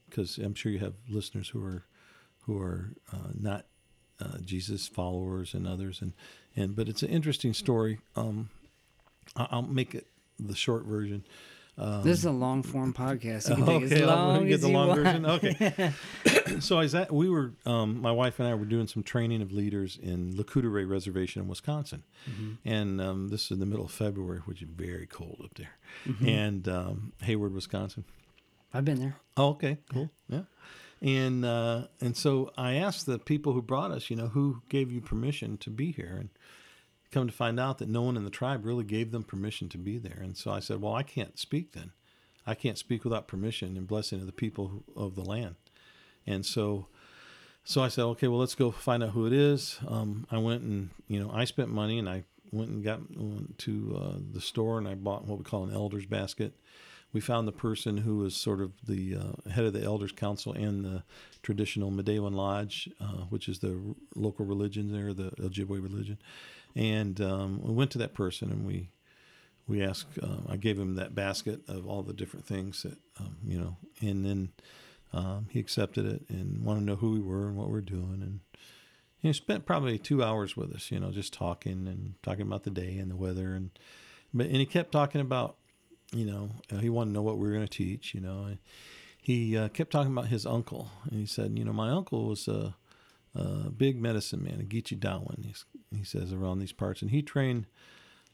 [0.09, 1.85] because I'm sure you have listeners who are
[2.41, 3.65] who are uh, not
[4.19, 6.13] uh, Jesus followers and others, and
[6.55, 7.99] and but it's an interesting story.
[8.15, 8.49] Um,
[9.35, 10.07] I'll make it
[10.39, 11.23] the short version.
[11.79, 13.49] Um, This is a long form podcast.
[13.49, 15.25] You can take okay, long get the long version.
[15.25, 15.93] Okay.
[16.59, 19.41] so I was at, we were um, my wife and I were doing some training
[19.43, 22.53] of leaders in Lakota Reservation in Wisconsin, Mm-hmm.
[22.67, 25.77] and um, this is in the middle of February, which is very cold up there,
[26.07, 26.27] Mm-hmm.
[26.27, 28.05] and um, Hayward, Wisconsin.
[28.73, 29.15] I've been there.
[29.37, 30.41] Oh, okay, cool, yeah.
[31.01, 34.91] And uh, and so I asked the people who brought us, you know, who gave
[34.91, 36.29] you permission to be here, and
[37.11, 39.77] come to find out that no one in the tribe really gave them permission to
[39.77, 40.19] be there.
[40.21, 41.91] And so I said, well, I can't speak then.
[42.45, 45.55] I can't speak without permission and blessing of the people of the land.
[46.25, 46.87] And so,
[47.63, 49.79] so I said, okay, well, let's go find out who it is.
[49.87, 53.57] Um, I went and you know I spent money and I went and got went
[53.59, 56.53] to uh, the store and I bought what we call an elder's basket.
[57.13, 60.53] We found the person who was sort of the uh, head of the elders council
[60.53, 61.03] and the
[61.41, 66.17] traditional Midewiwin Lodge, uh, which is the r- local religion there, the Ojibwe religion.
[66.77, 68.91] And um, we went to that person and we
[69.67, 70.19] we asked.
[70.21, 73.77] Uh, I gave him that basket of all the different things that um, you know,
[73.99, 74.49] and then
[75.11, 77.81] um, he accepted it and wanted to know who we were and what we we're
[77.81, 78.21] doing.
[78.21, 78.39] And
[79.19, 82.69] he spent probably two hours with us, you know, just talking and talking about the
[82.69, 83.55] day and the weather.
[83.55, 83.71] And
[84.31, 85.55] but and he kept talking about,
[86.13, 88.43] you know, uh, he wanted to know what we were going to teach, you know.
[88.43, 88.59] And
[89.19, 92.47] he uh, kept talking about his uncle, and he said, you know, my uncle was
[92.47, 92.75] a,
[93.43, 95.65] big medicine man, a Geechee Dawan, he's,
[95.95, 97.67] he says around these parts, and he trained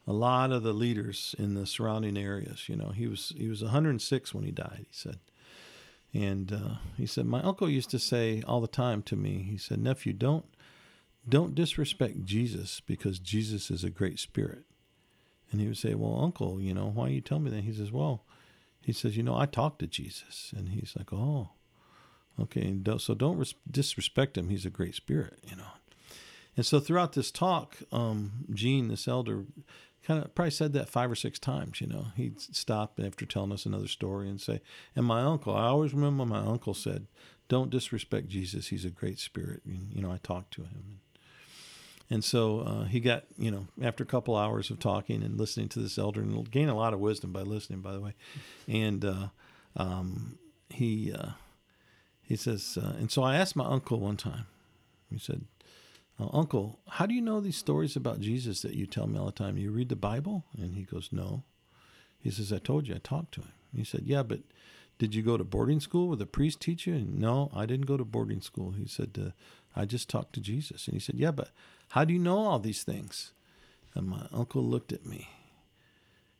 [0.06, 2.68] a lot of the leaders in the surrounding areas.
[2.68, 4.86] You know, he was he was 106 when he died.
[4.90, 5.18] He said,
[6.12, 9.42] and uh, he said my uncle used to say all the time to me.
[9.42, 10.46] He said, nephew, don't
[11.28, 14.64] don't disrespect Jesus because Jesus is a great spirit.
[15.50, 17.64] And he would say, well, uncle, you know, why you tell me that?
[17.64, 18.24] He says, well,
[18.80, 21.50] he says, you know, I talked to Jesus, and he's like, oh,
[22.40, 24.48] okay, so don't res- disrespect him.
[24.48, 25.72] He's a great spirit, you know.
[26.56, 29.44] And so throughout this talk, um, Gene, this elder,
[30.04, 31.80] kind of probably said that five or six times.
[31.80, 34.60] You know, he'd stop after telling us another story and say,
[34.94, 37.06] "And my uncle, I always remember my uncle said,
[37.48, 38.68] don't disrespect Jesus.
[38.68, 41.00] He's a great spirit." And, you know, I talked to him.
[42.10, 45.68] And so uh, he got, you know, after a couple hours of talking and listening
[45.70, 48.14] to this elder, and gained a lot of wisdom by listening, by the way.
[48.68, 49.28] And uh,
[49.76, 50.38] um,
[50.68, 51.30] he uh,
[52.24, 54.46] he says, uh, and so I asked my uncle one time.
[55.10, 55.42] He said,
[56.18, 59.26] uh, Uncle, how do you know these stories about Jesus that you tell me all
[59.26, 59.58] the time?
[59.58, 60.44] You read the Bible?
[60.56, 61.42] And he goes, No.
[62.20, 63.52] He says, I told you, I talked to him.
[63.76, 64.40] He said, Yeah, but
[64.98, 66.94] did you go to boarding school where the priest teach you?
[66.94, 68.72] And, no, I didn't go to boarding school.
[68.72, 69.30] He said, uh,
[69.74, 70.86] I just talked to Jesus.
[70.86, 71.50] And he said, Yeah, but
[71.90, 73.32] how do you know all these things?
[73.94, 75.28] And my uncle looked at me.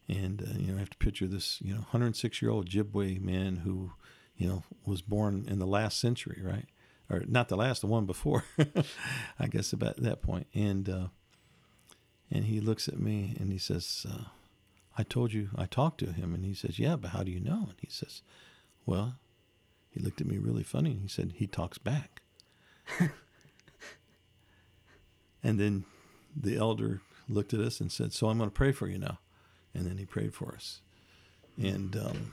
[0.08, 3.20] And, uh, you know, I have to picture this, you know, 106 year old Ojibwe
[3.20, 3.92] man who,
[4.36, 6.66] you know, was born in the last century, right?
[7.10, 8.44] Or not the last, the one before,
[9.38, 10.46] I guess about that point.
[10.54, 11.06] And, uh,
[12.30, 14.24] and he looks at me and he says, uh,
[14.96, 16.34] I told you, I talked to him.
[16.34, 17.66] And he says, Yeah, but how do you know?
[17.68, 18.22] And he says,
[18.86, 19.16] Well,
[19.90, 22.22] he looked at me really funny and he said, He talks back.
[25.42, 25.84] and then
[26.36, 29.18] the elder looked at us and said, So I'm going to pray for you now.
[29.74, 30.80] And then he prayed for us.
[31.58, 32.32] And, um,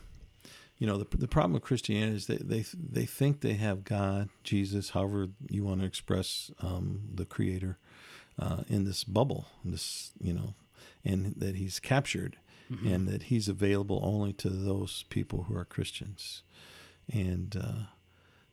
[0.81, 4.29] you know, the, the problem with Christianity is they, they, they think they have God,
[4.43, 7.77] Jesus, however you want to express um, the Creator,
[8.39, 10.55] uh, in this bubble, this, you know,
[11.05, 12.37] and that he's captured,
[12.71, 12.87] Mm-hmm.
[12.87, 16.41] and that he's available only to those people who are Christians.
[17.11, 17.83] And uh,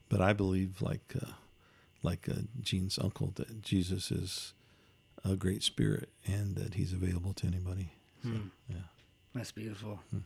[0.09, 1.31] but I believe, like uh,
[2.03, 4.53] like uh, Gene's uncle, that Jesus is
[5.23, 7.93] a great spirit and that he's available to anybody.
[8.23, 8.47] So, Hmm.
[8.67, 8.75] yeah.
[9.33, 10.01] That's beautiful.
[10.11, 10.17] Hmm.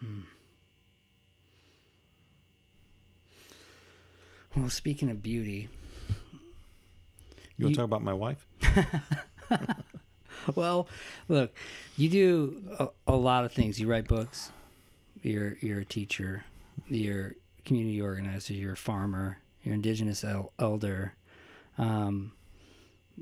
[0.00, 0.20] Hmm.
[4.56, 5.68] Well, speaking of beauty,
[7.56, 8.46] You want to talk about my wife?
[10.54, 10.88] well,
[11.28, 11.52] look,
[11.96, 13.78] you do a, a lot of things.
[13.80, 14.50] You write books.
[15.22, 16.44] You're you're a teacher.
[16.88, 18.54] You're a community organizer.
[18.54, 19.38] You're a farmer.
[19.62, 21.14] You're indigenous el- elder.
[21.76, 22.32] Um,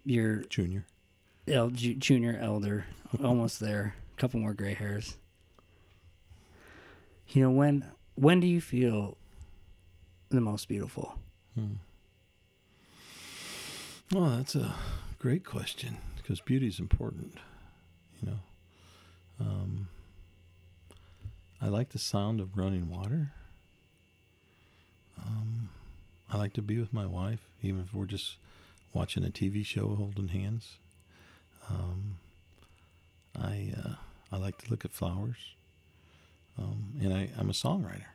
[0.05, 0.85] you're Junior.
[1.48, 2.85] el- junior elder.
[3.23, 3.94] Almost there.
[4.16, 5.16] A couple more gray hairs.
[7.28, 7.85] You know when
[8.15, 9.16] when do you feel
[10.31, 11.19] the most beautiful?
[11.55, 11.74] Hmm.
[14.12, 14.74] Well, that's a
[15.19, 17.39] great question because beauty is important.
[18.20, 18.39] You know,
[19.40, 19.89] um,
[21.61, 23.32] I like the sound of running water.
[25.19, 25.70] Um,
[26.31, 28.36] I like to be with my wife, even if we're just
[28.93, 30.77] watching a TV show holding hands.
[31.69, 32.19] Um,
[33.39, 33.94] I uh,
[34.31, 35.55] I like to look at flowers,
[36.59, 38.07] um, and I, I'm a songwriter.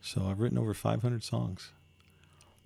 [0.00, 1.70] So I've written over 500 songs.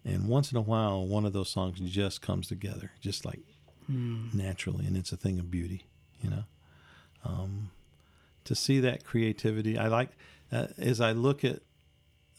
[0.05, 3.41] And once in a while, one of those songs just comes together, just like
[3.89, 5.85] naturally, and it's a thing of beauty,
[6.21, 6.45] you know.
[7.25, 7.71] Um,
[8.45, 10.11] to see that creativity, I like
[10.51, 11.61] uh, as I look at.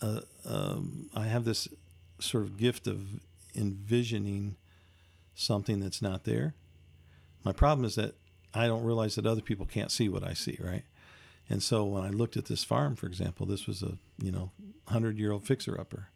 [0.02, 1.70] Uh, um, I have this
[2.20, 3.22] sort of gift of
[3.56, 4.58] envisioning
[5.34, 6.54] something that's not there.
[7.46, 8.16] My problem is that
[8.54, 10.84] I don't realize that other people can't see what I see, right?
[11.50, 14.52] And so when I looked at this farm, for example, this was a you know
[14.88, 16.10] hundred year old fixer upper,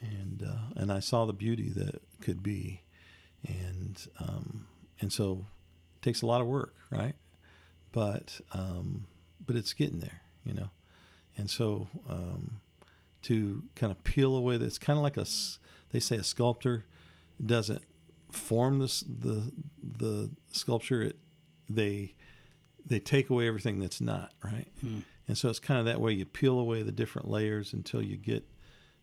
[0.00, 2.82] and uh, and I saw the beauty that could be,
[3.46, 4.66] and um,
[5.00, 5.46] and so
[5.96, 7.14] it takes a lot of work, right?
[7.92, 9.06] But um,
[9.44, 10.70] but it's getting there, you know,
[11.36, 12.60] and so um,
[13.22, 15.26] to kind of peel away, it's kind of like a
[15.90, 16.84] they say a sculptor
[17.44, 17.82] doesn't
[18.30, 19.52] form this the
[19.82, 21.16] the sculpture it
[21.68, 22.14] they
[22.86, 24.66] they take away everything that's not right?
[25.28, 28.16] And so it's kind of that way you peel away the different layers until you
[28.16, 28.44] get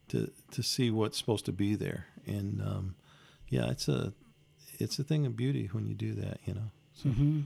[0.09, 2.07] to to see what's supposed to be there.
[2.25, 2.95] And um,
[3.47, 4.13] yeah it's a
[4.79, 7.41] it's a thing of beauty when you do that you know so, Mm-hmm.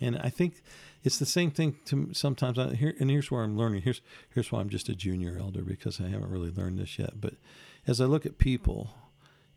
[0.00, 0.62] and I think
[1.02, 3.82] it's the same thing to sometimes I, here and here's where I'm learning.
[3.82, 4.00] Here's
[4.34, 7.20] here's why I'm just a junior elder because I haven't really learned this yet.
[7.20, 7.34] But
[7.86, 8.94] as I look at people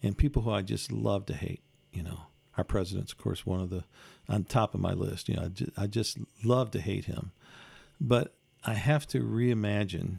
[0.02, 2.22] and people who I just love to hate you know
[2.58, 3.84] our president's of course one of the
[4.30, 5.30] on top of my list.
[5.30, 7.32] You know I just, I just love to hate him.
[8.00, 8.34] But
[8.66, 10.18] I have to reimagine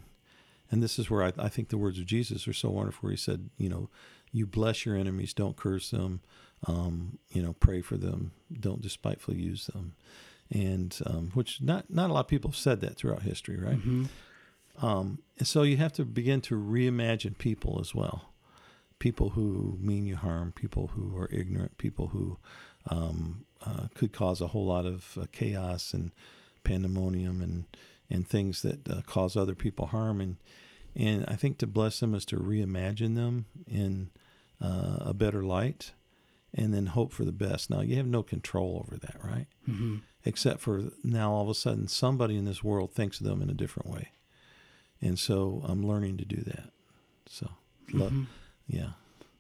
[0.71, 3.13] and this is where I, I think the words of Jesus are so wonderful where
[3.13, 3.89] he said you know
[4.33, 6.21] you bless your enemies don't curse them.
[6.67, 9.95] Um, you know pray for them don't despitefully use them.
[10.51, 13.79] And um, which not not a lot of people have said that throughout history right?
[13.79, 14.85] Mm-hmm.
[14.85, 18.34] um, and so you have to begin to reimagine people as well.
[18.99, 22.39] People who mean you harm, people who are ignorant, people who
[22.89, 26.11] um, uh, could cause a whole lot of uh, chaos and
[26.63, 27.65] pandemonium and
[28.11, 30.21] and things that uh, cause other people harm.
[30.21, 30.37] And
[30.97, 34.11] and I think to bless them is to reimagine them in
[34.63, 35.93] uh, a better light,
[36.55, 37.69] and then hope for the best.
[37.71, 39.47] Now you have no control over that, right?
[39.69, 39.97] Mm-hmm.
[40.27, 43.49] except for now all of a sudden somebody in this world thinks of them in
[43.51, 44.09] a different way
[45.01, 46.69] and so i'm learning to do that
[47.27, 47.49] so
[47.95, 48.27] lo- Mhm.
[48.69, 48.91] Yeah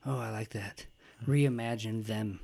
[0.07, 0.85] Oh, I like that.
[1.27, 2.41] Reimagine them.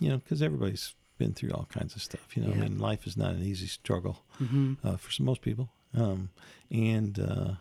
[0.00, 2.56] you know because everybody's been through all kinds of stuff you know Yeah.
[2.56, 4.74] i mean life is not an easy struggle Mm-hmm.
[4.84, 6.30] uh, for some, most people um,
[6.70, 7.52] and uh,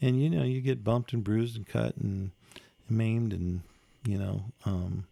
[0.00, 2.32] and you know you get bumped and bruised and cut and
[2.88, 3.62] maimed and
[4.04, 5.04] you know um,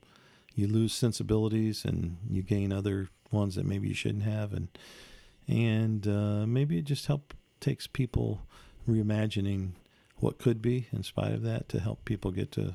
[0.55, 4.69] you lose sensibilities and you gain other ones that maybe you shouldn't have and
[5.47, 8.43] and uh, maybe it just help takes people
[8.89, 9.71] reimagining
[10.21, 12.75] what could be in spite of that to help people get to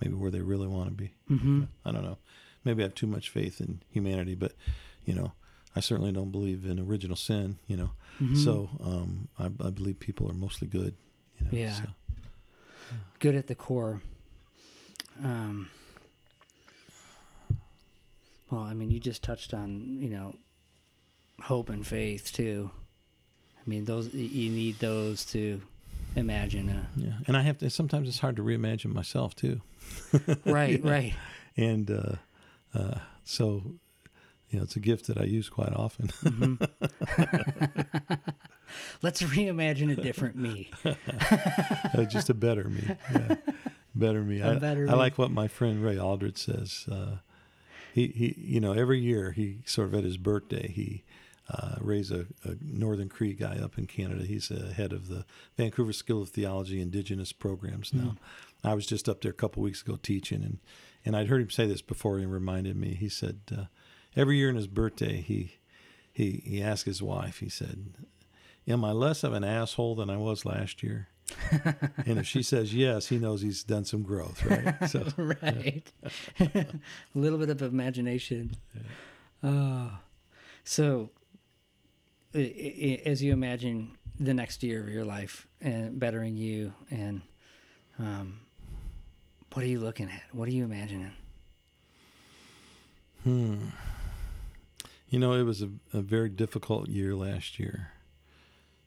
[0.00, 1.62] maybe where they really want to be Mm-hmm.
[1.84, 2.18] I don't know.
[2.64, 4.52] Maybe I have too much faith in humanity, but
[5.04, 5.32] you know,
[5.74, 7.58] I certainly don't believe in original sin.
[7.66, 7.90] You know,
[8.20, 8.36] Mm-hmm.
[8.36, 10.94] so um, I, I believe people are mostly good.
[11.40, 11.72] You know, Yeah.
[11.74, 11.82] so.
[13.20, 14.00] good at the core.
[15.24, 15.68] Um,
[18.50, 20.34] well, I mean, you just touched on you know
[21.40, 22.70] hope and faith too.
[23.58, 25.60] I mean, those you need those to
[26.16, 26.68] imagine.
[26.68, 27.12] A, yeah.
[27.26, 27.70] And I have to.
[27.70, 29.60] Sometimes it's hard to reimagine myself too.
[30.44, 31.14] right, right.
[31.56, 32.14] And uh,
[32.74, 33.62] uh, so,
[34.50, 36.08] you know, it's a gift that I use quite often.
[36.22, 36.68] Mhm.
[39.02, 40.70] Let's reimagine a different me.
[40.84, 42.96] Uh, just a better me.
[43.12, 43.34] Yeah.
[43.94, 44.42] Better me.
[44.42, 46.86] I, better I like what my friend Ray Aldred says.
[46.90, 47.16] Uh,
[47.92, 51.04] he, he, you know, every year he sort of at his birthday he
[51.52, 54.24] uh, raised a, a, Northern Cree guy up in Canada.
[54.24, 55.24] He's a head of the
[55.56, 58.02] Vancouver School of Theology Indigenous programs now.
[58.02, 58.16] Mm.
[58.64, 60.58] I was just up there a couple weeks ago teaching, and
[61.04, 62.18] and I'd heard him say this before.
[62.18, 62.94] He reminded me.
[62.94, 63.64] He said uh,
[64.16, 65.56] every year on his birthday he
[66.12, 67.38] he he asked his wife.
[67.38, 67.94] He said,
[68.66, 71.08] "Am I less of an asshole than I was last year?"
[72.06, 74.74] and if she says yes, he knows he's done some growth, right?
[74.88, 75.90] So, right.
[76.40, 76.66] a
[77.14, 78.56] little bit of imagination.
[78.74, 79.50] Yeah.
[79.50, 79.90] Uh,
[80.64, 81.10] so,
[82.34, 87.22] as you imagine the next year of your life and bettering you, and
[87.98, 88.40] um,
[89.52, 90.22] what are you looking at?
[90.32, 91.12] What are you imagining?
[93.24, 93.68] Hmm.
[95.08, 97.92] You know, it was a, a very difficult year last year.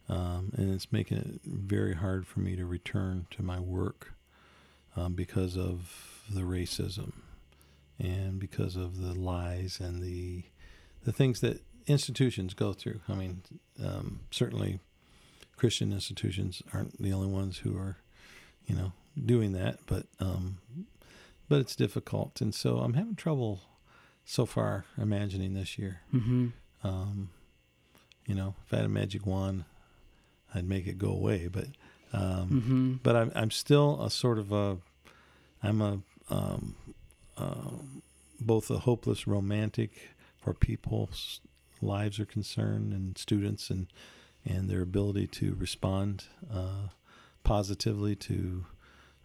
[0.08, 4.14] Um, and it's making it very hard for me to return to my work
[4.96, 7.14] um, because of the racism
[8.00, 10.44] and because of the lies and the
[11.04, 13.02] the things that institutions go through.
[13.08, 13.42] I mean,
[13.84, 14.80] um, certainly
[15.56, 17.98] Christian institutions aren't the only ones who are,
[18.66, 18.94] you know,
[19.24, 20.58] doing that, but um,
[21.48, 23.62] but it's difficult, and so I'm having trouble
[24.26, 26.02] so far imagining this year.
[26.14, 26.48] Mm-hmm.
[26.84, 27.30] Um,
[28.26, 29.66] you know, if I had a magic wand,
[30.54, 31.48] I'd make it go away.
[31.48, 31.68] But
[32.12, 32.94] um, mm-hmm.
[33.04, 34.78] but I'm I'm still a sort of a
[35.62, 36.00] I'm a
[36.30, 36.76] um,
[37.38, 37.72] uh,
[38.40, 39.92] both a hopeless romantic
[40.38, 41.42] for people's
[41.82, 43.88] lives are concerned and students and
[44.48, 46.90] and their ability to respond uh,
[47.44, 48.66] positively to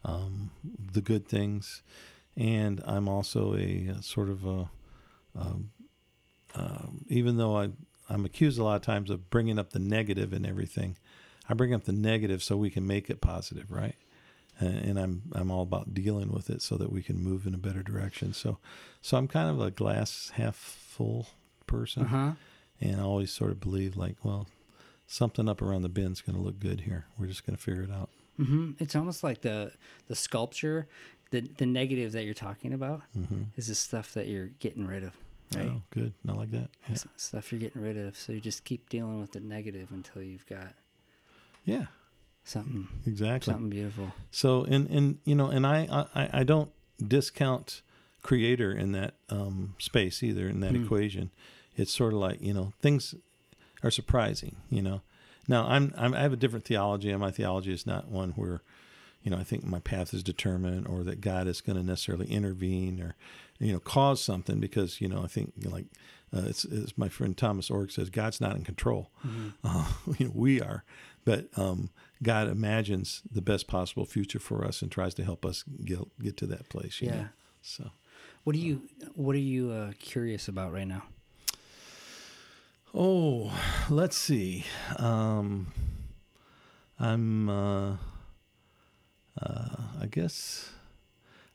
[0.02, 0.50] um,
[0.92, 1.82] the good things.
[2.36, 4.70] And I'm also a, a sort of a,
[5.38, 5.56] a
[6.54, 7.70] um, even though I
[8.08, 9.78] I'm accused a lot of times of bringing up the
[10.32, 10.96] and everything.
[11.48, 13.94] I bring up the negative so we can make it positive, right?
[14.58, 17.58] And, I'm I'm all about dealing with it so that we can move in a
[17.58, 18.34] better direction.
[18.34, 18.58] So,
[19.00, 21.28] so I'm kind of a glass half full
[21.70, 22.32] person, uh-huh.
[22.80, 24.46] and I always sort of believe like, well,
[25.06, 27.06] something up around the bin's going to look good here.
[27.18, 28.10] We're just going to figure it out.
[28.38, 28.72] Mm-hmm.
[28.78, 29.72] It's almost like the
[30.08, 30.86] the sculpture,
[31.30, 33.42] the the negative that you're talking about mm-hmm.
[33.56, 35.12] is the stuff that you're getting rid of.
[35.54, 35.66] Right?
[35.66, 36.12] Oh, good.
[36.22, 36.68] Not like that.
[36.88, 36.96] Yeah.
[37.16, 38.16] Stuff you're getting rid of.
[38.16, 40.74] So you just keep dealing with the negative until you've got
[41.64, 41.86] yeah.
[42.44, 44.12] Something exactly something beautiful.
[44.30, 46.70] So and and you know and I I, I don't
[47.06, 47.82] discount
[48.22, 50.84] creator in that um, space either in that mm.
[50.84, 51.30] equation.
[51.76, 53.14] It's sort of like you know things
[53.82, 54.56] are surprising.
[54.68, 55.00] You know,
[55.48, 58.62] now I'm, I'm I have a different theology, and my theology is not one where
[59.22, 62.26] you know I think my path is determined or that God is going to necessarily
[62.26, 63.14] intervene or
[63.58, 65.86] you know cause something because you know I think like
[66.34, 69.10] uh, it's, it's, my friend Thomas Oord says God's not in control.
[69.26, 69.48] Mm-hmm.
[69.64, 70.84] Uh, you know, we are,
[71.24, 71.90] but um,
[72.22, 76.36] God imagines the best possible future for us and tries to help us get get
[76.38, 77.00] to that place.
[77.00, 77.10] yeah.
[77.10, 77.28] Know?
[77.62, 77.90] So,
[78.44, 78.82] what are you
[79.14, 81.04] what are you uh, curious about right now?
[82.94, 83.52] Oh,
[83.88, 84.64] let's see.
[84.96, 85.68] Um,
[86.98, 87.48] I'm.
[87.48, 87.96] Uh,
[89.40, 90.70] uh I guess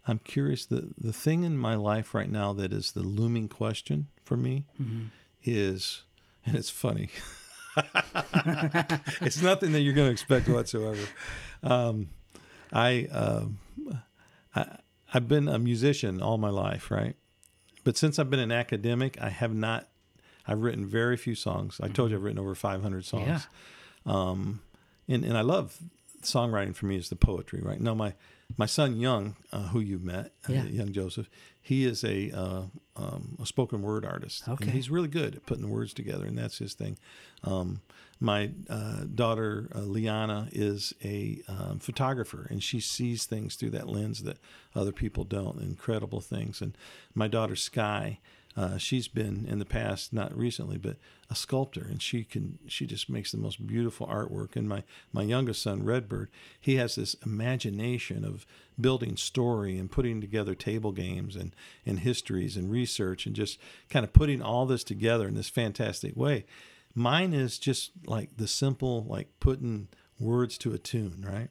[0.08, 0.66] I'm curious.
[0.66, 4.66] The the thing in my life right now that is the looming question for me
[4.82, 5.06] mm-hmm.
[5.44, 6.04] is,
[6.46, 7.10] and it's funny.
[9.22, 11.02] it's nothing that you're going to expect whatsoever.
[11.64, 12.10] Um,
[12.72, 13.46] I, uh,
[14.56, 14.78] I
[15.14, 17.16] I've been a musician all my life, right?
[17.84, 19.88] But since I've been an academic, I have not.
[20.48, 21.80] I've written very few songs.
[21.82, 23.28] I told you I've written over 500 songs.
[23.28, 23.40] Yeah.
[24.06, 24.62] Um,
[25.08, 25.80] and and I love
[26.22, 26.76] songwriting.
[26.76, 27.80] For me, is the poetry, right?
[27.80, 28.14] Now my
[28.58, 30.62] my son Young, uh, who you met, uh, yeah.
[30.62, 31.30] uh, young Joseph,
[31.62, 32.64] he is a uh,
[32.96, 34.48] um, a spoken word artist.
[34.48, 34.66] Okay.
[34.66, 36.98] And he's really good at putting words together, and that's his thing.
[37.44, 37.82] Um,
[38.20, 43.90] my uh, daughter uh, Liana is a um, photographer, and she sees things through that
[43.90, 44.38] lens that
[44.74, 45.62] other people don't.
[45.62, 46.62] Incredible things.
[46.62, 46.78] And
[47.14, 48.20] my daughter Sky
[48.58, 50.96] uh, she's been in the past, not recently, but
[51.30, 54.56] a sculptor, and she can she just makes the most beautiful artwork.
[54.56, 56.30] And my my youngest son, Redbird,
[56.60, 58.46] he has this imagination of
[58.80, 61.54] building story and putting together table games and
[61.86, 63.60] and histories and research and just
[63.90, 66.46] kind of putting all this together in this fantastic way.
[66.94, 71.50] Mine is just like the simple, like putting words to a tune, right?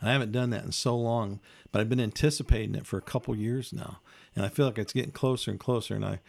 [0.00, 1.40] And I haven't done that in so long,
[1.72, 3.98] but I've been anticipating it for a couple years now
[4.36, 5.94] and I feel like it's getting closer and closer.
[5.94, 6.20] And I,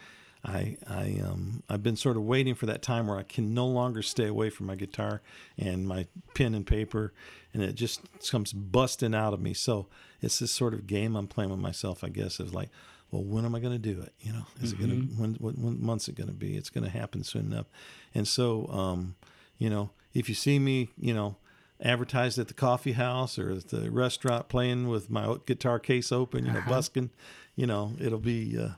[0.44, 3.66] I, I, um, I've been sort of waiting for that time where I can no
[3.66, 5.20] longer stay away from my guitar
[5.58, 7.12] and my pen and paper,
[7.52, 8.00] and it just
[8.30, 9.54] comes busting out of me.
[9.54, 9.88] So
[10.22, 12.68] it's this sort of game I'm playing with myself, I guess, of like,
[13.10, 14.12] well, when am I going to do it?
[14.20, 14.84] You know, is mm-hmm.
[14.84, 16.56] it going to when, what, when month's it going to be?
[16.56, 17.66] It's going to happen soon enough.
[18.14, 19.16] And so, um,
[19.58, 21.36] you know, if you see me, you know,
[21.80, 26.46] advertised at the coffee house or at the restaurant playing with my guitar case open,
[26.46, 26.70] you know, uh-huh.
[26.70, 27.10] busking,
[27.54, 28.70] you know, it'll be uh,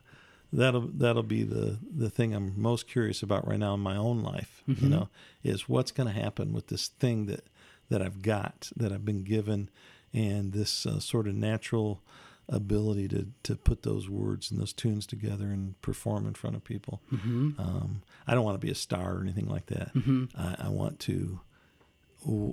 [0.52, 4.22] that'll that'll be the the thing I'm most curious about right now in my own
[4.22, 4.62] life.
[4.66, 4.90] You Mhm.
[4.90, 5.08] know,
[5.42, 7.44] is what's going to happen with this thing that
[7.88, 9.70] that I've got that I've been given,
[10.12, 12.02] and this uh, sort of natural
[12.50, 16.64] ability to to put those words and those tunes together and perform in front of
[16.64, 17.00] people.
[17.12, 17.60] Mm-hmm.
[17.60, 19.94] Um, I don't want to be a star or anything like that.
[19.94, 20.24] Mm-hmm.
[20.34, 21.40] I, I want to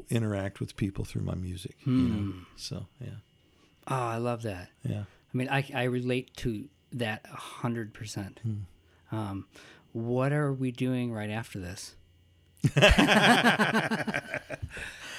[0.09, 1.75] interact with people through my music.
[1.85, 2.31] You know?
[2.31, 2.39] Hmm.
[2.55, 3.09] So yeah,
[3.87, 4.69] Oh, I love that.
[4.83, 5.01] yeah.
[5.33, 8.39] I mean, I, I relate to that a hundred percent.
[8.43, 9.15] Hmm.
[9.15, 9.45] Um,
[9.91, 11.95] what are we doing right after this?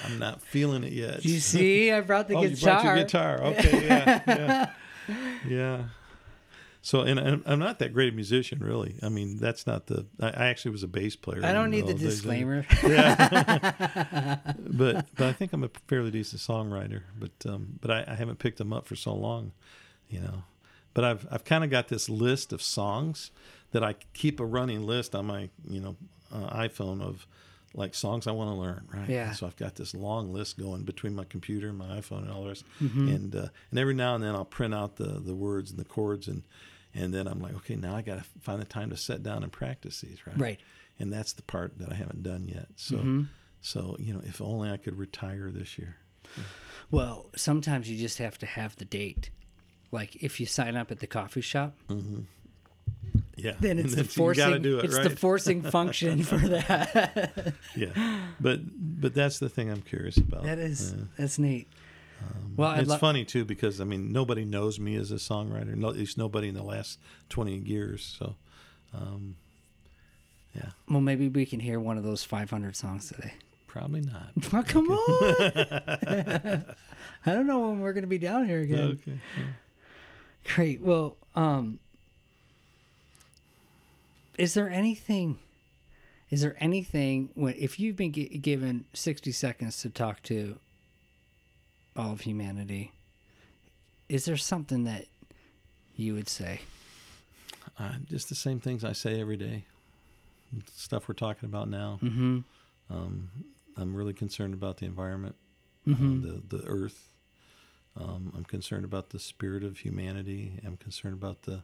[0.03, 1.23] I'm not feeling it yet.
[1.25, 1.91] You see?
[1.91, 2.55] I brought the oh, guitar.
[2.55, 3.41] you brought your guitar.
[3.43, 4.69] Okay, yeah, yeah,
[5.47, 5.83] yeah.
[6.87, 8.95] So, and I'm- I'm not that great a musician, really.
[9.03, 10.05] I mean, that's not the.
[10.21, 11.43] I, I actually was a bass player.
[11.43, 12.65] I don't need the disclaimer.
[12.81, 14.37] Yeah.
[14.57, 17.01] but but I think I'm a fairly decent songwriter.
[17.19, 19.51] But um, but I, I haven't picked them up for so long,
[20.07, 20.43] you know.
[20.93, 23.31] But I've I've kind of got this list of songs
[23.71, 25.97] that I keep a running list on my you know
[26.31, 27.27] uh, iPhone of
[27.73, 28.87] like songs I want to learn.
[28.93, 29.09] Right.
[29.09, 29.33] Yeah.
[29.33, 32.43] So I've got this long list going between my computer and my iPhone and all
[32.43, 32.63] the rest.
[32.81, 33.07] Mm-hmm.
[33.09, 35.83] And uh, and every now and then I'll print out the the words and the
[35.85, 36.43] chords and
[36.97, 39.43] and then I'm like, okay, now I got to find the time to sit down
[39.43, 40.17] and practice these.
[40.27, 40.37] Right.
[40.39, 40.59] Right.
[40.99, 42.67] And that's the part that I haven't done yet.
[42.75, 42.97] So.
[42.97, 43.27] Mhm.
[43.61, 45.97] So, you know, if only I could retire this year.
[46.91, 49.29] Well, sometimes you just have to have the date.
[49.91, 51.75] Like if you sign up at the coffee shop,
[53.35, 53.53] Yeah.
[53.59, 54.61] then it's And the forcing.
[54.61, 55.03] do it, it's right?
[55.09, 57.53] the forcing function for that.
[57.75, 58.21] yeah.
[58.39, 58.61] But
[59.01, 60.43] but that's the thing I'm curious about.
[60.43, 61.03] that is Yeah.
[61.17, 61.67] that's neat.
[62.55, 65.75] Well, I'd it's lo- funny too because I mean nobody knows me as a songwriter.
[65.75, 66.99] No, at least nobody in the last
[67.29, 68.15] 20 years.
[68.19, 68.35] So,
[68.93, 69.35] um,
[70.55, 73.33] yeah, Well, maybe we can hear one of those 500 songs today.
[73.67, 74.31] probably not.
[74.53, 76.65] Oh, come on!
[77.25, 78.79] I don't know when we're going to be down here again.
[79.01, 79.19] Okay.
[79.37, 79.43] yeah.
[80.55, 80.81] Great.
[80.81, 81.79] Well, um,
[84.37, 85.37] is there anything?
[86.29, 90.57] Is there anything when if you've been gi- given sixty seconds to talk to
[91.97, 92.91] all of humanity?
[94.07, 95.05] Is there something that
[95.95, 96.61] you would say?
[97.79, 99.65] Uh, just the same things I say every day.
[100.73, 101.99] Stuff we're talking about now.
[102.01, 102.39] Mm-hmm.
[102.89, 103.29] Um,
[103.75, 105.35] I'm really concerned about the environment.
[105.87, 106.23] Mm-hmm.
[106.23, 107.09] uh, the the earth.
[107.99, 110.59] Um, I'm concerned about the spirit of humanity.
[110.65, 111.63] I'm concerned about the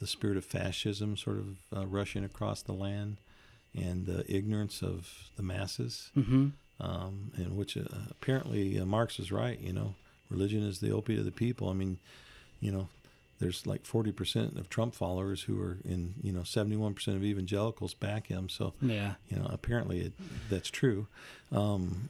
[0.00, 3.18] the spirit of fascism sort of uh, rushing across the land,
[3.74, 6.10] and the ignorance of the masses.
[6.16, 6.48] Mm-hmm.
[6.80, 9.58] Um, and which uh, apparently uh, Marx is right.
[9.60, 9.94] You know,
[10.30, 11.68] religion is the opiate of the people.
[11.68, 11.98] I mean,
[12.60, 12.88] you know,
[13.38, 16.14] there's like 40% of Trump followers who are in.
[16.22, 18.48] You know, 71% of evangelicals back him.
[18.48, 19.14] So Yeah.
[19.28, 20.12] you know apparently it,
[20.48, 21.06] that's true
[21.52, 22.08] um,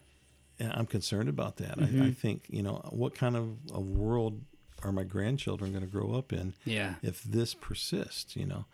[0.59, 2.17] and i'm concerned about that I, I Mhm.
[2.17, 4.41] think you know what kind of a world
[4.83, 6.95] are my grandchildren going to grow up in Yeah.
[7.03, 8.65] if this persists you know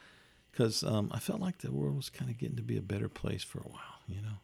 [0.53, 3.09] because um, i felt like the world was kind of getting to be a better
[3.09, 4.39] place for a while you know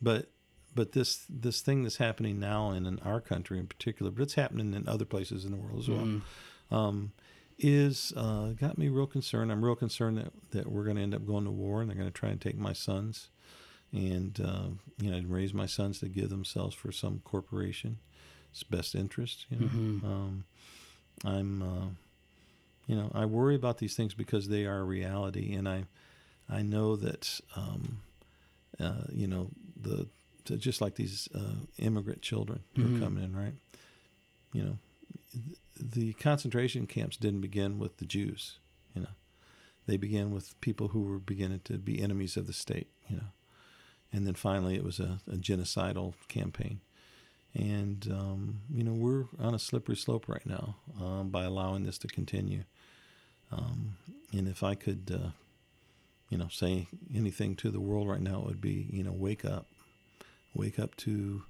[0.00, 0.28] but
[0.76, 4.34] but this this thing that's happening now and in our country in particular but it's
[4.34, 6.22] happening in other places in the world as well Mhm.
[6.70, 7.12] um,
[7.58, 9.50] is uh, got me real concerned.
[9.50, 11.96] I'm real concerned that, that we're going to end up going to war and they're
[11.96, 13.30] going to try and take my sons
[13.92, 14.68] and uh,
[15.00, 17.98] you know raise my sons to give themselves for some corporation.
[18.52, 19.46] It's best interest.
[19.50, 20.04] You know, Mhm.
[20.04, 20.44] um,
[21.24, 21.86] I'm uh,
[22.86, 25.86] you know I worry about these things because they are reality, and I
[26.48, 28.00] I know that um,
[28.78, 29.48] uh, you know
[29.80, 30.08] the
[30.46, 32.96] to- just like these uh, immigrant children who Mhm.
[32.96, 33.54] are coming in, right?
[34.52, 34.78] You know,
[35.32, 38.58] th- the concentration camps didn't begin with the Jews.
[38.94, 39.14] You know,
[39.86, 42.88] they began with people who were beginning to be enemies of the state.
[43.08, 43.28] You know,
[44.12, 46.80] and then finally it was a, a genocidal campaign.
[47.54, 51.98] And um, you know we're on a slippery slope right now um, by allowing this
[51.98, 52.64] to continue.
[53.50, 53.96] Um,
[54.32, 55.30] and if I could, uh,
[56.30, 59.44] you know, say anything to the world right now, it would be, you know, wake
[59.44, 59.66] up,
[60.56, 61.42] wake up to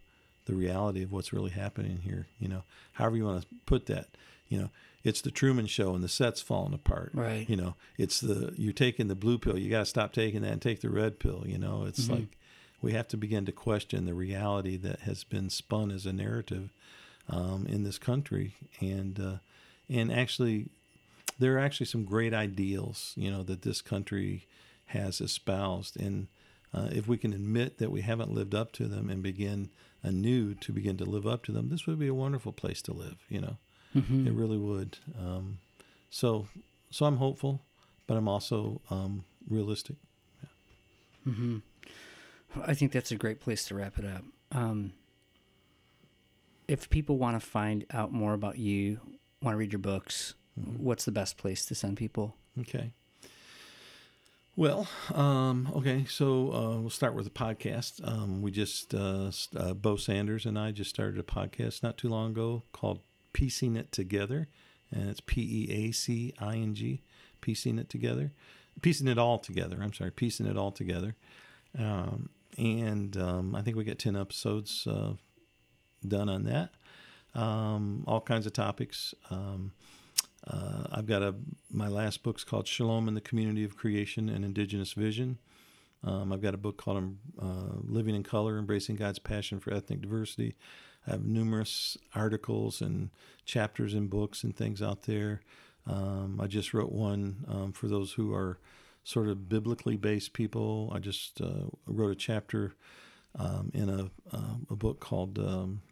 [0.47, 2.27] the reality of what's really happening here.
[2.39, 2.63] You know,
[2.95, 4.09] however you want to put that.
[4.49, 4.71] You know,
[5.03, 7.11] it's the Truman Show and the set's falling apart.
[7.15, 7.49] Right.
[7.51, 9.59] You know, it's the you're taking the blue pill.
[9.59, 11.43] You got to stop taking that and take the red pill.
[11.47, 12.11] You know, it's Mhm.
[12.11, 12.39] like
[12.81, 16.71] we have to begin to question the reality that has been spun as a narrative
[17.29, 19.37] um, in this country, and uh,
[19.89, 20.67] and actually,
[21.41, 24.47] there are actually some great ideals, you know, that this country
[24.87, 26.29] has espoused, and
[26.77, 29.71] uh, if we can admit that we haven't lived up to them and begin
[30.03, 32.93] anew to begin to live up to them, this would be a wonderful place to
[32.93, 33.17] live.
[33.29, 33.57] You know,
[33.95, 34.27] Mhm.
[34.27, 34.99] it really would.
[35.19, 35.59] Um,
[36.11, 36.47] so,
[36.91, 37.63] so I'm hopeful,
[38.07, 39.97] but I'm also um, realistic.
[41.25, 41.59] hmm
[42.65, 44.25] I think that's a great place to wrap it up.
[44.53, 44.93] Um,
[46.69, 49.01] if people want to find out more about you,
[49.43, 50.79] want to read your books, Mhm.
[50.79, 52.35] what's the best place to send people?
[52.59, 52.93] Okay.
[54.59, 58.01] Well, um, okay, so uh, we'll start with the podcast.
[58.03, 62.09] Um, we just, uh, uh, Bo Sanders and I just started a podcast not too
[62.09, 63.01] long ago called
[63.35, 64.49] Peacing It Together.
[64.91, 67.03] And it's P E A C I N G,
[67.43, 68.33] Peacing It Together.
[68.81, 69.77] Peacing It All Together.
[69.83, 71.17] I'm sorry, Peacing It All Together.
[71.79, 75.13] Um, and um, I think we got 10 episodes uh,
[76.09, 76.71] done on that.
[77.39, 79.15] Um, all kinds of topics.
[80.47, 81.35] Uh, I've got a
[81.71, 85.39] my last book's called Shalom in the Community of Creation and Indigenous Vision.
[86.05, 89.73] Um, I've got a book called um, uh, Living in Color, Embracing God's Passion for
[89.73, 90.55] Ethnic Diversity.
[91.07, 93.11] I have numerous articles and
[93.45, 95.41] chapters and books and things out there.
[95.87, 98.59] Um, I just wrote one um, for those who are
[99.05, 100.93] sort of biblically based people.
[100.95, 102.75] I just uh, wrote a chapter
[103.39, 105.83] um, in a, uh, a book called, um,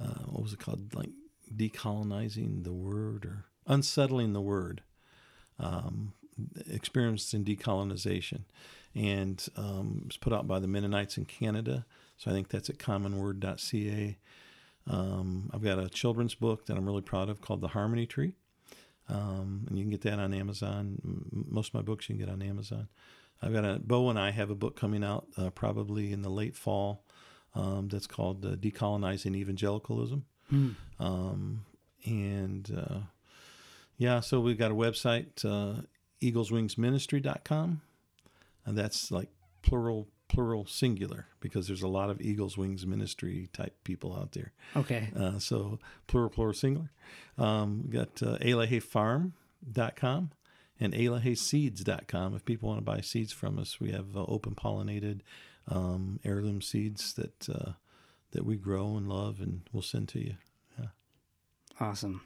[0.00, 0.94] uh, what was it called?
[0.94, 1.10] Like
[1.54, 4.82] Decolonizing the Word or Unsettling the Word.
[5.60, 6.14] Um,
[6.70, 8.42] experience in decolonization.
[8.94, 11.86] And um, it was put out by the Mennonites in Canada.
[12.16, 14.18] So I think that's at commonword.ca.
[14.88, 18.34] Um, I've got a children's book that I'm really proud of called The Harmony Tree.
[19.08, 20.98] Um, and you can get that on Amazon.
[21.32, 22.88] Most of my books you can get on Amazon.
[23.40, 26.30] I've got a Bo and I have a book coming out uh, probably in the
[26.30, 27.04] late fall
[27.54, 30.24] um, that's called uh, Decolonizing Evangelicalism.
[30.50, 30.70] Hmm.
[30.98, 31.64] Um,
[32.04, 32.98] and uh,
[33.98, 35.82] yeah, so we've got a website, uh,
[36.22, 37.82] eagleswingsministry.com.
[38.64, 39.28] And that's like
[39.62, 44.52] plural, plural, singular, because there's a lot of Eagles Wings Ministry type people out there.
[44.76, 45.08] Okay.
[45.18, 46.90] Uh, so plural, plural, singular.
[47.36, 50.30] Um, we got uh, elohehfarm.com
[50.80, 52.36] and elohehseeds.com.
[52.36, 55.20] If people want to buy seeds from us, we have uh, open pollinated
[55.66, 57.72] um, heirloom seeds that uh,
[58.32, 60.34] that we grow and love, and we'll send to you.
[60.78, 60.86] Yeah.
[61.80, 62.22] Awesome.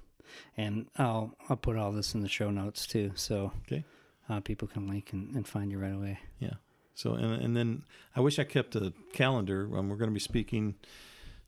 [0.57, 3.85] And I'll I'll put all this in the show notes too, so Okay.
[4.29, 6.19] uh, people can link and, and find you right away.
[6.39, 6.55] Yeah.
[6.95, 7.85] So and and then
[8.17, 9.69] I wish I kept a calendar.
[9.77, 10.75] Um, we're going to be speaking,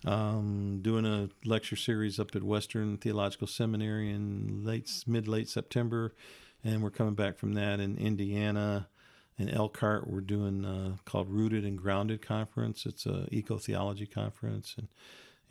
[0.05, 6.15] um, doing a lecture series up at Western Theological Seminary in late mid late September,
[6.63, 8.89] and we're coming back from that in Indiana.
[9.37, 12.87] In Elkhart, we're doing uh, called Rooted and Grounded Conference.
[12.87, 14.87] It's a eco theology conference, and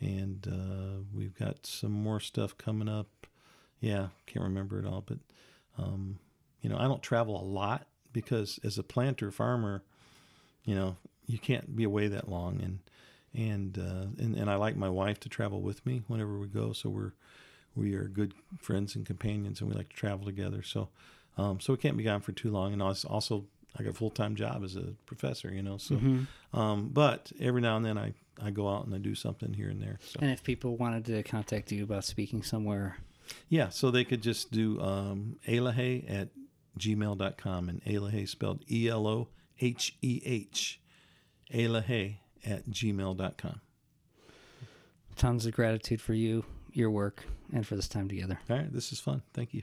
[0.00, 3.26] and uh, we've got some more stuff coming up.
[3.80, 5.18] Yeah, can't remember it all, but
[5.78, 6.18] um,
[6.60, 9.82] you know, I don't travel a lot because as a planter farmer,
[10.64, 10.96] you know,
[11.26, 12.78] you can't be away that long, and
[13.34, 16.72] and uh, and and I like my wife to travel with me whenever we go,
[16.72, 17.12] so we're
[17.74, 20.62] we are good friends and companions, and we like to travel together.
[20.62, 20.88] So
[21.36, 23.44] um, so we can't be gone for too long, and also also
[23.78, 25.78] I got a full time job as a professor, you know.
[25.78, 25.96] So,
[26.52, 29.68] um, but every now and then I I go out and I do something here
[29.68, 29.98] and there.
[30.04, 32.98] So And if people wanted to contact you about speaking somewhere,
[33.48, 36.28] yeah, so they could just do um, eloheh at
[36.78, 39.28] gmail.com and eloheh spelled E L O
[39.60, 40.80] H E H,
[41.52, 43.60] eloheh at gmail.com.
[45.16, 48.38] tons of gratitude for you, your work, and for this time together.
[48.50, 49.22] All right, this is fun.
[49.32, 49.62] Thank you.